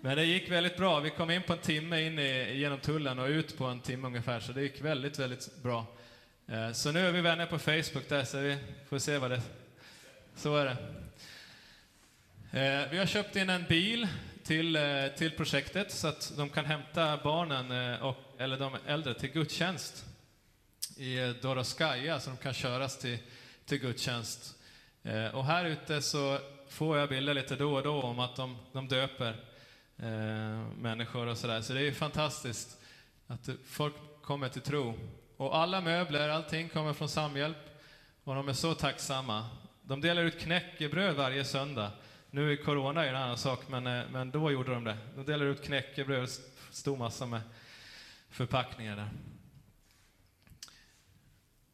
Men 0.00 0.16
det 0.16 0.24
gick 0.24 0.50
väldigt 0.50 0.76
bra. 0.76 1.00
Vi 1.00 1.10
kom 1.10 1.30
in 1.30 1.42
på 1.42 1.52
en 1.52 1.58
timme 1.58 2.02
in 2.02 2.18
i, 2.18 2.56
genom 2.56 2.78
tullen 2.78 3.18
och 3.18 3.28
ut 3.28 3.58
på 3.58 3.64
en 3.64 3.80
timme 3.80 4.06
ungefär, 4.06 4.40
så 4.40 4.52
det 4.52 4.62
gick 4.62 4.80
väldigt, 4.80 5.18
väldigt 5.18 5.62
bra. 5.62 5.86
Eh, 6.46 6.72
så 6.72 6.92
nu 6.92 7.06
är 7.06 7.12
vi 7.12 7.20
vänner 7.20 7.46
på 7.46 7.58
Facebook 7.58 8.08
där, 8.08 8.24
så 8.24 8.38
vi 8.38 8.56
får 8.88 8.98
se 8.98 9.18
vad 9.18 9.30
det... 9.30 9.42
Så 10.34 10.56
är 10.56 10.64
det. 10.64 10.76
Eh, 12.52 12.90
vi 12.90 12.98
har 12.98 13.06
köpt 13.06 13.36
in 13.36 13.50
en 13.50 13.64
bil 13.68 14.08
till, 14.50 14.76
eh, 14.76 15.06
till 15.16 15.30
projektet 15.30 15.92
så 15.92 16.08
att 16.08 16.32
de 16.36 16.48
kan 16.48 16.64
hämta 16.64 17.16
barnen, 17.16 17.94
eh, 17.94 18.02
och, 18.02 18.16
eller 18.38 18.58
de 18.58 18.76
äldre, 18.86 19.14
till 19.14 19.30
gudstjänst 19.30 20.04
i 20.96 21.18
eh, 21.18 21.28
Doroskaja, 21.28 22.20
så 22.20 22.30
de 22.30 22.36
kan 22.36 22.54
köras 22.54 22.98
till, 22.98 23.18
till 23.66 23.78
gudstjänst. 23.78 24.56
Och 25.32 25.44
här 25.44 25.64
ute 25.64 26.02
så 26.02 26.38
får 26.68 26.98
jag 26.98 27.08
bilder 27.08 27.34
lite 27.34 27.56
då 27.56 27.74
och 27.74 27.82
då 27.82 28.02
om 28.02 28.18
att 28.18 28.36
de, 28.36 28.56
de 28.72 28.88
döper 28.88 29.44
eh, 29.98 30.68
människor 30.78 31.26
och 31.26 31.38
sådär. 31.38 31.60
Så 31.60 31.72
det 31.72 31.80
är 31.80 31.84
ju 31.84 31.94
fantastiskt 31.94 32.78
att 33.26 33.48
folk 33.66 33.94
kommer 34.22 34.48
till 34.48 34.62
tro. 34.62 34.94
Och 35.36 35.56
alla 35.56 35.80
möbler, 35.80 36.28
allting 36.28 36.68
kommer 36.68 36.92
från 36.92 37.08
Samhjälp 37.08 37.58
och 38.24 38.34
de 38.34 38.48
är 38.48 38.52
så 38.52 38.74
tacksamma. 38.74 39.46
De 39.82 40.00
delar 40.00 40.22
ut 40.22 40.40
knäckebröd 40.40 41.16
varje 41.16 41.44
söndag 41.44 41.90
nu 42.30 42.52
är 42.52 42.56
corona 42.56 43.06
en 43.06 43.16
annan 43.16 43.38
sak, 43.38 43.68
men, 43.68 43.86
eh, 43.86 44.02
men 44.12 44.30
då 44.30 44.50
gjorde 44.50 44.74
de 44.74 44.84
det. 44.84 44.96
De 45.16 45.24
delade 45.24 45.50
ut 45.50 45.64
knäckebröd, 45.64 46.28
stor 46.70 46.96
massa 46.96 47.26
med 47.26 47.40
förpackningar 48.28 48.96
där. 48.96 49.08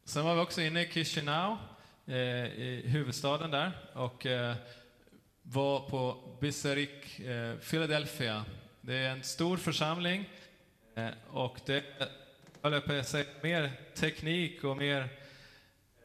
Sen 0.05 0.25
var 0.25 0.35
vi 0.35 0.41
också 0.41 0.61
inne 0.61 0.81
i 0.81 0.91
Chisinau, 0.91 1.57
eh, 2.05 2.15
i 2.45 2.83
huvudstaden 2.85 3.51
där, 3.51 3.71
och 3.93 4.25
eh, 4.25 4.55
var 5.41 5.89
på 5.89 6.17
Biserik, 6.41 7.19
eh, 7.19 7.55
Philadelphia. 7.55 8.45
Det 8.81 8.95
är 8.95 9.09
en 9.09 9.23
stor 9.23 9.57
församling 9.57 10.29
eh, 10.95 11.09
och 11.29 11.59
det 11.65 11.83
håller 12.61 12.79
på 12.79 13.23
mer 13.41 13.71
teknik 13.95 14.63
och 14.63 14.77
mer 14.77 15.09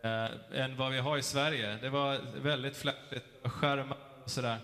eh, 0.03 0.61
än 0.61 0.76
vad 0.76 0.92
vi 0.92 0.98
har 0.98 1.18
i 1.18 1.22
Sverige. 1.22 1.76
Det 1.76 1.90
var 1.90 2.20
väldigt 2.42 2.76
fläckigt, 2.76 3.26
skärmar 3.44 3.98
sådär. 4.26 4.58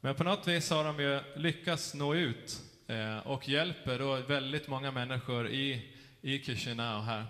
Men 0.00 0.14
på 0.14 0.24
något 0.24 0.48
vis 0.48 0.70
har 0.70 0.84
de 0.84 1.00
ju 1.00 1.20
lyckats 1.36 1.94
nå 1.94 2.14
ut 2.14 2.60
eh, 2.86 3.18
och 3.18 3.48
hjälper 3.48 3.98
då 3.98 4.16
väldigt 4.16 4.68
många 4.68 4.90
människor 4.90 5.48
i, 5.48 5.92
i 6.20 6.38
Chisinau 6.38 7.02
här. 7.02 7.24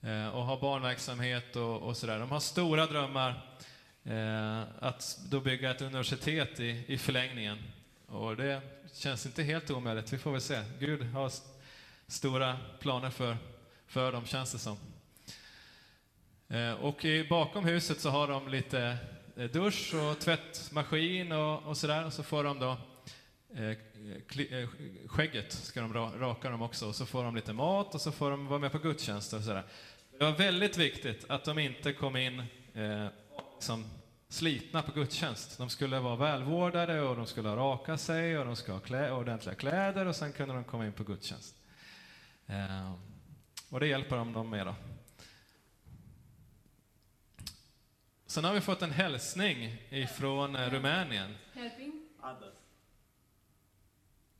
Eh, 0.00 0.28
och 0.28 0.44
har 0.44 0.60
barnverksamhet 0.60 1.56
och, 1.56 1.82
och 1.82 1.96
sådär. 1.96 2.18
De 2.18 2.30
har 2.30 2.40
stora 2.40 2.86
drömmar 2.86 3.30
eh, 4.04 4.62
att 4.78 5.18
då 5.30 5.40
bygga 5.40 5.70
ett 5.70 5.82
universitet 5.82 6.60
i, 6.60 6.84
i 6.86 6.98
förlängningen. 6.98 7.58
Och 8.06 8.36
det 8.36 8.60
känns 8.92 9.26
inte 9.26 9.42
helt 9.42 9.70
omöjligt, 9.70 10.12
vi 10.12 10.18
får 10.18 10.32
väl 10.32 10.40
se. 10.40 10.62
Gud 10.78 11.02
har 11.02 11.32
stora 12.06 12.56
planer 12.80 13.10
för, 13.10 13.36
för 13.86 14.12
dem, 14.12 14.26
känns 14.26 14.52
det 14.52 14.58
som. 14.58 14.76
Eh, 16.48 16.72
och 16.72 17.04
i, 17.04 17.28
bakom 17.28 17.64
huset 17.64 18.00
så 18.00 18.10
har 18.10 18.28
de 18.28 18.48
lite 18.48 18.96
Eh, 19.36 19.50
dusch 19.50 19.94
och 19.94 20.18
tvättmaskin 20.18 21.32
och, 21.32 21.62
och 21.62 21.76
sådär. 21.76 22.06
Och 22.06 22.12
så 22.12 22.22
får 22.22 22.44
de 22.44 22.58
då 22.58 22.76
eh, 23.54 23.76
kli, 24.28 24.62
eh, 24.62 24.68
skägget 25.08 25.52
ska 25.52 25.80
de 25.80 25.94
raka 25.94 26.50
dem 26.50 26.62
också. 26.62 26.88
Och 26.88 26.94
så 26.94 27.06
får 27.06 27.24
de 27.24 27.36
lite 27.36 27.52
mat 27.52 27.94
och 27.94 28.00
så 28.00 28.12
får 28.12 28.30
de 28.30 28.46
vara 28.46 28.58
med 28.58 28.72
på 28.72 28.78
gudstjänster 28.78 29.36
och 29.36 29.42
sådär. 29.42 29.64
Det 30.18 30.24
var 30.24 30.32
väldigt 30.32 30.76
viktigt 30.76 31.24
att 31.28 31.44
de 31.44 31.58
inte 31.58 31.92
kom 31.92 32.16
in 32.16 32.42
eh, 32.74 33.06
som 33.58 33.84
slitna 34.28 34.82
på 34.82 34.92
gudstjänst. 34.92 35.58
De 35.58 35.70
skulle 35.70 36.00
vara 36.00 36.16
välvårdade 36.16 37.00
och 37.00 37.16
de 37.16 37.26
skulle 37.26 37.56
raka 37.56 37.98
sig 37.98 38.38
och 38.38 38.44
de 38.44 38.56
skulle 38.56 38.74
ha 38.74 38.80
klä, 38.80 39.12
ordentliga 39.12 39.54
kläder 39.54 40.06
och 40.06 40.16
sen 40.16 40.32
kunde 40.32 40.54
de 40.54 40.64
komma 40.64 40.86
in 40.86 40.92
på 40.92 41.04
gudstjänst. 41.04 41.56
Eh, 42.46 42.92
och 43.70 43.80
det 43.80 43.86
hjälper 43.86 44.16
de 44.16 44.32
dem 44.32 44.50
med 44.50 44.66
då. 44.66 44.74
Sen 48.34 48.44
har 48.44 48.54
vi 48.54 48.60
fått 48.60 48.82
en 48.82 48.90
hälsning 48.90 49.76
ifrån 49.90 50.56
eh, 50.56 50.70
Rumänien. 50.70 51.34
Helping. 51.54 51.92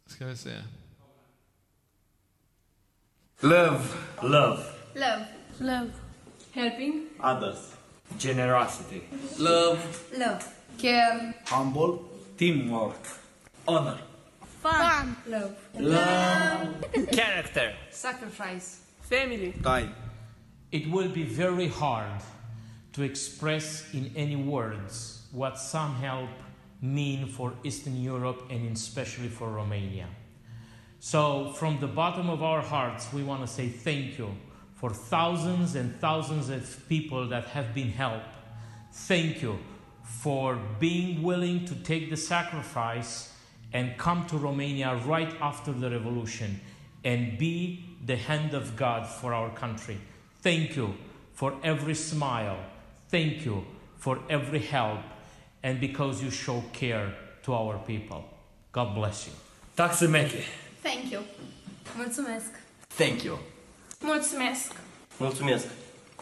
Ska 0.06 0.26
vi 0.26 0.36
se. 0.36 0.62
Love. 3.40 3.80
Love. 4.22 4.64
Love. 4.94 5.26
Love. 5.58 5.90
Helping. 6.52 7.08
Others. 7.20 7.72
Generosity. 8.18 9.00
Love. 9.38 9.78
Love. 10.12 10.40
Care. 10.80 11.32
Humble. 11.50 11.98
Teamwork. 12.36 13.06
Honor. 13.64 13.98
Fun. 14.60 15.16
Love. 15.26 16.74
Character. 17.12 17.76
Sacrifice. 17.92 18.80
Family. 19.10 19.52
Time. 19.52 19.94
It 20.70 20.86
will 20.86 21.08
be 21.08 21.22
very 21.22 21.68
hard 21.68 22.22
to 22.94 23.02
express 23.02 23.92
in 23.92 24.10
any 24.16 24.36
words 24.36 25.26
what 25.32 25.58
some 25.58 25.94
help 25.96 26.30
mean 26.80 27.26
for 27.26 27.52
Eastern 27.64 28.00
Europe 28.00 28.46
and 28.50 28.76
especially 28.76 29.28
for 29.28 29.50
Romania. 29.50 30.06
So, 31.00 31.52
from 31.52 31.80
the 31.80 31.86
bottom 31.86 32.30
of 32.30 32.42
our 32.42 32.62
hearts, 32.62 33.12
we 33.12 33.22
want 33.22 33.42
to 33.42 33.46
say 33.46 33.68
thank 33.68 34.16
you 34.16 34.34
for 34.74 34.90
thousands 34.90 35.74
and 35.74 35.94
thousands 36.00 36.48
of 36.48 36.88
people 36.88 37.28
that 37.28 37.44
have 37.48 37.74
been 37.74 37.90
helped. 37.90 38.34
Thank 38.92 39.42
you 39.42 39.58
for 40.02 40.58
being 40.78 41.22
willing 41.22 41.64
to 41.66 41.74
take 41.74 42.10
the 42.10 42.16
sacrifice 42.16 43.32
and 43.72 43.98
come 43.98 44.26
to 44.26 44.36
Romania 44.36 44.96
right 45.04 45.34
after 45.40 45.72
the 45.72 45.90
revolution 45.90 46.60
and 47.02 47.36
be 47.36 47.84
the 48.04 48.16
hand 48.16 48.54
of 48.54 48.76
God 48.76 49.06
for 49.06 49.34
our 49.34 49.50
country. 49.50 49.98
Thank 50.42 50.76
you 50.76 50.94
for 51.32 51.54
every 51.62 51.94
smile. 51.94 52.58
Thank 53.14 53.46
you 53.46 53.64
for 53.96 54.18
every 54.28 54.58
help 54.58 54.98
and 55.62 55.78
because 55.78 56.20
you 56.20 56.30
show 56.32 56.64
care 56.72 57.14
to 57.44 57.54
our 57.54 57.78
people. 57.86 58.24
God 58.72 58.96
bless 58.96 59.28
you. 59.28 59.32
Tack 59.76 59.92
så 59.94 60.08
mycket. 60.08 60.44
Thank 60.82 61.12
you. 61.12 61.22
Mulțumesc. 61.96 62.50
Thank 62.96 63.24
you. 63.24 63.38
Mulțumesc. 64.00 64.72
Mulțumesc. 65.16 65.66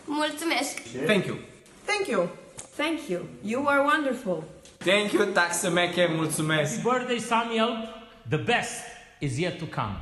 Mulțumesc. 0.05 0.82
Thank 1.07 1.26
you. 1.26 1.36
Thank 1.84 2.09
you. 2.09 2.28
Thank 2.76 3.09
you. 3.09 3.20
You 3.43 3.68
are 3.68 3.82
wonderful. 3.82 4.45
Thank 4.78 5.12
you, 5.12 5.24
tack 5.32 5.53
så 5.55 5.70
mycket, 5.70 6.11
mulțumesc. 6.11 6.82
Happy 6.82 6.99
birthday, 6.99 7.18
Samuel. 7.18 7.88
The 8.28 8.38
best 8.38 8.80
is 9.18 9.38
yet 9.38 9.59
to 9.59 9.64
come. 9.64 9.97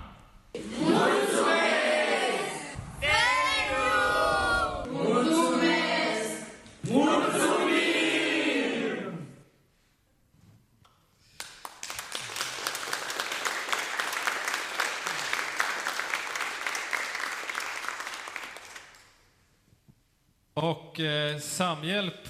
Och 21.01 21.07
eh, 21.07 21.39
Samhjälp, 21.39 22.29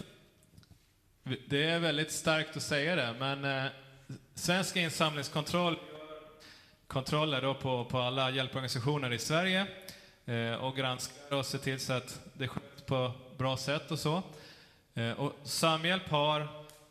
det 1.49 1.65
är 1.65 1.79
väldigt 1.79 2.13
starkt 2.13 2.57
att 2.57 2.63
säga 2.63 2.97
det, 2.97 3.15
men 3.19 3.45
eh, 3.45 3.71
Svensk 4.35 4.77
insamlingskontroll 4.77 5.79
kontroller 6.87 7.43
då 7.43 7.55
på, 7.55 7.85
på 7.85 7.99
alla 7.99 8.31
hjälporganisationer 8.31 9.13
i 9.13 9.19
Sverige 9.19 9.67
eh, 10.25 10.55
och 10.55 10.77
granskar 10.77 11.37
och 11.37 11.47
ser 11.47 11.59
till 11.59 11.81
så 11.81 11.93
att 11.93 12.21
det 12.33 12.49
sköts 12.49 12.83
på 12.87 13.13
bra 13.39 13.57
sätt 13.57 13.91
och 13.91 13.99
så. 13.99 14.23
Eh, 14.95 15.13
och 15.13 15.33
Samhjälp 15.45 16.09
har 16.09 16.49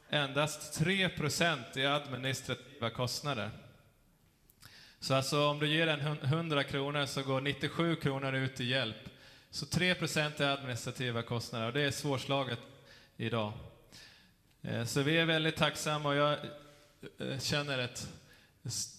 endast 0.09 0.81
3% 0.81 1.77
i 1.77 1.85
administrativa 1.85 2.89
kostnader. 2.89 3.49
Så 4.99 5.15
alltså 5.15 5.47
om 5.47 5.59
du 5.59 5.67
ger 5.67 5.87
en 5.87 6.17
100 6.21 6.63
kronor 6.63 7.05
så 7.05 7.23
går 7.23 7.41
97 7.41 7.95
kronor 7.95 8.33
ut 8.33 8.59
i 8.59 8.65
hjälp. 8.65 9.09
Så 9.51 9.65
3% 9.65 10.41
är 10.41 10.47
administrativa 10.47 11.21
kostnader 11.21 11.67
och 11.67 11.73
det 11.73 11.81
är 11.81 11.91
svårslaget 11.91 12.59
idag. 13.17 13.53
Eh, 14.61 14.85
så 14.85 15.01
vi 15.01 15.17
är 15.17 15.25
väldigt 15.25 15.55
tacksamma 15.55 16.09
och 16.09 16.15
jag 16.15 16.37
eh, 17.17 17.39
känner 17.39 17.79
ett 17.79 18.07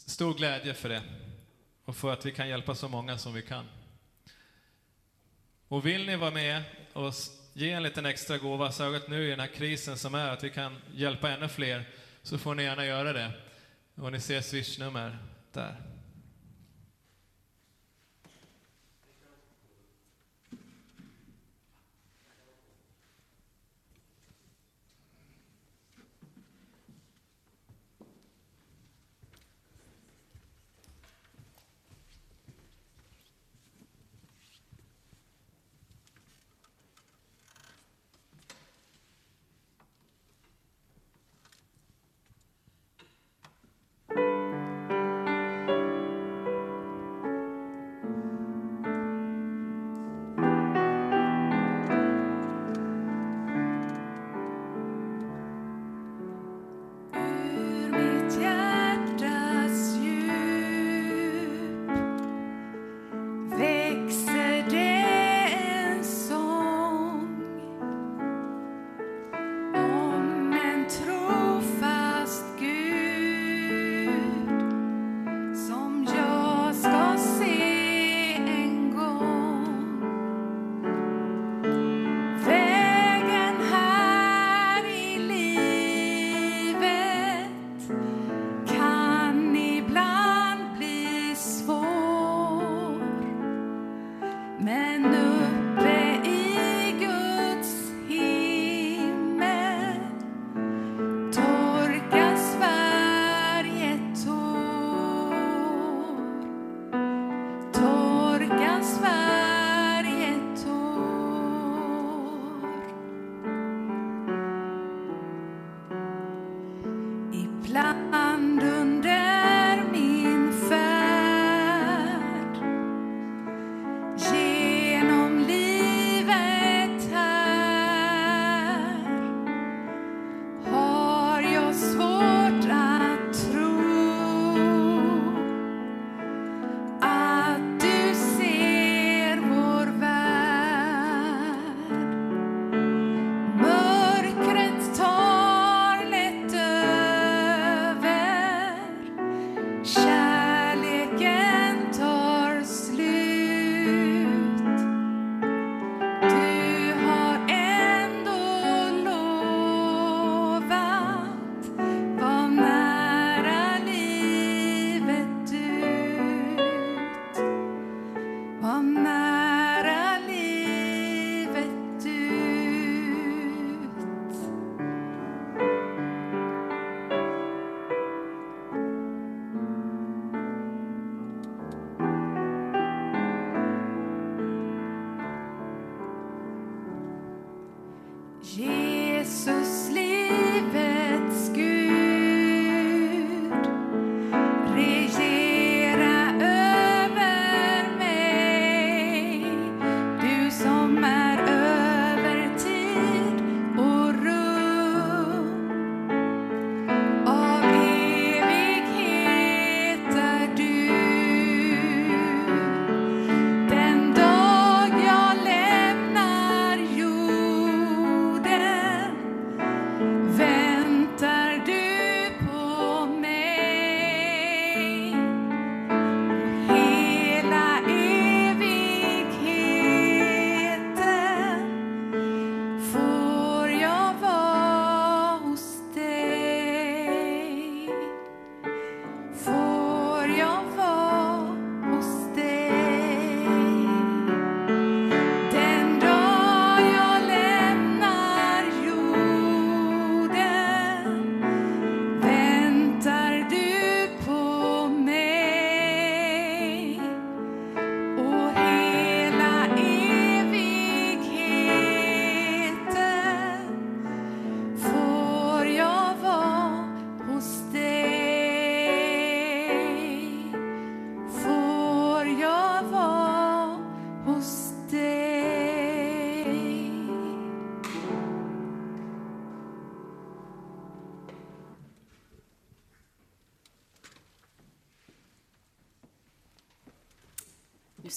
stor 0.06 0.34
glädje 0.34 0.74
för 0.74 0.88
det 0.88 1.02
och 1.84 1.96
för 1.96 2.12
att 2.12 2.26
vi 2.26 2.32
kan 2.32 2.48
hjälpa 2.48 2.74
så 2.74 2.88
många 2.88 3.18
som 3.18 3.34
vi 3.34 3.42
kan. 3.42 3.64
Och 5.68 5.86
vill 5.86 6.06
ni 6.06 6.16
vara 6.16 6.30
med 6.30 6.62
och 6.92 7.14
ge 7.52 7.70
en 7.70 7.82
liten 7.82 8.06
extra 8.06 8.38
gåva, 8.38 8.72
särskilt 8.72 9.08
nu 9.08 9.26
i 9.26 9.30
den 9.30 9.40
här 9.40 9.46
krisen 9.46 9.98
som 9.98 10.14
är, 10.14 10.28
att 10.28 10.44
vi 10.44 10.50
kan 10.50 10.76
hjälpa 10.94 11.30
ännu 11.30 11.48
fler, 11.48 11.88
så 12.22 12.38
får 12.38 12.54
ni 12.54 12.62
gärna 12.62 12.86
göra 12.86 13.12
det. 13.12 13.32
Och 13.94 14.12
ni 14.12 14.20
ser 14.20 14.40
swishnummer 14.40 15.18
där. 15.52 15.89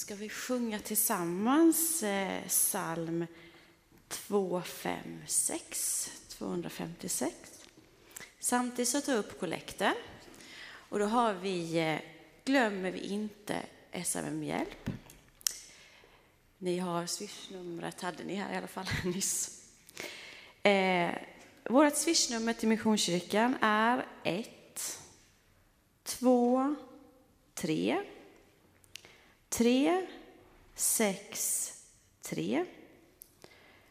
Ska 0.04 0.14
vi 0.14 0.28
sjunga 0.28 0.78
tillsammans 0.78 2.02
eh, 2.02 2.42
psalm 2.48 3.26
256, 4.08 6.10
256. 6.28 7.34
Samtidigt 8.38 8.88
så 8.88 9.00
tar 9.00 9.12
jag 9.12 9.18
upp 9.18 9.40
kollekten. 9.40 9.94
Och 10.66 10.98
då 10.98 11.04
har 11.04 11.34
vi, 11.34 11.78
eh, 11.78 11.98
glömmer 12.44 12.90
vi 12.90 12.98
inte 12.98 13.56
SMM-hjälp. 13.92 14.90
Ni 16.58 16.78
har 16.78 17.06
swishnumret, 17.06 18.00
hade 18.00 18.24
ni 18.24 18.34
här 18.34 18.54
i 18.54 18.56
alla 18.56 18.66
fall 18.66 18.86
nyss. 19.04 19.62
Eh, 20.62 21.14
vårt 21.64 21.96
swishnummer 21.96 22.52
till 22.52 22.68
Missionskyrkan 22.68 23.56
är 23.60 24.06
1, 24.24 25.00
2, 26.02 26.76
3, 27.54 28.04
3, 29.54 30.06
6, 30.74 31.72
3, 32.22 32.64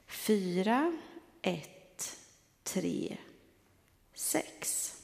4, 0.08 0.98
1, 1.42 2.18
3, 2.64 3.18
6. 4.14 4.96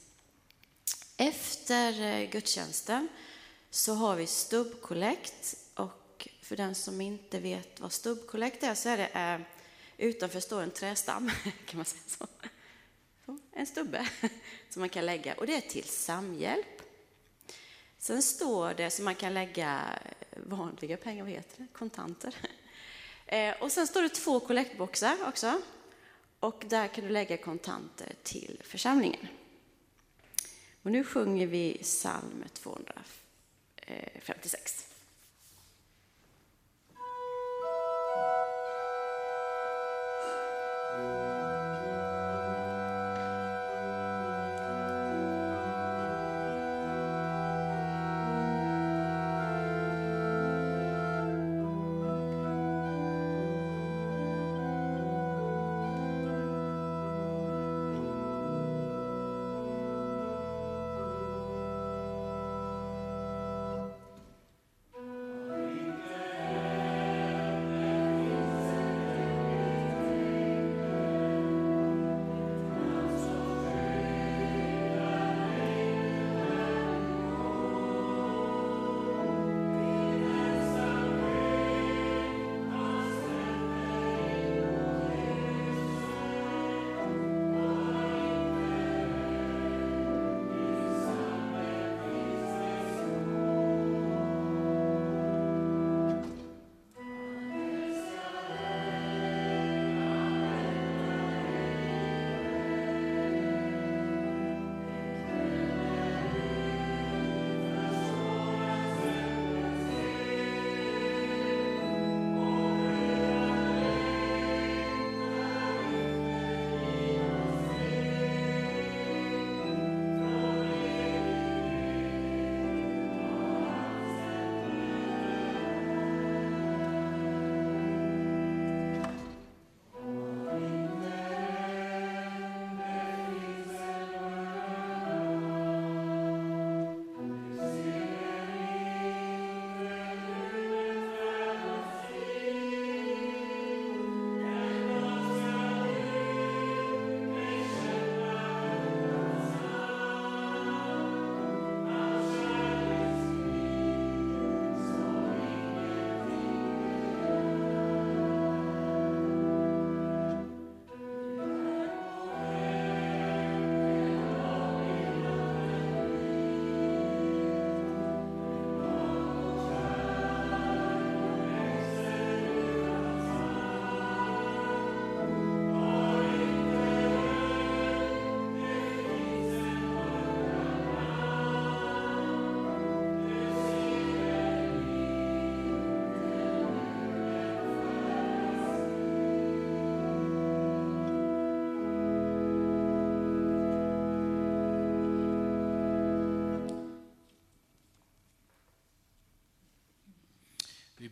Efter 1.16 2.02
eh, 2.02 2.30
gudstjänsten 2.30 3.08
så 3.70 3.94
har 3.94 4.16
vi 4.16 4.26
stubbkollekt 4.26 5.56
och 5.74 6.28
för 6.42 6.56
den 6.56 6.74
som 6.74 7.00
inte 7.00 7.40
vet 7.40 7.80
vad 7.80 7.92
stubbkollekt 7.92 8.62
är 8.62 8.74
så 8.74 8.88
är 8.88 8.96
det 8.96 9.06
eh, 9.06 9.40
utanför 10.06 10.40
står 10.40 10.62
en 10.62 10.70
trästam, 10.70 11.30
kan 11.66 11.76
man 11.76 11.84
säga 11.84 12.02
så. 12.06 12.26
så 13.26 13.38
en 13.52 13.66
stubbe 13.66 14.08
som 14.70 14.80
man 14.80 14.88
kan 14.88 15.06
lägga 15.06 15.34
och 15.34 15.46
det 15.46 15.56
är 15.56 15.60
till 15.60 15.88
samhjälp. 15.88 16.89
Sen 18.00 18.22
står 18.22 18.74
det 18.74 18.90
så 18.90 19.02
man 19.02 19.14
kan 19.14 19.34
lägga 19.34 19.98
vanliga 20.36 20.96
pengar, 20.96 21.24
vad 21.24 21.32
heter 21.32 21.58
det, 21.58 21.66
kontanter. 21.72 22.34
Eh, 23.32 23.62
och 23.62 23.72
sen 23.72 23.86
står 23.86 24.02
det 24.02 24.08
två 24.08 24.40
kollektboxar 24.40 25.16
också. 25.26 25.60
Och 26.40 26.64
där 26.68 26.88
kan 26.88 27.04
du 27.04 27.10
lägga 27.10 27.36
kontanter 27.36 28.12
till 28.22 28.62
församlingen. 28.64 29.26
Och 30.82 30.90
nu 30.90 31.04
sjunger 31.04 31.46
vi 31.46 31.78
psalm 31.82 32.44
256. 32.52 34.86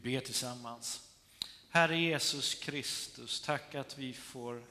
ber 0.03 0.21
tillsammans. 0.21 1.09
Herre 1.71 1.97
Jesus 1.97 2.55
Kristus, 2.55 3.41
tack 3.41 3.75
att 3.75 3.99
vi 3.99 4.13
får 4.13 4.63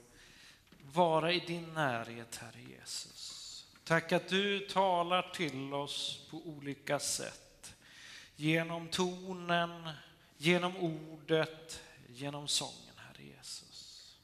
vara 0.92 1.32
i 1.32 1.38
din 1.38 1.74
närhet, 1.74 2.36
Herre 2.36 2.60
Jesus. 2.62 3.64
Tack 3.84 4.12
att 4.12 4.28
du 4.28 4.60
talar 4.60 5.30
till 5.34 5.74
oss 5.74 6.26
på 6.30 6.36
olika 6.36 6.98
sätt. 6.98 7.74
Genom 8.36 8.88
tonen, 8.88 9.90
genom 10.36 10.76
ordet, 10.76 11.82
genom 12.08 12.48
sången, 12.48 12.94
Herre 12.96 13.24
Jesus. 13.24 14.16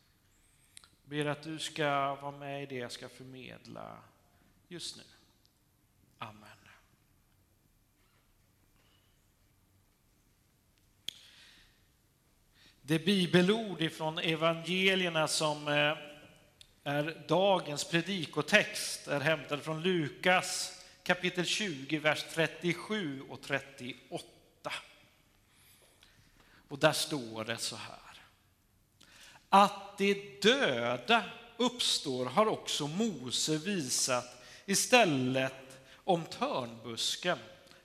Jag 1.03 1.11
Ber 1.11 1.27
att 1.27 1.43
du 1.43 1.59
ska 1.59 2.15
vara 2.15 2.37
med 2.37 2.63
i 2.63 2.67
det 2.67 2.75
jag 2.75 2.93
ska 2.93 3.09
förmedla 3.09 3.99
just 4.69 4.97
nu. 4.97 5.03
Amen. 6.19 6.64
Det 12.87 12.99
bibelord 12.99 13.83
ifrån 13.83 14.19
evangelierna 14.19 15.29
som 15.29 15.69
eh, 15.69 15.97
är 16.85 17.25
dagens 17.29 17.85
predikotext 17.85 19.09
är 19.09 19.21
hämtad 19.21 19.63
från 19.63 19.83
Lukas 19.83 20.83
kapitel 21.03 21.45
20, 21.45 21.99
vers 21.99 22.25
37 22.35 23.23
och 23.29 23.43
38. 23.43 24.25
Och 26.69 26.79
där 26.79 26.93
står 26.93 27.45
det 27.45 27.57
så 27.57 27.77
här. 27.77 28.23
Att 29.49 29.99
de 29.99 30.39
döda 30.43 31.25
uppstår 31.57 32.27
har 32.27 32.47
också 32.47 32.87
Mose 32.87 33.57
visat 33.57 34.45
istället 34.67 35.79
om 35.97 36.25
törnbusken, 36.25 37.39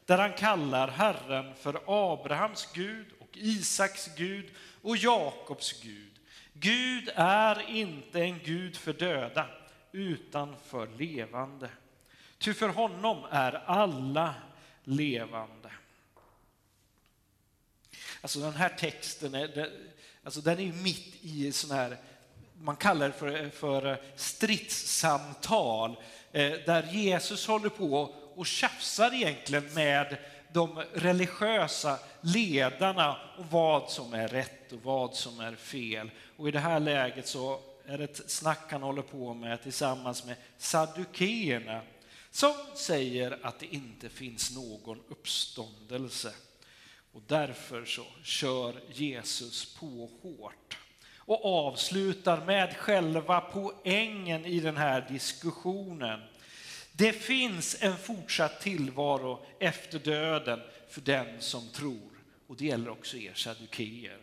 där 0.05 0.17
han 0.17 0.33
kallar 0.33 0.87
Herren 0.87 1.55
för 1.55 1.81
Abrahams 1.87 2.67
Gud 2.73 3.07
och 3.19 3.29
Isaks 3.37 4.09
Gud 4.17 4.51
och 4.81 4.97
Jakobs 4.97 5.81
Gud. 5.81 6.11
Gud 6.53 7.09
är 7.15 7.69
inte 7.69 8.21
en 8.21 8.39
Gud 8.43 8.77
för 8.77 8.93
döda, 8.93 9.47
utan 9.91 10.55
för 10.65 10.87
levande. 10.87 11.69
Ty 12.37 12.53
för 12.53 12.69
honom 12.69 13.25
är 13.31 13.63
alla 13.65 14.35
levande. 14.83 15.71
Alltså 18.21 18.39
den 18.39 18.53
här 18.53 18.69
texten 18.69 19.35
är, 19.35 19.69
alltså 20.23 20.41
den 20.41 20.59
är 20.59 20.73
mitt 20.73 21.15
i 21.21 21.51
sån 21.51 21.77
här, 21.77 21.97
man 22.61 22.75
kallar 22.75 23.07
det 23.07 23.13
för, 23.13 23.49
för 23.49 24.01
stridssamtal, 24.15 25.97
eh, 26.31 26.51
där 26.51 26.83
Jesus 26.91 27.47
håller 27.47 27.69
på 27.69 28.15
och 28.35 28.47
tjafsar 28.47 29.13
egentligen 29.13 29.73
med 29.73 30.17
de 30.53 30.83
religiösa 30.93 31.99
ledarna 32.21 33.17
och 33.37 33.45
vad 33.45 33.89
som 33.89 34.13
är 34.13 34.27
rätt 34.27 34.71
och 34.71 34.83
vad 34.83 35.15
som 35.15 35.39
är 35.39 35.55
fel. 35.55 36.11
Och 36.37 36.47
i 36.47 36.51
det 36.51 36.59
här 36.59 36.79
läget 36.79 37.27
så 37.27 37.59
är 37.85 37.97
det 37.97 38.03
ett 38.03 38.31
snack 38.31 38.71
han 38.71 38.83
håller 38.83 39.01
på 39.01 39.33
med 39.33 39.63
tillsammans 39.63 40.25
med 40.25 40.35
saddukeerna 40.57 41.81
som 42.31 42.53
säger 42.75 43.39
att 43.41 43.59
det 43.59 43.75
inte 43.75 44.09
finns 44.09 44.55
någon 44.55 44.99
uppståndelse. 45.09 46.33
Och 47.13 47.21
därför 47.27 47.85
så 47.85 48.03
kör 48.23 48.73
Jesus 48.93 49.75
på 49.75 50.09
hårt 50.21 50.77
och 51.17 51.45
avslutar 51.45 52.45
med 52.45 52.77
själva 52.77 53.41
poängen 53.41 54.45
i 54.45 54.59
den 54.59 54.77
här 54.77 55.05
diskussionen. 55.09 56.19
Det 56.99 57.13
finns 57.13 57.77
en 57.79 57.97
fortsatt 57.97 58.61
tillvaro 58.61 59.45
efter 59.59 59.99
döden 59.99 60.61
för 60.89 61.01
den 61.01 61.41
som 61.41 61.69
tror. 61.69 62.23
Och 62.47 62.55
det 62.55 62.65
gäller 62.65 62.89
också 62.89 63.17
er 63.17 63.33
sadukeer. 63.33 64.17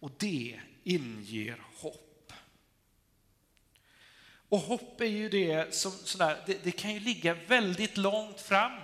Och 0.00 0.10
det 0.18 0.60
inger 0.84 1.58
hopp. 1.76 2.32
Och 4.48 4.58
hopp 4.58 5.00
är 5.00 5.04
ju 5.04 5.28
det 5.28 5.74
som 5.74 5.90
sådär, 5.90 6.42
det, 6.46 6.64
det 6.64 6.72
kan 6.72 6.94
ju 6.94 7.00
ligga 7.00 7.34
väldigt 7.34 7.96
långt 7.96 8.40
fram. 8.40 8.80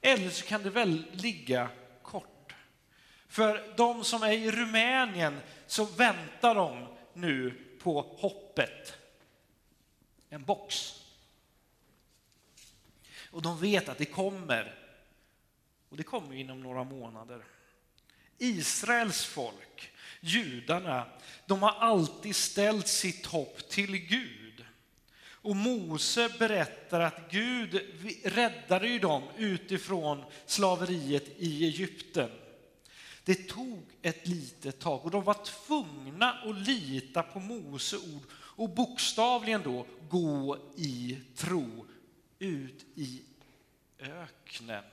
Eller 0.00 0.30
så 0.30 0.46
kan 0.46 0.62
det 0.62 0.70
väl 0.70 1.04
ligga 1.12 1.68
kort. 2.02 2.54
För 3.28 3.74
de 3.76 4.04
som 4.04 4.22
är 4.22 4.32
i 4.32 4.50
Rumänien 4.50 5.40
så 5.66 5.84
väntar 5.84 6.54
de 6.54 6.86
nu 7.14 7.64
på 7.82 8.00
hoppet. 8.00 8.96
En 10.28 10.44
box 10.44 10.97
och 13.30 13.42
de 13.42 13.60
vet 13.60 13.88
att 13.88 13.98
det 13.98 14.04
kommer. 14.04 14.74
Och 15.88 15.96
det 15.96 16.02
kommer 16.02 16.34
inom 16.34 16.62
några 16.62 16.84
månader. 16.84 17.44
Israels 18.38 19.24
folk, 19.24 19.90
judarna, 20.20 21.06
de 21.46 21.62
har 21.62 21.70
alltid 21.70 22.36
ställt 22.36 22.88
sitt 22.88 23.26
hopp 23.26 23.68
till 23.68 23.96
Gud. 23.96 24.64
Och 25.40 25.56
Mose 25.56 26.28
berättar 26.38 27.00
att 27.00 27.30
Gud 27.30 27.80
räddade 28.24 28.88
ju 28.88 28.98
dem 28.98 29.22
utifrån 29.36 30.24
slaveriet 30.46 31.28
i 31.36 31.64
Egypten. 31.64 32.30
Det 33.24 33.48
tog 33.48 33.82
ett 34.02 34.26
litet 34.26 34.78
tag 34.80 35.04
och 35.04 35.10
de 35.10 35.24
var 35.24 35.44
tvungna 35.44 36.32
att 36.32 36.56
lita 36.56 37.22
på 37.22 37.40
Mose 37.40 37.96
ord 37.96 38.22
och 38.32 38.68
bokstavligen 38.68 39.62
då 39.62 39.86
gå 40.08 40.58
i 40.76 41.18
tro 41.36 41.86
ut 42.38 42.86
i 42.94 43.22
öknen. 43.98 44.84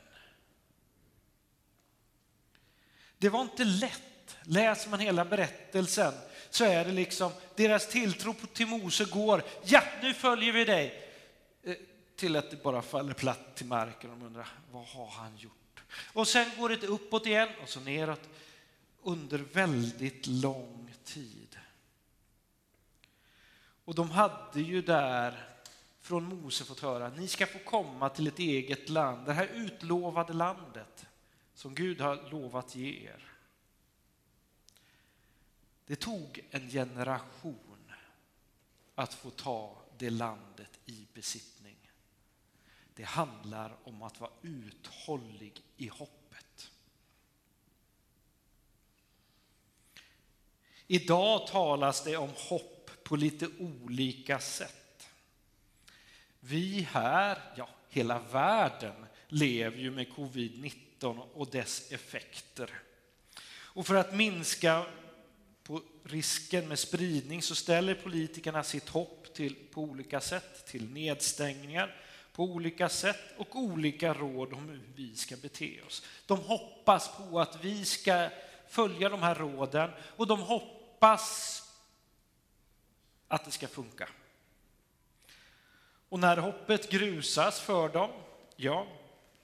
Det 3.18 3.30
var 3.30 3.42
inte 3.42 3.64
lätt. 3.64 4.02
Läser 4.44 4.90
man 4.90 5.00
hela 5.00 5.26
berättelsen 5.26 6.14
så 6.50 6.66
är 6.66 6.86
det 6.86 6.92
liksom 6.92 7.32
deras 7.56 7.88
tilltro 7.88 8.34
till 8.54 8.68
Mose 8.68 9.06
går, 9.06 9.44
ja 9.64 9.84
nu 10.02 10.14
följer 10.14 10.54
vi 10.54 10.66
dig, 10.66 11.12
eh, 11.64 11.76
till 12.16 12.36
att 12.36 12.52
det 12.52 12.64
bara 12.64 12.82
faller 12.82 13.14
platt 13.14 13.56
till 13.56 13.66
marken 13.66 14.10
och 14.12 14.18
de 14.18 14.26
undrar 14.26 14.48
vad 14.72 14.86
har 14.86 15.08
han 15.08 15.38
gjort? 15.38 15.84
Och 16.14 16.28
sen 16.28 16.52
går 16.58 16.70
det 16.70 16.84
uppåt 16.84 17.26
igen 17.26 17.50
och 17.64 17.70
så 17.70 17.80
neråt 17.80 18.30
under 19.04 19.38
väldigt 19.38 20.28
lång 20.28 20.94
tid. 21.04 21.58
Och 23.86 23.96
de 23.96 24.12
hade 24.12 24.62
ju 24.62 24.82
där 24.82 25.55
från 26.06 26.24
Mose 26.24 26.66
fått 26.66 26.80
höra, 26.80 27.10
ni 27.10 27.28
ska 27.28 27.48
få 27.48 27.60
komma 27.60 28.10
till 28.10 28.28
ett 28.28 28.40
eget 28.40 28.90
land, 28.90 29.26
det 29.26 29.34
här 29.34 29.48
utlovade 29.48 30.34
landet 30.34 31.06
som 31.54 31.76
Gud 31.76 32.02
har 32.02 32.30
lovat 32.32 32.76
ge 32.76 33.08
er. 33.08 33.24
Det 35.86 35.96
tog 35.96 36.40
en 36.52 36.70
generation 36.70 37.92
att 38.96 39.14
få 39.14 39.30
ta 39.30 39.82
det 39.98 40.10
landet 40.10 40.80
i 40.86 41.08
besittning. 41.14 41.78
Det 42.96 43.04
handlar 43.04 43.76
om 43.84 44.02
att 44.02 44.20
vara 44.20 44.32
uthållig 44.42 45.62
i 45.78 45.88
hoppet. 45.88 46.72
Idag 50.88 51.48
talas 51.48 52.04
det 52.04 52.18
om 52.18 52.32
hopp 52.36 52.92
på 53.04 53.16
lite 53.16 53.48
olika 53.60 54.40
sätt. 54.40 54.85
Vi 56.48 56.88
här, 56.92 57.38
ja 57.56 57.70
hela 57.90 58.20
världen, 58.20 59.06
lever 59.28 59.78
ju 59.78 59.92
med 59.92 60.08
covid-19 60.08 61.20
och 61.34 61.50
dess 61.52 61.92
effekter. 61.92 62.70
Och 63.48 63.88
för 63.88 63.96
att 63.96 64.16
minska 64.16 64.86
på 65.64 65.82
risken 66.04 66.68
med 66.68 66.80
spridning 66.80 67.42
så 67.42 67.56
ställer 67.56 67.94
politikerna 67.96 68.64
sitt 68.64 68.90
hopp 68.90 69.34
till, 69.34 69.56
på 69.72 69.82
olika 69.82 70.22
sätt 70.22 70.66
till 70.68 70.90
nedstängningar 70.90 71.96
på 72.36 72.44
olika 72.44 72.90
sätt 72.90 73.34
och 73.38 73.56
olika 73.56 74.14
råd 74.14 74.54
om 74.54 74.70
hur 74.70 74.82
vi 74.96 75.16
ska 75.16 75.38
bete 75.38 75.82
oss. 75.88 76.06
De 76.26 76.40
hoppas 76.40 77.18
på 77.18 77.40
att 77.40 77.64
vi 77.64 77.86
ska 77.86 78.30
följa 78.68 79.10
de 79.10 79.22
här 79.22 79.36
råden 79.36 79.92
och 80.16 80.28
de 80.28 80.40
hoppas 80.40 81.64
att 83.28 83.46
det 83.46 83.52
ska 83.52 83.68
funka. 83.68 84.10
Och 86.16 86.22
när 86.22 86.38
hoppet 86.38 86.90
grusas 86.90 87.60
för 87.60 87.90
dem, 87.90 88.12
ja, 88.56 88.88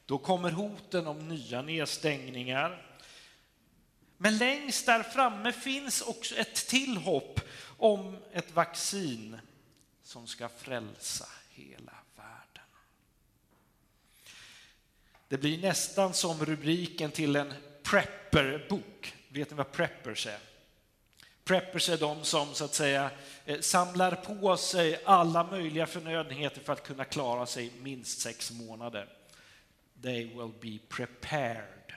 då 0.06 0.18
kommer 0.18 0.52
hoten 0.52 1.08
om 1.08 1.28
nya 1.28 1.62
nedstängningar. 1.62 2.98
Men 4.18 4.38
längst 4.38 4.86
där 4.86 5.04
framme 5.04 5.52
finns 5.52 6.02
också 6.02 6.36
ett 6.36 6.56
till 6.56 6.98
hopp 6.98 7.40
om 7.78 8.18
ett 8.34 8.52
vaccin 8.52 9.40
som 10.04 10.28
ska 10.28 10.50
frälsa 10.50 11.26
hela 11.50 11.94
världen. 12.16 12.70
Det 15.28 15.38
blir 15.38 15.62
nästan 15.62 16.14
som 16.14 16.46
rubriken 16.46 17.12
till 17.12 17.36
en 17.36 17.54
prepper-bok. 17.84 19.16
Vet 19.30 19.50
ni 19.50 19.56
vad 19.56 19.72
preppers 19.72 20.28
är? 20.28 20.51
Preppers 21.52 21.90
är 21.90 21.98
de 21.98 22.24
som 22.24 22.54
så 22.54 22.66
att 22.66 22.74
säga 22.74 23.12
eh, 23.46 23.60
samlar 23.60 24.16
på 24.16 24.58
sig 24.58 25.02
alla 25.06 25.44
möjliga 25.44 25.88
förnödenheter 25.88 26.62
för 26.62 26.74
att 26.74 26.84
kunna 26.84 27.06
klara 27.06 27.46
sig 27.46 27.72
minst 27.82 28.20
sex 28.20 28.52
månader. 28.52 29.10
They 30.04 30.26
will 30.26 30.52
be 30.62 30.96
prepared. 30.96 31.94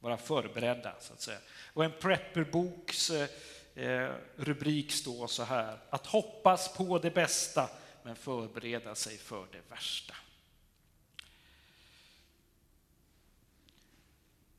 vara 0.00 0.16
förberedda 0.16 0.94
så 1.00 1.12
att 1.12 1.20
säga. 1.20 1.38
Och 1.72 1.84
en 1.84 1.92
prepperboks 2.00 3.10
eh, 3.10 3.28
eh, 3.74 4.10
rubrik 4.36 4.92
står 4.92 5.26
så 5.26 5.42
här, 5.42 5.78
att 5.90 6.06
hoppas 6.06 6.76
på 6.76 6.98
det 6.98 7.10
bästa 7.10 7.70
men 8.02 8.16
förbereda 8.16 8.94
sig 8.94 9.18
för 9.18 9.46
det 9.52 9.70
värsta. 9.70 10.14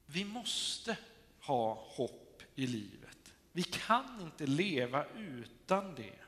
Vi 0.06 0.26
måste 0.26 0.98
ha 1.40 1.74
hopp 1.74 2.44
i 2.56 2.68
livet. 2.68 3.13
Vi 3.56 3.64
kan 3.64 4.22
inte 4.22 4.46
leva 4.46 5.06
utan 5.18 5.96
det. 5.96 6.20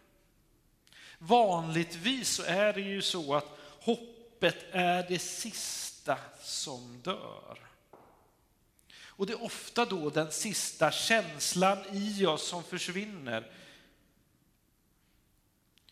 Vanligtvis 1.18 2.30
så 2.30 2.44
är 2.44 2.74
det 2.74 2.82
ju 2.82 3.02
så 3.02 3.36
att 3.36 3.58
hoppet 3.80 4.66
är 4.72 5.06
det 5.10 5.20
sista 5.20 6.18
som 6.42 7.02
dör. 7.02 7.60
Och 9.18 9.26
det 9.26 9.34
är 9.34 9.44
ofta 9.44 9.86
då 9.86 10.10
den 10.10 10.32
sista 10.32 10.92
känslan 10.92 11.78
i 11.92 12.26
oss 12.26 12.48
som 12.48 12.64
försvinner. 12.64 13.52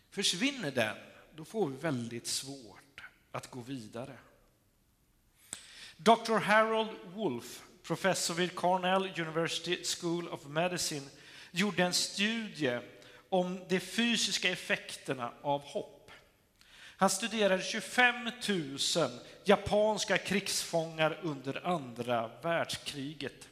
Försvinner 0.09 0.71
den, 0.71 0.97
då 1.35 1.45
får 1.45 1.67
vi 1.67 1.77
väldigt 1.77 2.27
svårt 2.27 3.03
att 3.31 3.51
gå 3.51 3.61
vidare. 3.61 4.17
Dr. 5.97 6.37
Harold 6.37 6.89
Wolf, 7.05 7.63
professor 7.83 8.33
vid 8.33 8.55
Cornell 8.55 9.21
University 9.21 9.83
School 9.83 10.27
of 10.27 10.45
Medicine, 10.45 11.09
gjorde 11.53 11.83
en 11.83 11.93
studie 11.93 12.79
om 13.29 13.65
de 13.69 13.79
fysiska 13.79 14.49
effekterna 14.49 15.31
av 15.41 15.61
hopp. 15.61 16.11
Han 16.97 17.09
studerade 17.09 17.63
25 17.63 18.31
000 18.95 19.09
japanska 19.43 20.17
krigsfångar 20.17 21.19
under 21.21 21.67
andra 21.67 22.31
världskriget. 22.41 23.47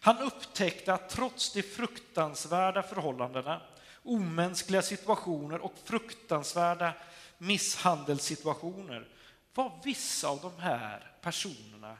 Han 0.00 0.18
upptäckte 0.18 0.94
att 0.94 1.08
trots 1.08 1.52
de 1.52 1.62
fruktansvärda 1.62 2.82
förhållandena, 2.82 3.62
omänskliga 4.02 4.82
situationer 4.82 5.58
och 5.58 5.74
fruktansvärda 5.84 6.92
misshandelssituationer 7.38 9.08
var 9.54 9.80
vissa 9.84 10.28
av 10.28 10.40
de 10.40 10.58
här 10.58 11.12
personerna 11.20 11.96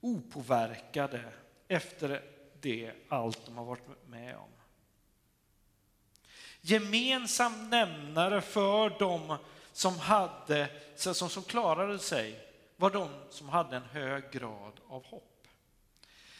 opåverkade 0.00 1.24
efter 1.68 2.22
det 2.64 2.92
allt 3.08 3.46
de 3.46 3.56
har 3.56 3.64
varit 3.64 4.08
med 4.08 4.36
om. 4.36 4.50
Gemensam 6.60 7.70
nämnare 7.70 8.40
för 8.40 8.98
dem 8.98 9.36
som, 9.72 9.98
hade, 9.98 10.68
som, 10.96 11.14
som 11.14 11.42
klarade 11.42 11.98
sig 11.98 12.48
var 12.76 12.90
de 12.90 13.08
som 13.30 13.48
hade 13.48 13.76
en 13.76 13.82
hög 13.82 14.30
grad 14.32 14.80
av 14.88 15.04
hopp. 15.04 15.46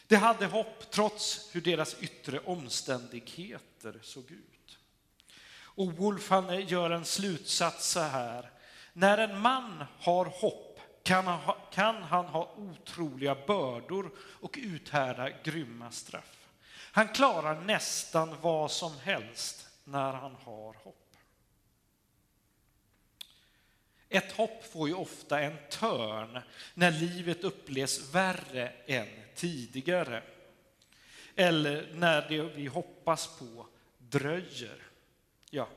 De 0.06 0.16
hade 0.16 0.46
hopp 0.46 0.90
trots 0.90 1.50
hur 1.52 1.60
deras 1.60 2.02
yttre 2.02 2.38
omständigheter 2.38 3.98
såg 4.02 4.30
ut. 4.30 4.78
Och 5.56 5.92
Wolf 5.92 6.30
han 6.30 6.66
gör 6.66 6.90
en 6.90 7.04
slutsats 7.04 7.88
så 7.88 8.00
här. 8.00 8.50
När 8.92 9.18
en 9.18 9.40
man 9.40 9.84
har 10.00 10.24
hopp 10.24 10.63
kan 11.04 11.26
han, 11.26 11.40
ha, 11.40 11.56
kan 11.72 12.02
han 12.02 12.26
ha 12.26 12.54
otroliga 12.56 13.34
bördor 13.46 14.10
och 14.18 14.58
uthärda 14.62 15.30
grymma 15.44 15.90
straff. 15.90 16.48
Han 16.92 17.08
klarar 17.08 17.60
nästan 17.60 18.36
vad 18.40 18.70
som 18.70 18.98
helst 18.98 19.68
när 19.84 20.12
han 20.12 20.34
har 20.34 20.74
hopp. 20.74 21.16
Ett 24.08 24.32
hopp 24.32 24.72
får 24.72 24.88
ju 24.88 24.94
ofta 24.94 25.40
en 25.40 25.56
törn 25.70 26.40
när 26.74 26.90
livet 26.90 27.44
upplevs 27.44 28.14
värre 28.14 28.72
än 28.86 29.08
tidigare. 29.34 30.22
Eller 31.36 31.90
när 31.94 32.28
det 32.28 32.42
vi 32.42 32.66
hoppas 32.66 33.38
på 33.38 33.66
dröjer. 33.98 34.82
Ja, 35.50 35.68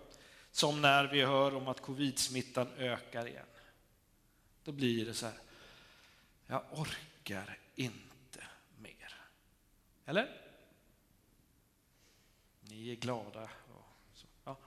som 0.51 0.82
när 0.82 1.07
vi 1.07 1.21
hör 1.21 1.55
om 1.55 1.67
att 1.67 1.82
covid-smittan 1.82 2.67
ökar 2.78 3.28
igen. 3.28 3.46
Då 4.68 4.74
blir 4.74 5.05
det 5.05 5.13
så 5.13 5.26
här, 5.26 5.36
jag 6.47 6.63
orkar 6.72 7.57
inte 7.76 8.47
mer. 8.78 9.15
Eller? 10.05 10.41
Ni 12.61 12.91
är 12.91 12.95
glada. 12.95 13.49
Ja. 14.44 14.57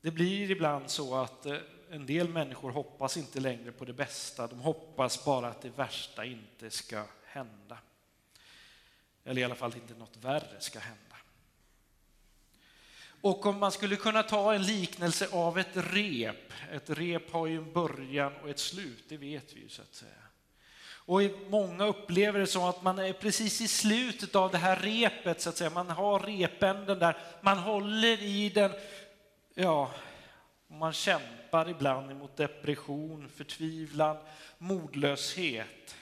Det 0.00 0.10
blir 0.10 0.50
ibland 0.50 0.90
så 0.90 1.14
att 1.16 1.46
eh, 1.46 1.58
en 1.90 2.06
del 2.06 2.28
människor 2.28 2.70
hoppas 2.70 3.16
inte 3.16 3.40
längre 3.40 3.72
på 3.72 3.84
det 3.84 3.92
bästa. 3.92 4.46
De 4.46 4.60
hoppas 4.60 5.24
bara 5.24 5.48
att 5.48 5.62
det 5.62 5.70
värsta 5.70 6.24
inte 6.24 6.70
ska 6.70 7.04
hända. 7.24 7.78
Eller 9.24 9.40
i 9.40 9.44
alla 9.44 9.54
fall 9.54 9.74
inte 9.74 9.94
något 9.94 10.16
värre 10.16 10.60
ska 10.60 10.78
hända. 10.78 11.11
Och 13.22 13.46
om 13.46 13.58
man 13.58 13.72
skulle 13.72 13.96
kunna 13.96 14.22
ta 14.22 14.54
en 14.54 14.62
liknelse 14.62 15.28
av 15.32 15.58
ett 15.58 15.76
rep. 15.76 16.52
Ett 16.72 16.90
rep 16.90 17.32
har 17.32 17.46
ju 17.46 17.56
en 17.56 17.72
början 17.72 18.32
och 18.42 18.50
ett 18.50 18.58
slut, 18.58 19.04
det 19.08 19.16
vet 19.16 19.52
vi 19.52 19.60
ju 19.60 19.68
så 19.68 19.82
att 19.82 19.94
säga. 19.94 20.12
Och 21.04 21.20
många 21.48 21.86
upplever 21.86 22.40
det 22.40 22.46
som 22.46 22.62
att 22.64 22.82
man 22.82 22.98
är 22.98 23.12
precis 23.12 23.60
i 23.60 23.68
slutet 23.68 24.34
av 24.34 24.50
det 24.50 24.58
här 24.58 24.76
repet, 24.76 25.40
så 25.40 25.48
att 25.48 25.56
säga. 25.56 25.70
Man 25.70 25.90
har 25.90 26.20
repänden 26.20 26.98
där, 26.98 27.16
man 27.40 27.58
håller 27.58 28.22
i 28.22 28.48
den, 28.48 28.72
ja, 29.54 29.90
man 30.66 30.92
kämpar 30.92 31.68
ibland 31.68 32.10
emot 32.10 32.36
depression, 32.36 33.28
förtvivlan, 33.28 34.16
modlöshet 34.58 35.96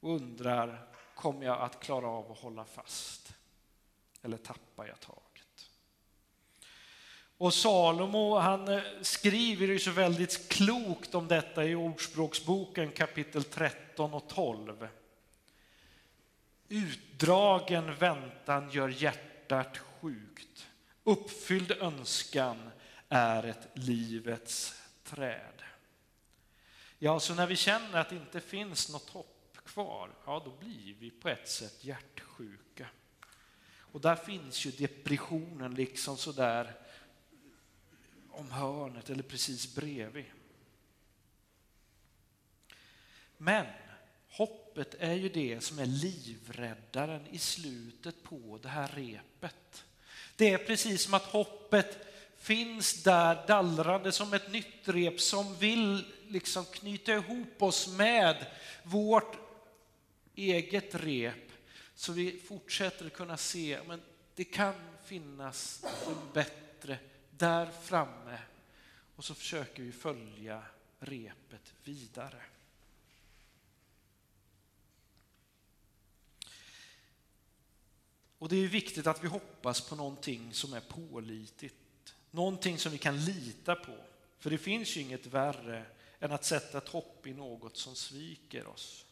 och 0.00 0.10
undrar, 0.10 0.88
kommer 1.14 1.46
jag 1.46 1.60
att 1.60 1.80
klara 1.80 2.06
av 2.06 2.32
att 2.32 2.38
hålla 2.38 2.64
fast? 2.64 3.34
Eller 4.22 4.36
tappar 4.36 4.86
jag 4.86 5.00
taget? 5.00 5.21
Och 7.42 7.54
Salomo 7.54 8.38
han 8.38 8.68
eh, 8.68 8.82
skriver 9.00 9.66
ju 9.66 9.78
så 9.78 9.90
väldigt 9.90 10.48
klokt 10.48 11.14
om 11.14 11.28
detta 11.28 11.64
i 11.64 11.74
Ordspråksboken 11.74 12.90
kapitel 12.90 13.44
13 13.44 14.14
och 14.14 14.28
12. 14.28 14.88
Utdragen 16.68 17.94
väntan 17.94 18.70
gör 18.70 18.88
hjärtat 18.88 19.78
sjukt. 19.78 20.66
Uppfylld 21.04 21.70
önskan 21.70 22.70
är 23.08 23.42
ett 23.42 23.68
livets 23.74 24.82
träd. 25.04 25.62
Ja, 26.98 27.20
så 27.20 27.34
när 27.34 27.46
vi 27.46 27.56
känner 27.56 28.00
att 28.00 28.08
det 28.08 28.16
inte 28.16 28.40
finns 28.40 28.92
något 28.92 29.10
hopp 29.10 29.56
kvar, 29.64 30.10
ja 30.26 30.42
då 30.44 30.50
blir 30.50 30.94
vi 30.98 31.10
på 31.10 31.28
ett 31.28 31.48
sätt 31.48 31.84
hjärtsjuka. 31.84 32.86
Och 33.76 34.00
där 34.00 34.16
finns 34.16 34.66
ju 34.66 34.70
depressionen 34.70 35.74
liksom 35.74 36.16
sådär 36.16 36.74
om 38.32 38.50
hörnet 38.50 39.10
eller 39.10 39.22
precis 39.22 39.74
bredvid. 39.74 40.24
Men 43.36 43.66
hoppet 44.28 44.94
är 44.98 45.14
ju 45.14 45.28
det 45.28 45.60
som 45.60 45.78
är 45.78 45.86
livräddaren 45.86 47.26
i 47.26 47.38
slutet 47.38 48.22
på 48.22 48.58
det 48.62 48.68
här 48.68 48.88
repet. 48.88 49.84
Det 50.36 50.52
är 50.52 50.58
precis 50.58 51.02
som 51.02 51.14
att 51.14 51.22
hoppet 51.22 51.98
finns 52.38 53.02
där 53.02 53.46
dallrande 53.46 54.12
som 54.12 54.32
ett 54.32 54.52
nytt 54.52 54.88
rep 54.88 55.20
som 55.20 55.56
vill 55.56 56.04
liksom 56.28 56.64
knyta 56.64 57.12
ihop 57.12 57.62
oss 57.62 57.88
med 57.88 58.46
vårt 58.82 59.36
eget 60.34 60.94
rep 60.94 61.52
så 61.94 62.12
vi 62.12 62.40
fortsätter 62.48 63.08
kunna 63.08 63.36
se 63.36 63.76
att 63.76 64.00
det 64.34 64.44
kan 64.44 64.74
finnas 65.04 65.84
en 66.06 66.32
bättre 66.32 66.98
där 67.42 67.70
framme 67.70 68.38
och 69.16 69.24
så 69.24 69.34
försöker 69.34 69.82
vi 69.82 69.92
följa 69.92 70.62
repet 70.98 71.74
vidare. 71.84 72.42
Och 78.38 78.48
det 78.48 78.56
är 78.56 78.68
viktigt 78.68 79.06
att 79.06 79.24
vi 79.24 79.28
hoppas 79.28 79.88
på 79.88 79.96
någonting 79.96 80.54
som 80.54 80.72
är 80.72 80.80
pålitligt, 80.80 82.14
någonting 82.30 82.78
som 82.78 82.92
vi 82.92 82.98
kan 82.98 83.24
lita 83.24 83.74
på. 83.74 83.96
För 84.38 84.50
det 84.50 84.58
finns 84.58 84.96
ju 84.96 85.00
inget 85.00 85.26
värre 85.26 85.86
än 86.20 86.32
att 86.32 86.44
sätta 86.44 86.78
ett 86.78 86.88
hopp 86.88 87.26
i 87.26 87.32
något 87.32 87.76
som 87.76 87.94
sviker 87.94 88.66
oss. 88.66 89.06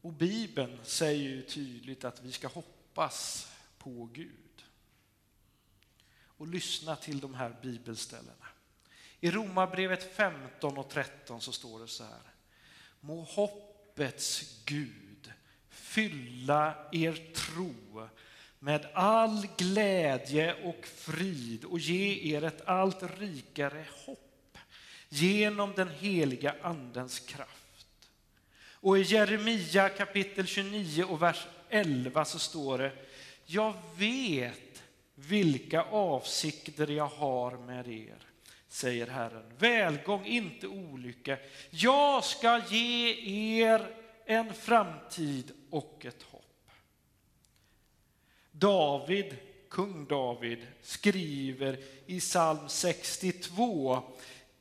Och 0.00 0.12
Bibeln 0.12 0.78
säger 0.84 1.28
ju 1.28 1.42
tydligt 1.42 2.04
att 2.04 2.22
vi 2.22 2.32
ska 2.32 2.48
hoppas 2.48 3.48
på 3.78 4.08
Gud 4.12 4.51
och 6.36 6.46
lyssna 6.46 6.96
till 6.96 7.20
de 7.20 7.34
här 7.34 7.56
bibelställena. 7.62 8.46
I 9.20 9.30
Romarbrevet 9.30 10.16
15 10.16 10.78
och 10.78 10.88
13 10.88 11.40
så 11.40 11.52
står 11.52 11.80
det 11.80 11.88
så 11.88 12.04
här. 12.04 12.32
Må 13.00 13.22
hoppets 13.22 14.62
Gud 14.64 15.32
fylla 15.68 16.74
er 16.92 17.32
tro 17.34 18.08
med 18.58 18.86
all 18.94 19.46
glädje 19.56 20.54
och 20.64 20.86
frid 20.86 21.64
och 21.64 21.78
ge 21.78 22.34
er 22.34 22.44
ett 22.44 22.68
allt 22.68 23.02
rikare 23.18 23.86
hopp 24.06 24.58
genom 25.08 25.72
den 25.76 25.88
heliga 25.88 26.54
Andens 26.62 27.20
kraft 27.20 28.08
Och 28.72 28.98
i 28.98 29.02
Jeremia 29.02 29.88
kapitel 29.88 30.46
29 30.46 31.04
och 31.04 31.22
vers 31.22 31.46
11 31.68 32.24
så 32.24 32.38
står 32.38 32.78
det 32.78 32.92
Jag 33.46 33.74
vet 33.96 34.71
vilka 35.14 35.82
avsikter 35.82 36.90
jag 36.90 37.06
har 37.06 37.50
med 37.50 37.88
er, 37.88 38.26
säger 38.68 39.06
Herren. 39.06 39.52
Välgång, 39.58 40.26
inte 40.26 40.66
olycka. 40.66 41.38
Jag 41.70 42.24
ska 42.24 42.60
ge 42.68 43.14
er 43.62 43.94
en 44.26 44.54
framtid 44.54 45.52
och 45.70 46.06
ett 46.06 46.22
hopp. 46.22 46.70
David, 48.50 49.36
kung 49.68 50.06
David, 50.06 50.66
skriver 50.82 51.78
i 52.06 52.20
psalm 52.20 52.68
62 52.68 54.02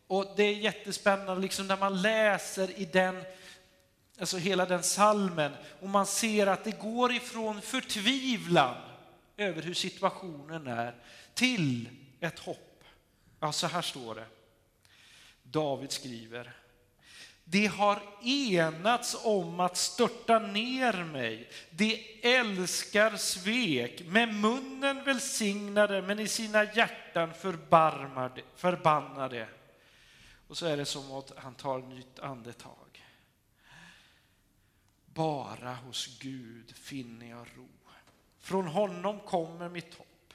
och 0.08 0.34
det 0.36 0.44
är 0.44 0.54
jättespännande 0.54 1.42
liksom 1.42 1.68
när 1.68 1.78
man 1.78 2.02
läser 2.02 2.80
i 2.80 2.86
den, 2.86 3.24
alltså 4.20 4.38
hela 4.38 4.66
den 4.66 4.84
salmen 4.84 5.52
och 5.82 5.90
man 5.90 6.06
ser 6.06 6.48
att 6.48 6.64
det 6.64 6.80
går 6.80 7.12
ifrån 7.12 7.62
förtvivlan 7.62 8.91
över 9.38 9.62
hur 9.62 9.74
situationen 9.74 10.68
är 10.68 10.96
till 11.34 11.90
ett 12.20 12.40
hopp. 12.40 12.84
Ja, 13.40 13.52
så 13.52 13.68
här 13.68 13.82
står 13.82 14.16
det. 14.16 14.26
David 15.44 15.92
skriver. 15.92 16.54
De 17.44 17.68
har 17.68 18.02
enats 18.24 19.18
om 19.24 19.60
att 19.60 19.78
störta 19.78 20.40
ner 20.40 21.04
mig. 21.04 21.50
De 21.72 22.20
älskar 22.22 23.18
svek. 23.18 24.04
Med 24.06 24.34
munnen 24.34 25.04
välsignade, 25.04 26.02
men 26.02 26.20
i 26.20 26.28
sina 26.28 26.64
hjärtan 26.64 27.34
förbarmade, 27.34 28.42
förbannade. 28.56 29.48
Och 30.48 30.58
så 30.58 30.66
är 30.66 30.78
det 30.78 30.86
som 30.86 31.12
att 31.12 31.32
han 31.38 31.56
tar 31.56 31.80
ett 31.80 31.88
nytt 31.88 32.20
andetag. 32.20 33.06
Bara 35.06 35.74
hos 35.74 36.20
Gud 36.20 36.76
finner 36.76 37.30
jag 37.30 37.48
ro. 37.56 37.81
Från 38.42 38.68
honom 38.68 39.20
kommer 39.20 39.70
mitt 39.70 39.94
hopp. 39.94 40.34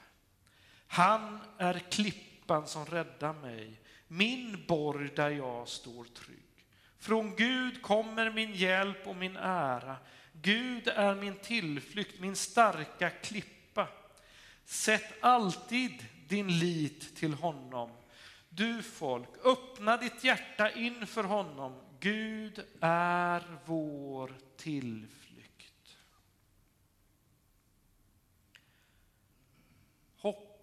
Han 0.86 1.38
är 1.58 1.78
klippan 1.78 2.66
som 2.66 2.86
räddar 2.86 3.32
mig, 3.32 3.80
min 4.08 4.64
borg 4.68 5.10
där 5.16 5.30
jag 5.30 5.68
står 5.68 6.04
trygg. 6.04 6.38
Från 6.98 7.36
Gud 7.36 7.82
kommer 7.82 8.30
min 8.30 8.54
hjälp 8.54 9.06
och 9.06 9.16
min 9.16 9.36
ära. 9.36 9.96
Gud 10.32 10.88
är 10.88 11.14
min 11.14 11.36
tillflykt, 11.36 12.20
min 12.20 12.36
starka 12.36 13.10
klippa. 13.10 13.88
Sätt 14.64 15.14
alltid 15.20 16.04
din 16.28 16.58
lit 16.58 17.16
till 17.16 17.34
honom. 17.34 17.90
Du 18.48 18.82
folk, 18.82 19.28
öppna 19.44 19.96
ditt 19.96 20.24
hjärta 20.24 20.70
inför 20.70 21.24
honom. 21.24 21.80
Gud 22.00 22.64
är 22.80 23.42
vår 23.64 24.32
tillflykt. 24.56 25.25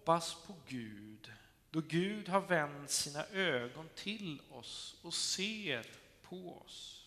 Hoppas 0.04 0.36
på 0.46 0.54
Gud, 0.68 1.32
då 1.70 1.80
Gud 1.80 2.28
har 2.28 2.40
vänt 2.40 2.90
sina 2.90 3.24
ögon 3.26 3.88
till 3.94 4.40
oss 4.50 4.96
och 5.02 5.14
ser 5.14 5.86
på 6.22 6.62
oss. 6.64 7.06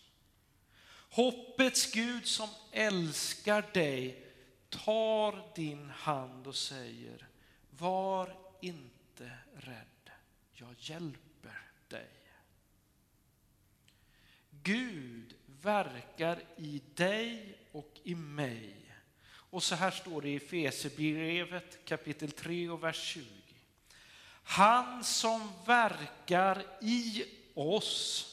Hoppets 1.10 1.92
Gud 1.92 2.26
som 2.26 2.48
älskar 2.72 3.64
dig 3.74 4.26
tar 4.68 5.54
din 5.54 5.90
hand 5.90 6.46
och 6.46 6.56
säger 6.56 7.28
var 7.70 8.36
inte 8.60 9.30
rädd, 9.54 10.10
jag 10.52 10.74
hjälper 10.78 11.70
dig. 11.88 12.10
Gud 14.50 15.34
verkar 15.46 16.42
i 16.56 16.82
dig 16.94 17.58
och 17.72 18.00
i 18.02 18.14
mig. 18.14 18.87
Och 19.50 19.62
så 19.62 19.74
här 19.74 19.90
står 19.90 20.22
det 20.22 20.28
i 20.28 20.40
Fesebrevet 20.40 21.84
kapitel 21.84 22.30
3 22.30 22.68
och 22.68 22.82
vers 22.82 23.02
20. 23.02 23.24
Han 24.42 25.04
som 25.04 25.52
verkar 25.66 26.66
i 26.80 27.24
oss 27.54 28.24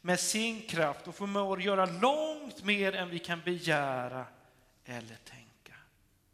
med 0.00 0.20
sin 0.20 0.62
kraft 0.62 1.08
och 1.08 1.14
förmår 1.14 1.62
göra 1.62 1.86
långt 1.86 2.64
mer 2.64 2.94
än 2.94 3.10
vi 3.10 3.18
kan 3.18 3.40
begära 3.44 4.26
eller 4.84 5.16
tänka. 5.16 5.74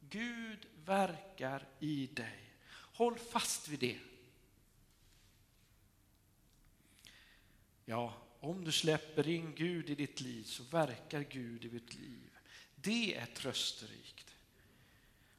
Gud 0.01 0.67
verkar 0.85 1.67
i 1.81 2.07
dig. 2.07 2.41
Håll 2.71 3.19
fast 3.19 3.69
vid 3.69 3.79
det. 3.79 3.99
Ja, 7.85 8.15
om 8.41 8.65
du 8.65 8.73
släpper 8.73 9.29
in 9.29 9.55
Gud 9.55 9.91
i 9.91 9.95
ditt 9.95 10.21
liv 10.21 10.45
så 10.45 10.63
verkar 10.63 11.21
Gud 11.21 11.65
i 11.65 11.69
ditt 11.69 11.95
liv. 11.95 12.31
Det 12.75 13.15
är 13.15 13.27
trösterikt. 13.27 14.16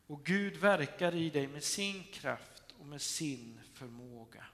Och 0.08 0.26
Gud 0.26 0.58
verkar 0.58 1.16
i 1.16 1.30
dig 1.30 1.48
med 1.48 1.64
sin 1.64 2.04
kraft 2.04 2.64
och 2.80 2.86
med 2.86 3.02
sin 3.02 3.60
förmåga. 3.74 4.46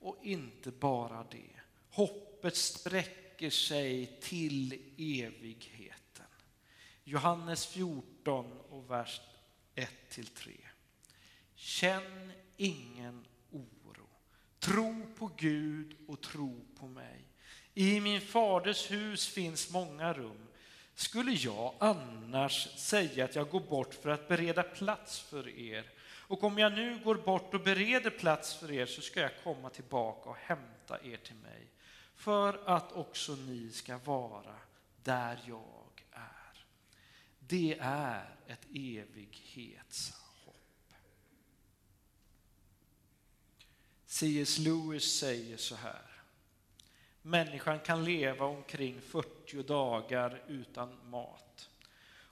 Och 0.00 0.18
inte 0.22 0.70
bara 0.70 1.26
det. 1.30 1.60
Hoppet 1.90 2.56
sträcker 2.56 3.50
sig 3.50 4.18
till 4.20 4.72
evigheten. 4.96 6.26
Johannes 7.04 7.66
14 7.66 8.52
och 8.52 8.90
vers 8.90 9.20
1-3. 9.74 10.50
Känn 11.54 12.32
ingen 12.56 13.26
oro. 13.50 14.08
Tro 14.58 15.06
på 15.18 15.30
Gud 15.36 15.96
och 16.08 16.20
tro 16.20 16.66
på 16.78 16.86
mig. 16.86 17.24
I 17.74 18.00
min 18.00 18.20
faders 18.20 18.90
hus 18.90 19.28
finns 19.28 19.70
många 19.70 20.12
rum. 20.12 20.47
Skulle 20.98 21.32
jag 21.32 21.74
annars 21.78 22.68
säga 22.76 23.24
att 23.24 23.34
jag 23.34 23.48
går 23.48 23.60
bort 23.60 23.94
för 23.94 24.10
att 24.10 24.28
bereda 24.28 24.62
plats 24.62 25.20
för 25.20 25.48
er? 25.48 25.90
Och 26.00 26.44
om 26.44 26.58
jag 26.58 26.72
nu 26.72 26.98
går 27.04 27.14
bort 27.14 27.54
och 27.54 27.60
bereder 27.60 28.10
plats 28.10 28.54
för 28.54 28.72
er 28.72 28.86
så 28.86 29.00
ska 29.00 29.20
jag 29.20 29.30
komma 29.44 29.70
tillbaka 29.70 30.30
och 30.30 30.36
hämta 30.36 31.04
er 31.04 31.16
till 31.16 31.36
mig 31.36 31.66
för 32.14 32.68
att 32.68 32.92
också 32.92 33.32
ni 33.34 33.70
ska 33.70 33.98
vara 33.98 34.56
där 35.02 35.40
jag 35.46 36.04
är. 36.12 36.64
Det 37.38 37.76
är 37.80 38.36
ett 38.46 38.66
evighetshopp. 38.74 40.14
C.S. 44.06 44.58
Lewis 44.58 45.18
säger 45.18 45.56
så 45.56 45.74
här. 45.74 46.07
Människan 47.22 47.80
kan 47.80 48.04
leva 48.04 48.46
omkring 48.46 49.00
40 49.00 49.62
dagar 49.62 50.42
utan 50.48 51.10
mat, 51.10 51.70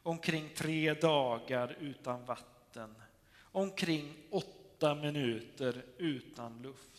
omkring 0.02 0.50
tre 0.56 0.94
dagar 0.94 1.76
utan 1.80 2.24
vatten, 2.24 2.94
omkring 3.40 4.16
åtta 4.30 4.94
minuter 4.94 5.84
utan 5.98 6.62
luft 6.62 6.96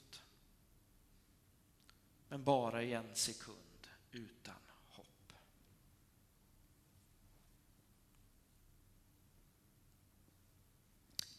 men 2.29 2.43
bara 2.43 2.83
i 2.83 2.93
en 2.93 3.15
sekund 3.15 3.87
utan 4.11 4.55
hopp. 4.89 5.33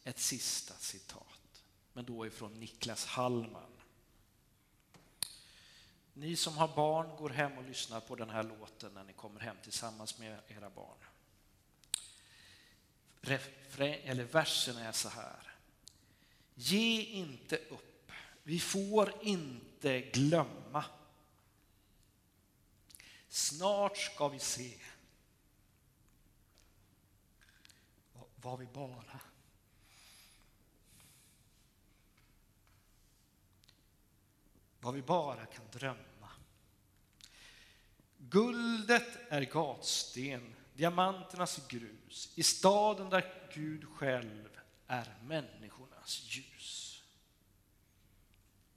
Ett 0.04 0.18
sista 0.18 0.74
citat, 0.74 1.64
men 1.92 2.04
då 2.04 2.26
ifrån 2.26 2.60
Niklas 2.60 3.06
Hallman. 3.06 3.77
Ni 6.18 6.36
som 6.36 6.56
har 6.56 6.68
barn 6.68 7.16
går 7.16 7.30
hem 7.30 7.58
och 7.58 7.64
lyssnar 7.64 8.00
på 8.00 8.14
den 8.14 8.30
här 8.30 8.42
låten 8.42 8.94
när 8.94 9.04
ni 9.04 9.12
kommer 9.12 9.40
hem 9.40 9.56
tillsammans 9.62 10.18
med 10.18 10.40
era 10.48 10.70
barn. 10.70 10.98
Refrä, 13.20 13.94
eller 13.94 14.24
versen 14.24 14.76
är 14.76 14.92
så 14.92 15.08
här. 15.08 15.54
Ge 16.54 17.02
inte 17.02 17.56
upp. 17.56 18.12
Vi 18.42 18.60
får 18.60 19.14
inte 19.22 20.00
glömma. 20.00 20.84
Snart 23.28 23.96
ska 23.96 24.28
vi 24.28 24.38
se 24.38 24.78
vad 28.36 28.58
vi 28.58 28.66
bara 28.66 29.20
vad 34.88 34.94
vi 34.94 35.02
bara 35.02 35.46
kan 35.46 35.64
drömma. 35.72 36.30
Guldet 38.18 39.18
är 39.28 39.42
gatsten, 39.42 40.54
diamanternas 40.74 41.68
grus, 41.68 42.32
i 42.34 42.42
staden 42.42 43.10
där 43.10 43.50
Gud 43.54 43.84
själv 43.88 44.48
är 44.86 45.14
människornas 45.22 46.22
ljus. 46.22 47.02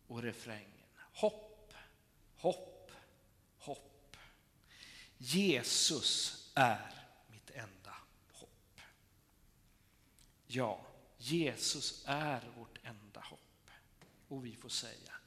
Och 0.08 0.22
refrängen, 0.24 0.90
hopp, 1.14 1.74
hopp, 2.36 2.92
hopp. 3.58 4.18
Jesus 5.18 6.52
är 6.56 7.08
mitt 7.28 7.50
enda 7.50 7.96
hopp. 8.32 8.80
Ja, 10.48 10.86
Jesus 11.18 12.04
är 12.08 12.52
vårt 12.58 12.80
enda 12.84 13.22
hopp. 13.22 13.70
Och 14.28 14.46
vi 14.46 14.56
får 14.56 14.70
säga, 14.70 15.21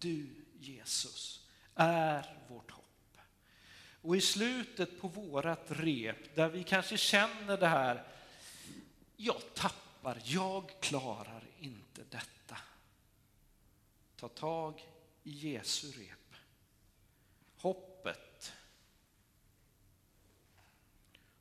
du 0.00 0.44
Jesus 0.58 1.46
är 1.74 2.36
vårt 2.48 2.70
hopp. 2.70 3.18
Och 4.02 4.16
i 4.16 4.20
slutet 4.20 5.00
på 5.00 5.08
vårat 5.08 5.64
rep, 5.66 6.34
där 6.34 6.48
vi 6.48 6.64
kanske 6.64 6.96
känner 6.96 7.56
det 7.56 7.66
här, 7.66 8.06
jag 9.16 9.54
tappar, 9.54 10.22
jag 10.24 10.80
klarar 10.80 11.44
inte 11.58 12.04
detta. 12.10 12.56
Ta 14.16 14.28
tag 14.28 14.86
i 15.22 15.30
Jesu 15.30 15.92
rep. 15.92 16.34
Hoppet. 17.56 18.52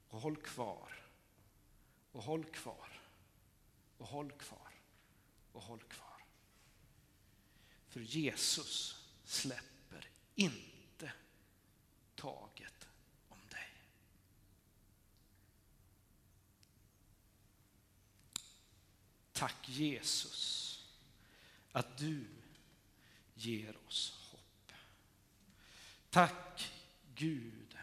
Och 0.10 0.22
håll 0.22 0.38
kvar. 0.38 0.94
Och 2.12 2.24
håll 2.24 2.46
kvar. 2.46 3.02
Och 3.98 4.08
håll 4.08 4.32
kvar. 4.32 4.72
Och 5.52 5.62
håll 5.62 5.80
kvar. 5.80 6.09
För 7.90 8.00
Jesus 8.00 9.04
släpper 9.26 10.10
inte 10.36 11.12
taget 12.16 12.88
om 13.30 13.38
dig. 13.50 13.70
Tack 19.32 19.70
Jesus 19.70 20.56
att 21.72 21.98
du 21.98 22.26
ger 23.34 23.78
oss 23.88 24.30
hopp. 24.32 24.72
Tack 26.10 26.72
Gud 27.16 27.78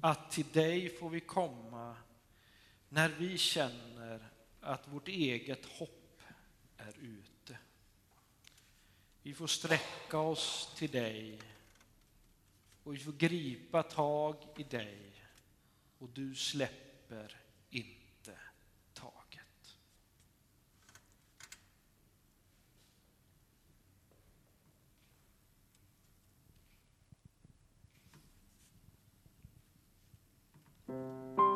att 0.00 0.30
till 0.30 0.52
dig 0.52 0.98
får 0.98 1.10
vi 1.10 1.20
komma 1.20 1.96
när 2.88 3.08
vi 3.08 3.38
känner 3.38 4.28
att 4.60 4.88
vårt 4.88 5.08
eget 5.08 5.64
hopp 5.64 6.22
är 6.76 6.94
ute. 6.98 7.39
Vi 9.22 9.34
får 9.34 9.46
sträcka 9.46 10.18
oss 10.18 10.72
till 10.76 10.90
dig 10.90 11.38
och 12.84 12.94
vi 12.94 12.98
får 12.98 13.12
gripa 13.12 13.82
tag 13.82 14.36
i 14.56 14.62
dig 14.62 15.12
och 15.98 16.08
du 16.08 16.34
släpper 16.34 17.40
inte 17.70 18.38
taget. 18.92 19.76
Mm. 30.88 31.49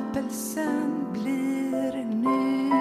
Skapelsen 0.00 1.12
blir 1.12 2.04
ny. 2.04 2.79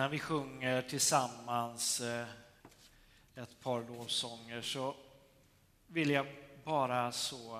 Innan 0.00 0.10
vi 0.10 0.18
sjunger 0.18 0.82
tillsammans 0.82 2.00
eh, 2.00 2.28
ett 3.34 3.60
par 3.60 3.82
lovsånger 3.82 4.62
så 4.62 4.96
vill 5.86 6.10
jag 6.10 6.26
bara 6.64 7.12
så, 7.12 7.56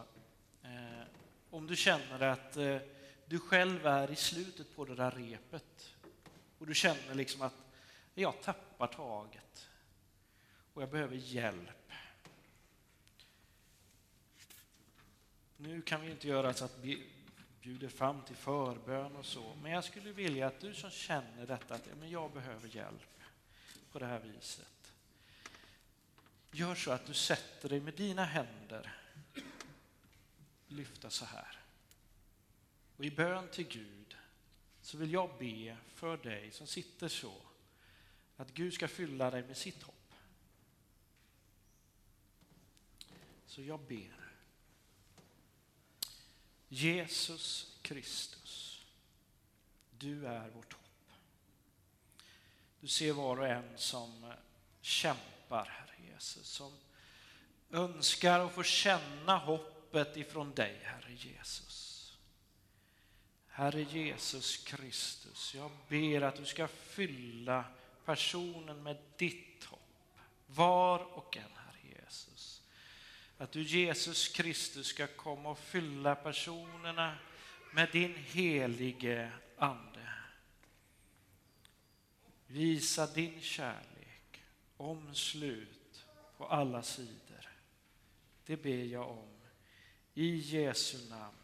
eh, 0.63 1.03
om 1.51 1.67
du 1.67 1.77
känner 1.77 2.21
att 2.21 2.57
eh, 2.57 2.77
du 3.27 3.39
själv 3.39 3.87
är 3.87 4.11
i 4.11 4.17
slutet 4.17 4.77
på 4.77 4.85
det 4.85 4.95
där 4.95 5.11
repet 5.11 5.95
och 6.59 6.67
du 6.67 6.75
känner 6.75 7.15
liksom 7.15 7.43
att 7.43 7.55
jag 8.15 8.43
tappar 8.43 8.87
taget 8.87 9.69
och 10.75 10.83
jag 10.83 10.91
behöver 10.91 11.17
hjälp. 11.17 11.93
Nu 15.57 15.83
kan 15.83 16.01
vi 16.01 16.11
inte 16.11 16.29
göra 16.29 16.55
så 16.55 16.65
att 16.65 16.79
bjuder 17.63 17.89
fram 17.89 18.23
till 18.23 18.37
förbön 18.37 19.17
och 19.17 19.27
så, 19.27 19.55
men 19.63 19.73
jag 19.73 19.85
skulle 19.85 20.13
vilja 20.13 20.47
att 20.47 20.61
du 20.61 20.75
som 20.75 20.91
känner 20.91 21.47
detta, 21.47 21.75
att 21.75 21.87
ja, 21.87 21.95
men 22.01 22.11
jag 22.11 22.33
behöver 22.33 22.69
hjälp 22.69 23.21
på 23.93 23.99
det 23.99 24.07
här 24.07 24.21
viset. 24.21 24.93
Gör 26.51 26.75
så 26.75 26.93
att 26.93 27.07
du 27.07 27.15
sätter 27.15 27.69
dig 27.69 27.81
med 27.81 27.95
dina 27.95 28.25
händer 28.25 28.97
lyfta 30.71 31.11
så 31.11 31.25
här. 31.25 31.59
Och 32.97 33.05
i 33.05 33.11
bön 33.11 33.49
till 33.49 33.69
Gud 33.69 34.17
så 34.83 34.99
vill 34.99 35.13
jag 35.13 35.39
be 35.39 35.77
för 35.95 36.17
dig 36.17 36.51
som 36.51 36.67
sitter 36.67 37.09
så, 37.09 37.35
att 38.37 38.55
Gud 38.55 38.75
ska 38.75 38.89
fylla 38.89 39.31
dig 39.31 39.43
med 39.43 39.57
sitt 39.57 39.83
hopp. 39.83 40.15
Så 43.47 43.63
jag 43.63 43.81
ber. 43.81 44.20
Jesus 46.73 47.77
Kristus, 47.83 48.85
du 49.91 50.27
är 50.27 50.49
vårt 50.49 50.73
hopp. 50.73 51.13
Du 52.81 52.89
ser 52.89 53.13
var 53.13 53.37
och 53.37 53.47
en 53.47 53.79
som 53.79 54.25
eh, 54.25 54.31
kämpar, 54.81 55.67
Herre 55.67 56.13
Jesus, 56.13 56.49
som 56.49 56.73
önskar 57.71 58.41
att 58.41 58.53
få 58.53 58.63
känna 58.63 59.37
hoppet 59.37 60.17
ifrån 60.17 60.55
dig, 60.55 60.81
Herre 60.83 61.13
Jesus. 61.13 62.17
Herre 63.47 63.83
Jesus 63.83 64.57
Kristus, 64.57 65.55
jag 65.55 65.71
ber 65.89 66.23
att 66.23 66.37
du 66.37 66.45
ska 66.45 66.69
fylla 66.69 67.65
personen 68.05 68.83
med 68.83 68.97
ditt 69.17 69.65
hopp, 69.65 70.19
var 70.47 70.99
och 70.99 71.37
en, 71.37 71.60
att 73.41 73.53
du 73.53 73.63
Jesus 73.63 74.29
Kristus 74.29 74.87
ska 74.87 75.07
komma 75.07 75.51
och 75.51 75.59
fylla 75.59 76.15
personerna 76.15 77.19
med 77.73 77.89
din 77.93 78.15
helige 78.15 79.33
Ande. 79.57 80.13
Visa 82.47 83.07
din 83.07 83.41
kärlek, 83.41 84.43
omslut 84.77 86.07
på 86.37 86.47
alla 86.47 86.83
sidor. 86.83 87.49
Det 88.47 88.57
ber 88.57 88.85
jag 88.85 89.11
om. 89.11 89.41
I 90.15 90.37
Jesu 90.37 91.09
namn. 91.09 91.40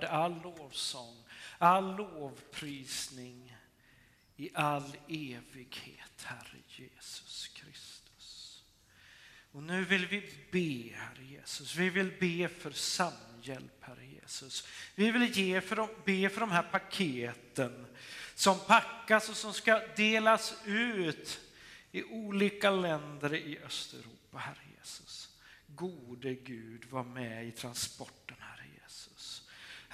Värd 0.00 0.04
all 0.04 0.42
lovsång, 0.42 1.16
all 1.58 1.96
lovprisning 1.96 3.56
i 4.36 4.50
all 4.54 4.96
evighet, 5.08 6.22
Herre 6.22 6.58
Jesus 6.66 7.48
Kristus. 7.48 8.62
Och 9.52 9.62
nu 9.62 9.84
vill 9.84 10.06
vi 10.06 10.20
be, 10.50 10.96
Herre 10.96 11.24
Jesus, 11.24 11.76
vi 11.76 11.90
vill 11.90 12.12
be 12.20 12.48
för 12.48 12.70
samhjälp, 12.70 13.72
Herre 13.80 14.06
Jesus. 14.06 14.68
Vi 14.94 15.10
vill 15.10 15.38
ge 15.38 15.60
för 15.60 15.76
de, 15.76 15.88
be 16.04 16.28
för 16.28 16.40
de 16.40 16.50
här 16.50 16.62
paketen 16.62 17.86
som 18.34 18.58
packas 18.66 19.28
och 19.28 19.36
som 19.36 19.52
ska 19.52 19.82
delas 19.96 20.54
ut 20.64 21.40
i 21.92 22.04
olika 22.04 22.70
länder 22.70 23.34
i 23.34 23.58
Östeuropa, 23.58 24.38
Herre 24.38 24.58
Jesus. 24.78 25.30
Gode 25.66 26.34
Gud, 26.34 26.84
var 26.90 27.04
med 27.04 27.46
i 27.48 27.52
transporten, 27.52 28.25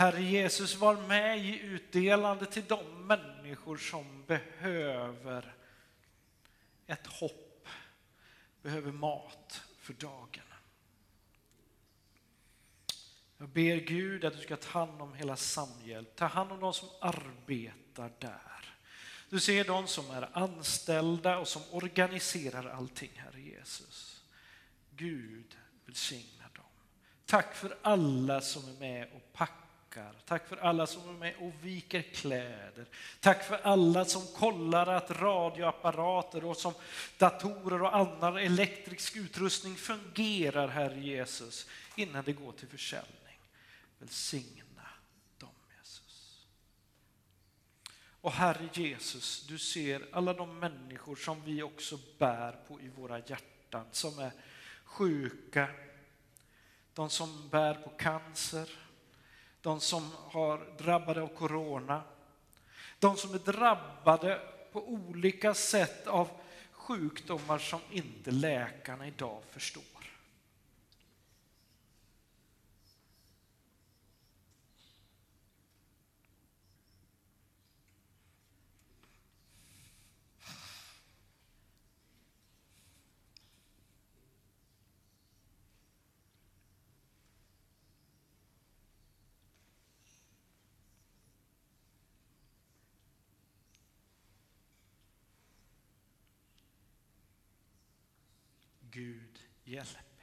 Herre 0.03 0.23
Jesus. 0.23 0.77
Var 0.77 0.97
med 0.97 1.39
i 1.39 1.61
utdelande 1.61 2.47
till 2.47 2.65
de 2.69 3.07
människor 3.07 3.77
som 3.77 4.25
behöver 4.27 5.55
ett 6.87 7.07
hopp, 7.07 7.69
behöver 8.63 8.93
mat 8.93 9.63
för 9.79 9.93
dagen. 9.93 10.45
Jag 13.39 13.49
ber 13.49 13.77
Gud 13.77 14.25
att 14.25 14.37
du 14.37 14.41
ska 14.41 14.57
ta 14.57 14.79
hand 14.79 15.03
om 15.03 15.15
hela 15.15 15.37
Samhjälp, 15.37 16.17
ta 16.17 16.27
hand 16.27 16.53
om 16.53 16.61
de 16.61 16.73
som 16.73 16.89
arbetar 17.01 18.13
där. 18.19 18.75
Du 19.29 19.41
ser 19.41 19.65
de 19.65 19.87
som 19.87 20.11
är 20.11 20.39
anställda 20.39 21.39
och 21.39 21.49
som 21.49 21.63
organiserar 21.71 22.71
allting, 22.71 23.13
Herre 23.15 23.41
Jesus. 23.41 24.25
Gud 24.91 25.57
välsigna 25.87 26.45
dem. 26.55 26.65
Tack 27.27 27.55
för 27.55 27.79
alla 27.83 28.41
som 28.41 28.69
är 28.69 28.81
med 28.81 29.09
och 29.13 29.22
tackar. 29.93 30.15
Tack 30.25 30.49
för 30.49 30.57
alla 30.57 30.87
som 30.87 31.09
är 31.09 31.13
med 31.13 31.35
och 31.39 31.53
viker 31.63 32.03
kläder. 32.03 32.87
Tack 33.21 33.45
för 33.45 33.57
alla 33.63 34.05
som 34.05 34.27
kollar 34.27 34.87
att 34.87 35.11
radioapparater 35.11 36.45
och 36.45 36.57
som 36.57 36.75
datorer 37.19 37.83
och 37.83 37.97
annan 37.97 38.37
elektrisk 38.37 39.17
utrustning 39.17 39.77
fungerar, 39.77 40.69
Herre 40.69 41.01
Jesus, 41.01 41.67
innan 41.97 42.25
det 42.25 42.33
går 42.33 42.53
till 42.53 42.69
försäljning. 42.69 43.39
Välsigna 43.99 44.89
dem, 45.39 45.55
Jesus. 45.79 46.47
Och 48.21 48.33
Herre 48.33 48.69
Jesus, 48.73 49.47
du 49.47 49.59
ser 49.59 50.03
alla 50.13 50.35
de 50.35 50.59
människor 50.59 51.17
som 51.17 51.45
vi 51.45 51.63
också 51.63 51.99
bär 52.19 52.53
på 52.69 52.81
i 52.81 52.89
våra 52.89 53.19
hjärtan, 53.19 53.87
som 53.93 54.19
är 54.19 54.33
sjuka, 54.85 55.69
de 56.95 57.11
som 57.11 57.49
bär 57.49 57.75
på 57.75 57.91
cancer, 57.91 58.69
de 59.63 59.81
som 59.81 60.11
har 60.15 60.61
drabbade 60.79 61.23
av 61.23 61.27
corona, 61.27 62.03
de 62.99 63.17
som 63.17 63.35
är 63.35 63.39
drabbade 63.39 64.41
på 64.73 64.89
olika 64.89 65.55
sätt 65.55 66.07
av 66.07 66.29
sjukdomar 66.73 67.59
som 67.59 67.81
inte 67.91 68.31
läkarna 68.31 69.07
idag 69.07 69.43
förstår. 69.51 69.93
Gud 98.93 99.39
hjälp. 99.73 100.21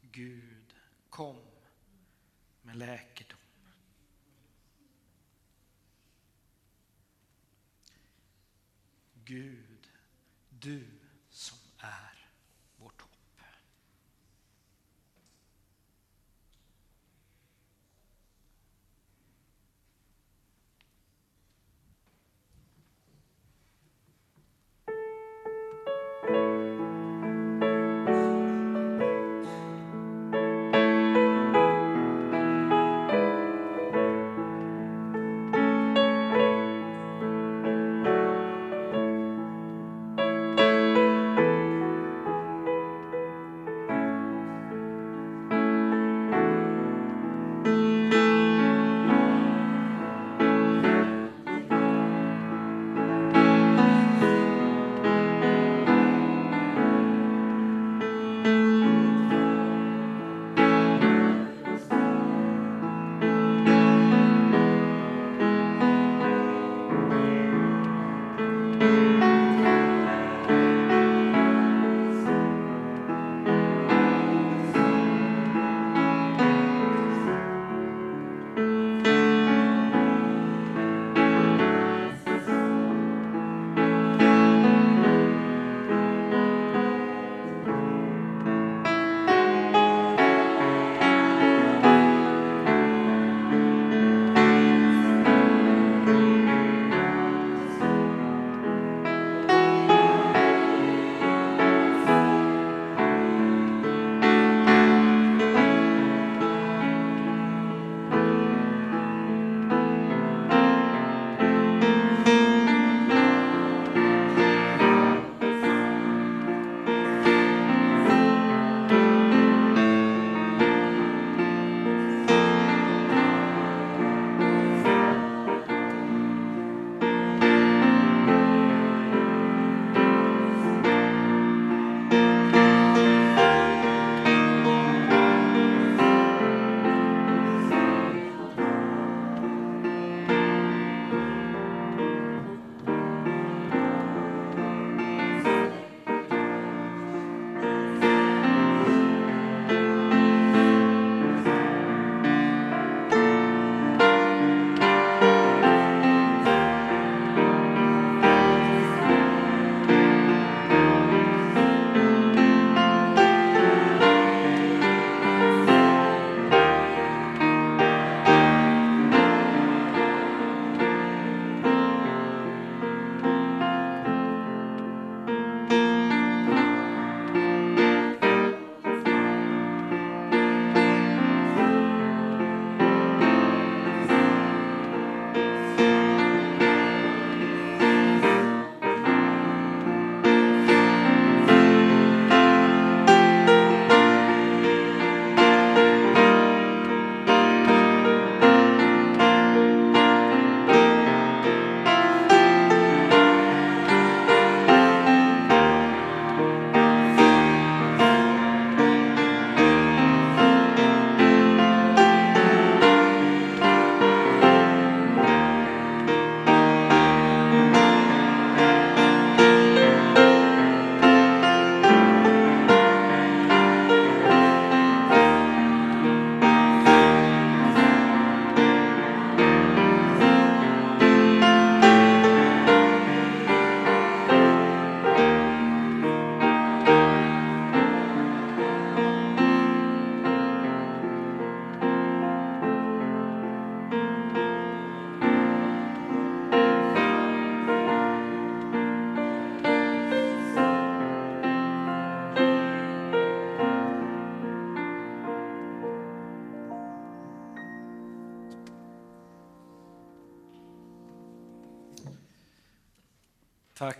Gud 0.00 0.74
kom 1.10 1.40
med 2.62 2.76
läkedom. 2.76 3.38
Gud, 9.24 9.90
du 10.48 10.86
som 11.30 11.58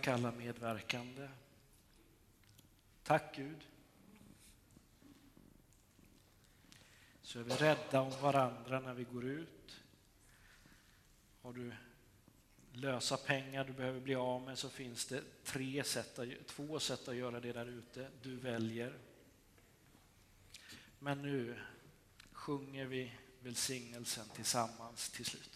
Tack 0.05 0.13
alla 0.13 0.31
medverkande. 0.31 1.29
Tack 3.03 3.35
Gud. 3.35 3.67
Så 7.21 7.39
är 7.39 7.43
vi 7.43 7.55
rädda 7.55 8.01
om 8.01 8.21
varandra 8.21 8.79
när 8.79 8.93
vi 8.93 9.03
går 9.03 9.25
ut. 9.25 9.83
Har 11.41 11.53
du 11.53 11.73
lösa 12.73 13.17
pengar 13.17 13.63
du 13.63 13.73
behöver 13.73 13.99
bli 13.99 14.15
av 14.15 14.41
med 14.41 14.57
så 14.57 14.69
finns 14.69 15.05
det 15.05 15.23
tre 15.43 15.83
sätt, 15.83 16.19
att- 16.19 16.47
två 16.47 16.79
sätt 16.79 17.07
att 17.07 17.15
göra 17.15 17.39
det 17.39 17.53
där 17.53 17.65
ute. 17.65 18.11
Du 18.21 18.35
väljer. 18.35 18.97
Men 20.99 21.21
nu 21.21 21.59
sjunger 22.31 22.85
vi 22.85 23.13
välsignelsen 23.39 24.29
tillsammans 24.29 25.09
till 25.09 25.25
slut. 25.25 25.54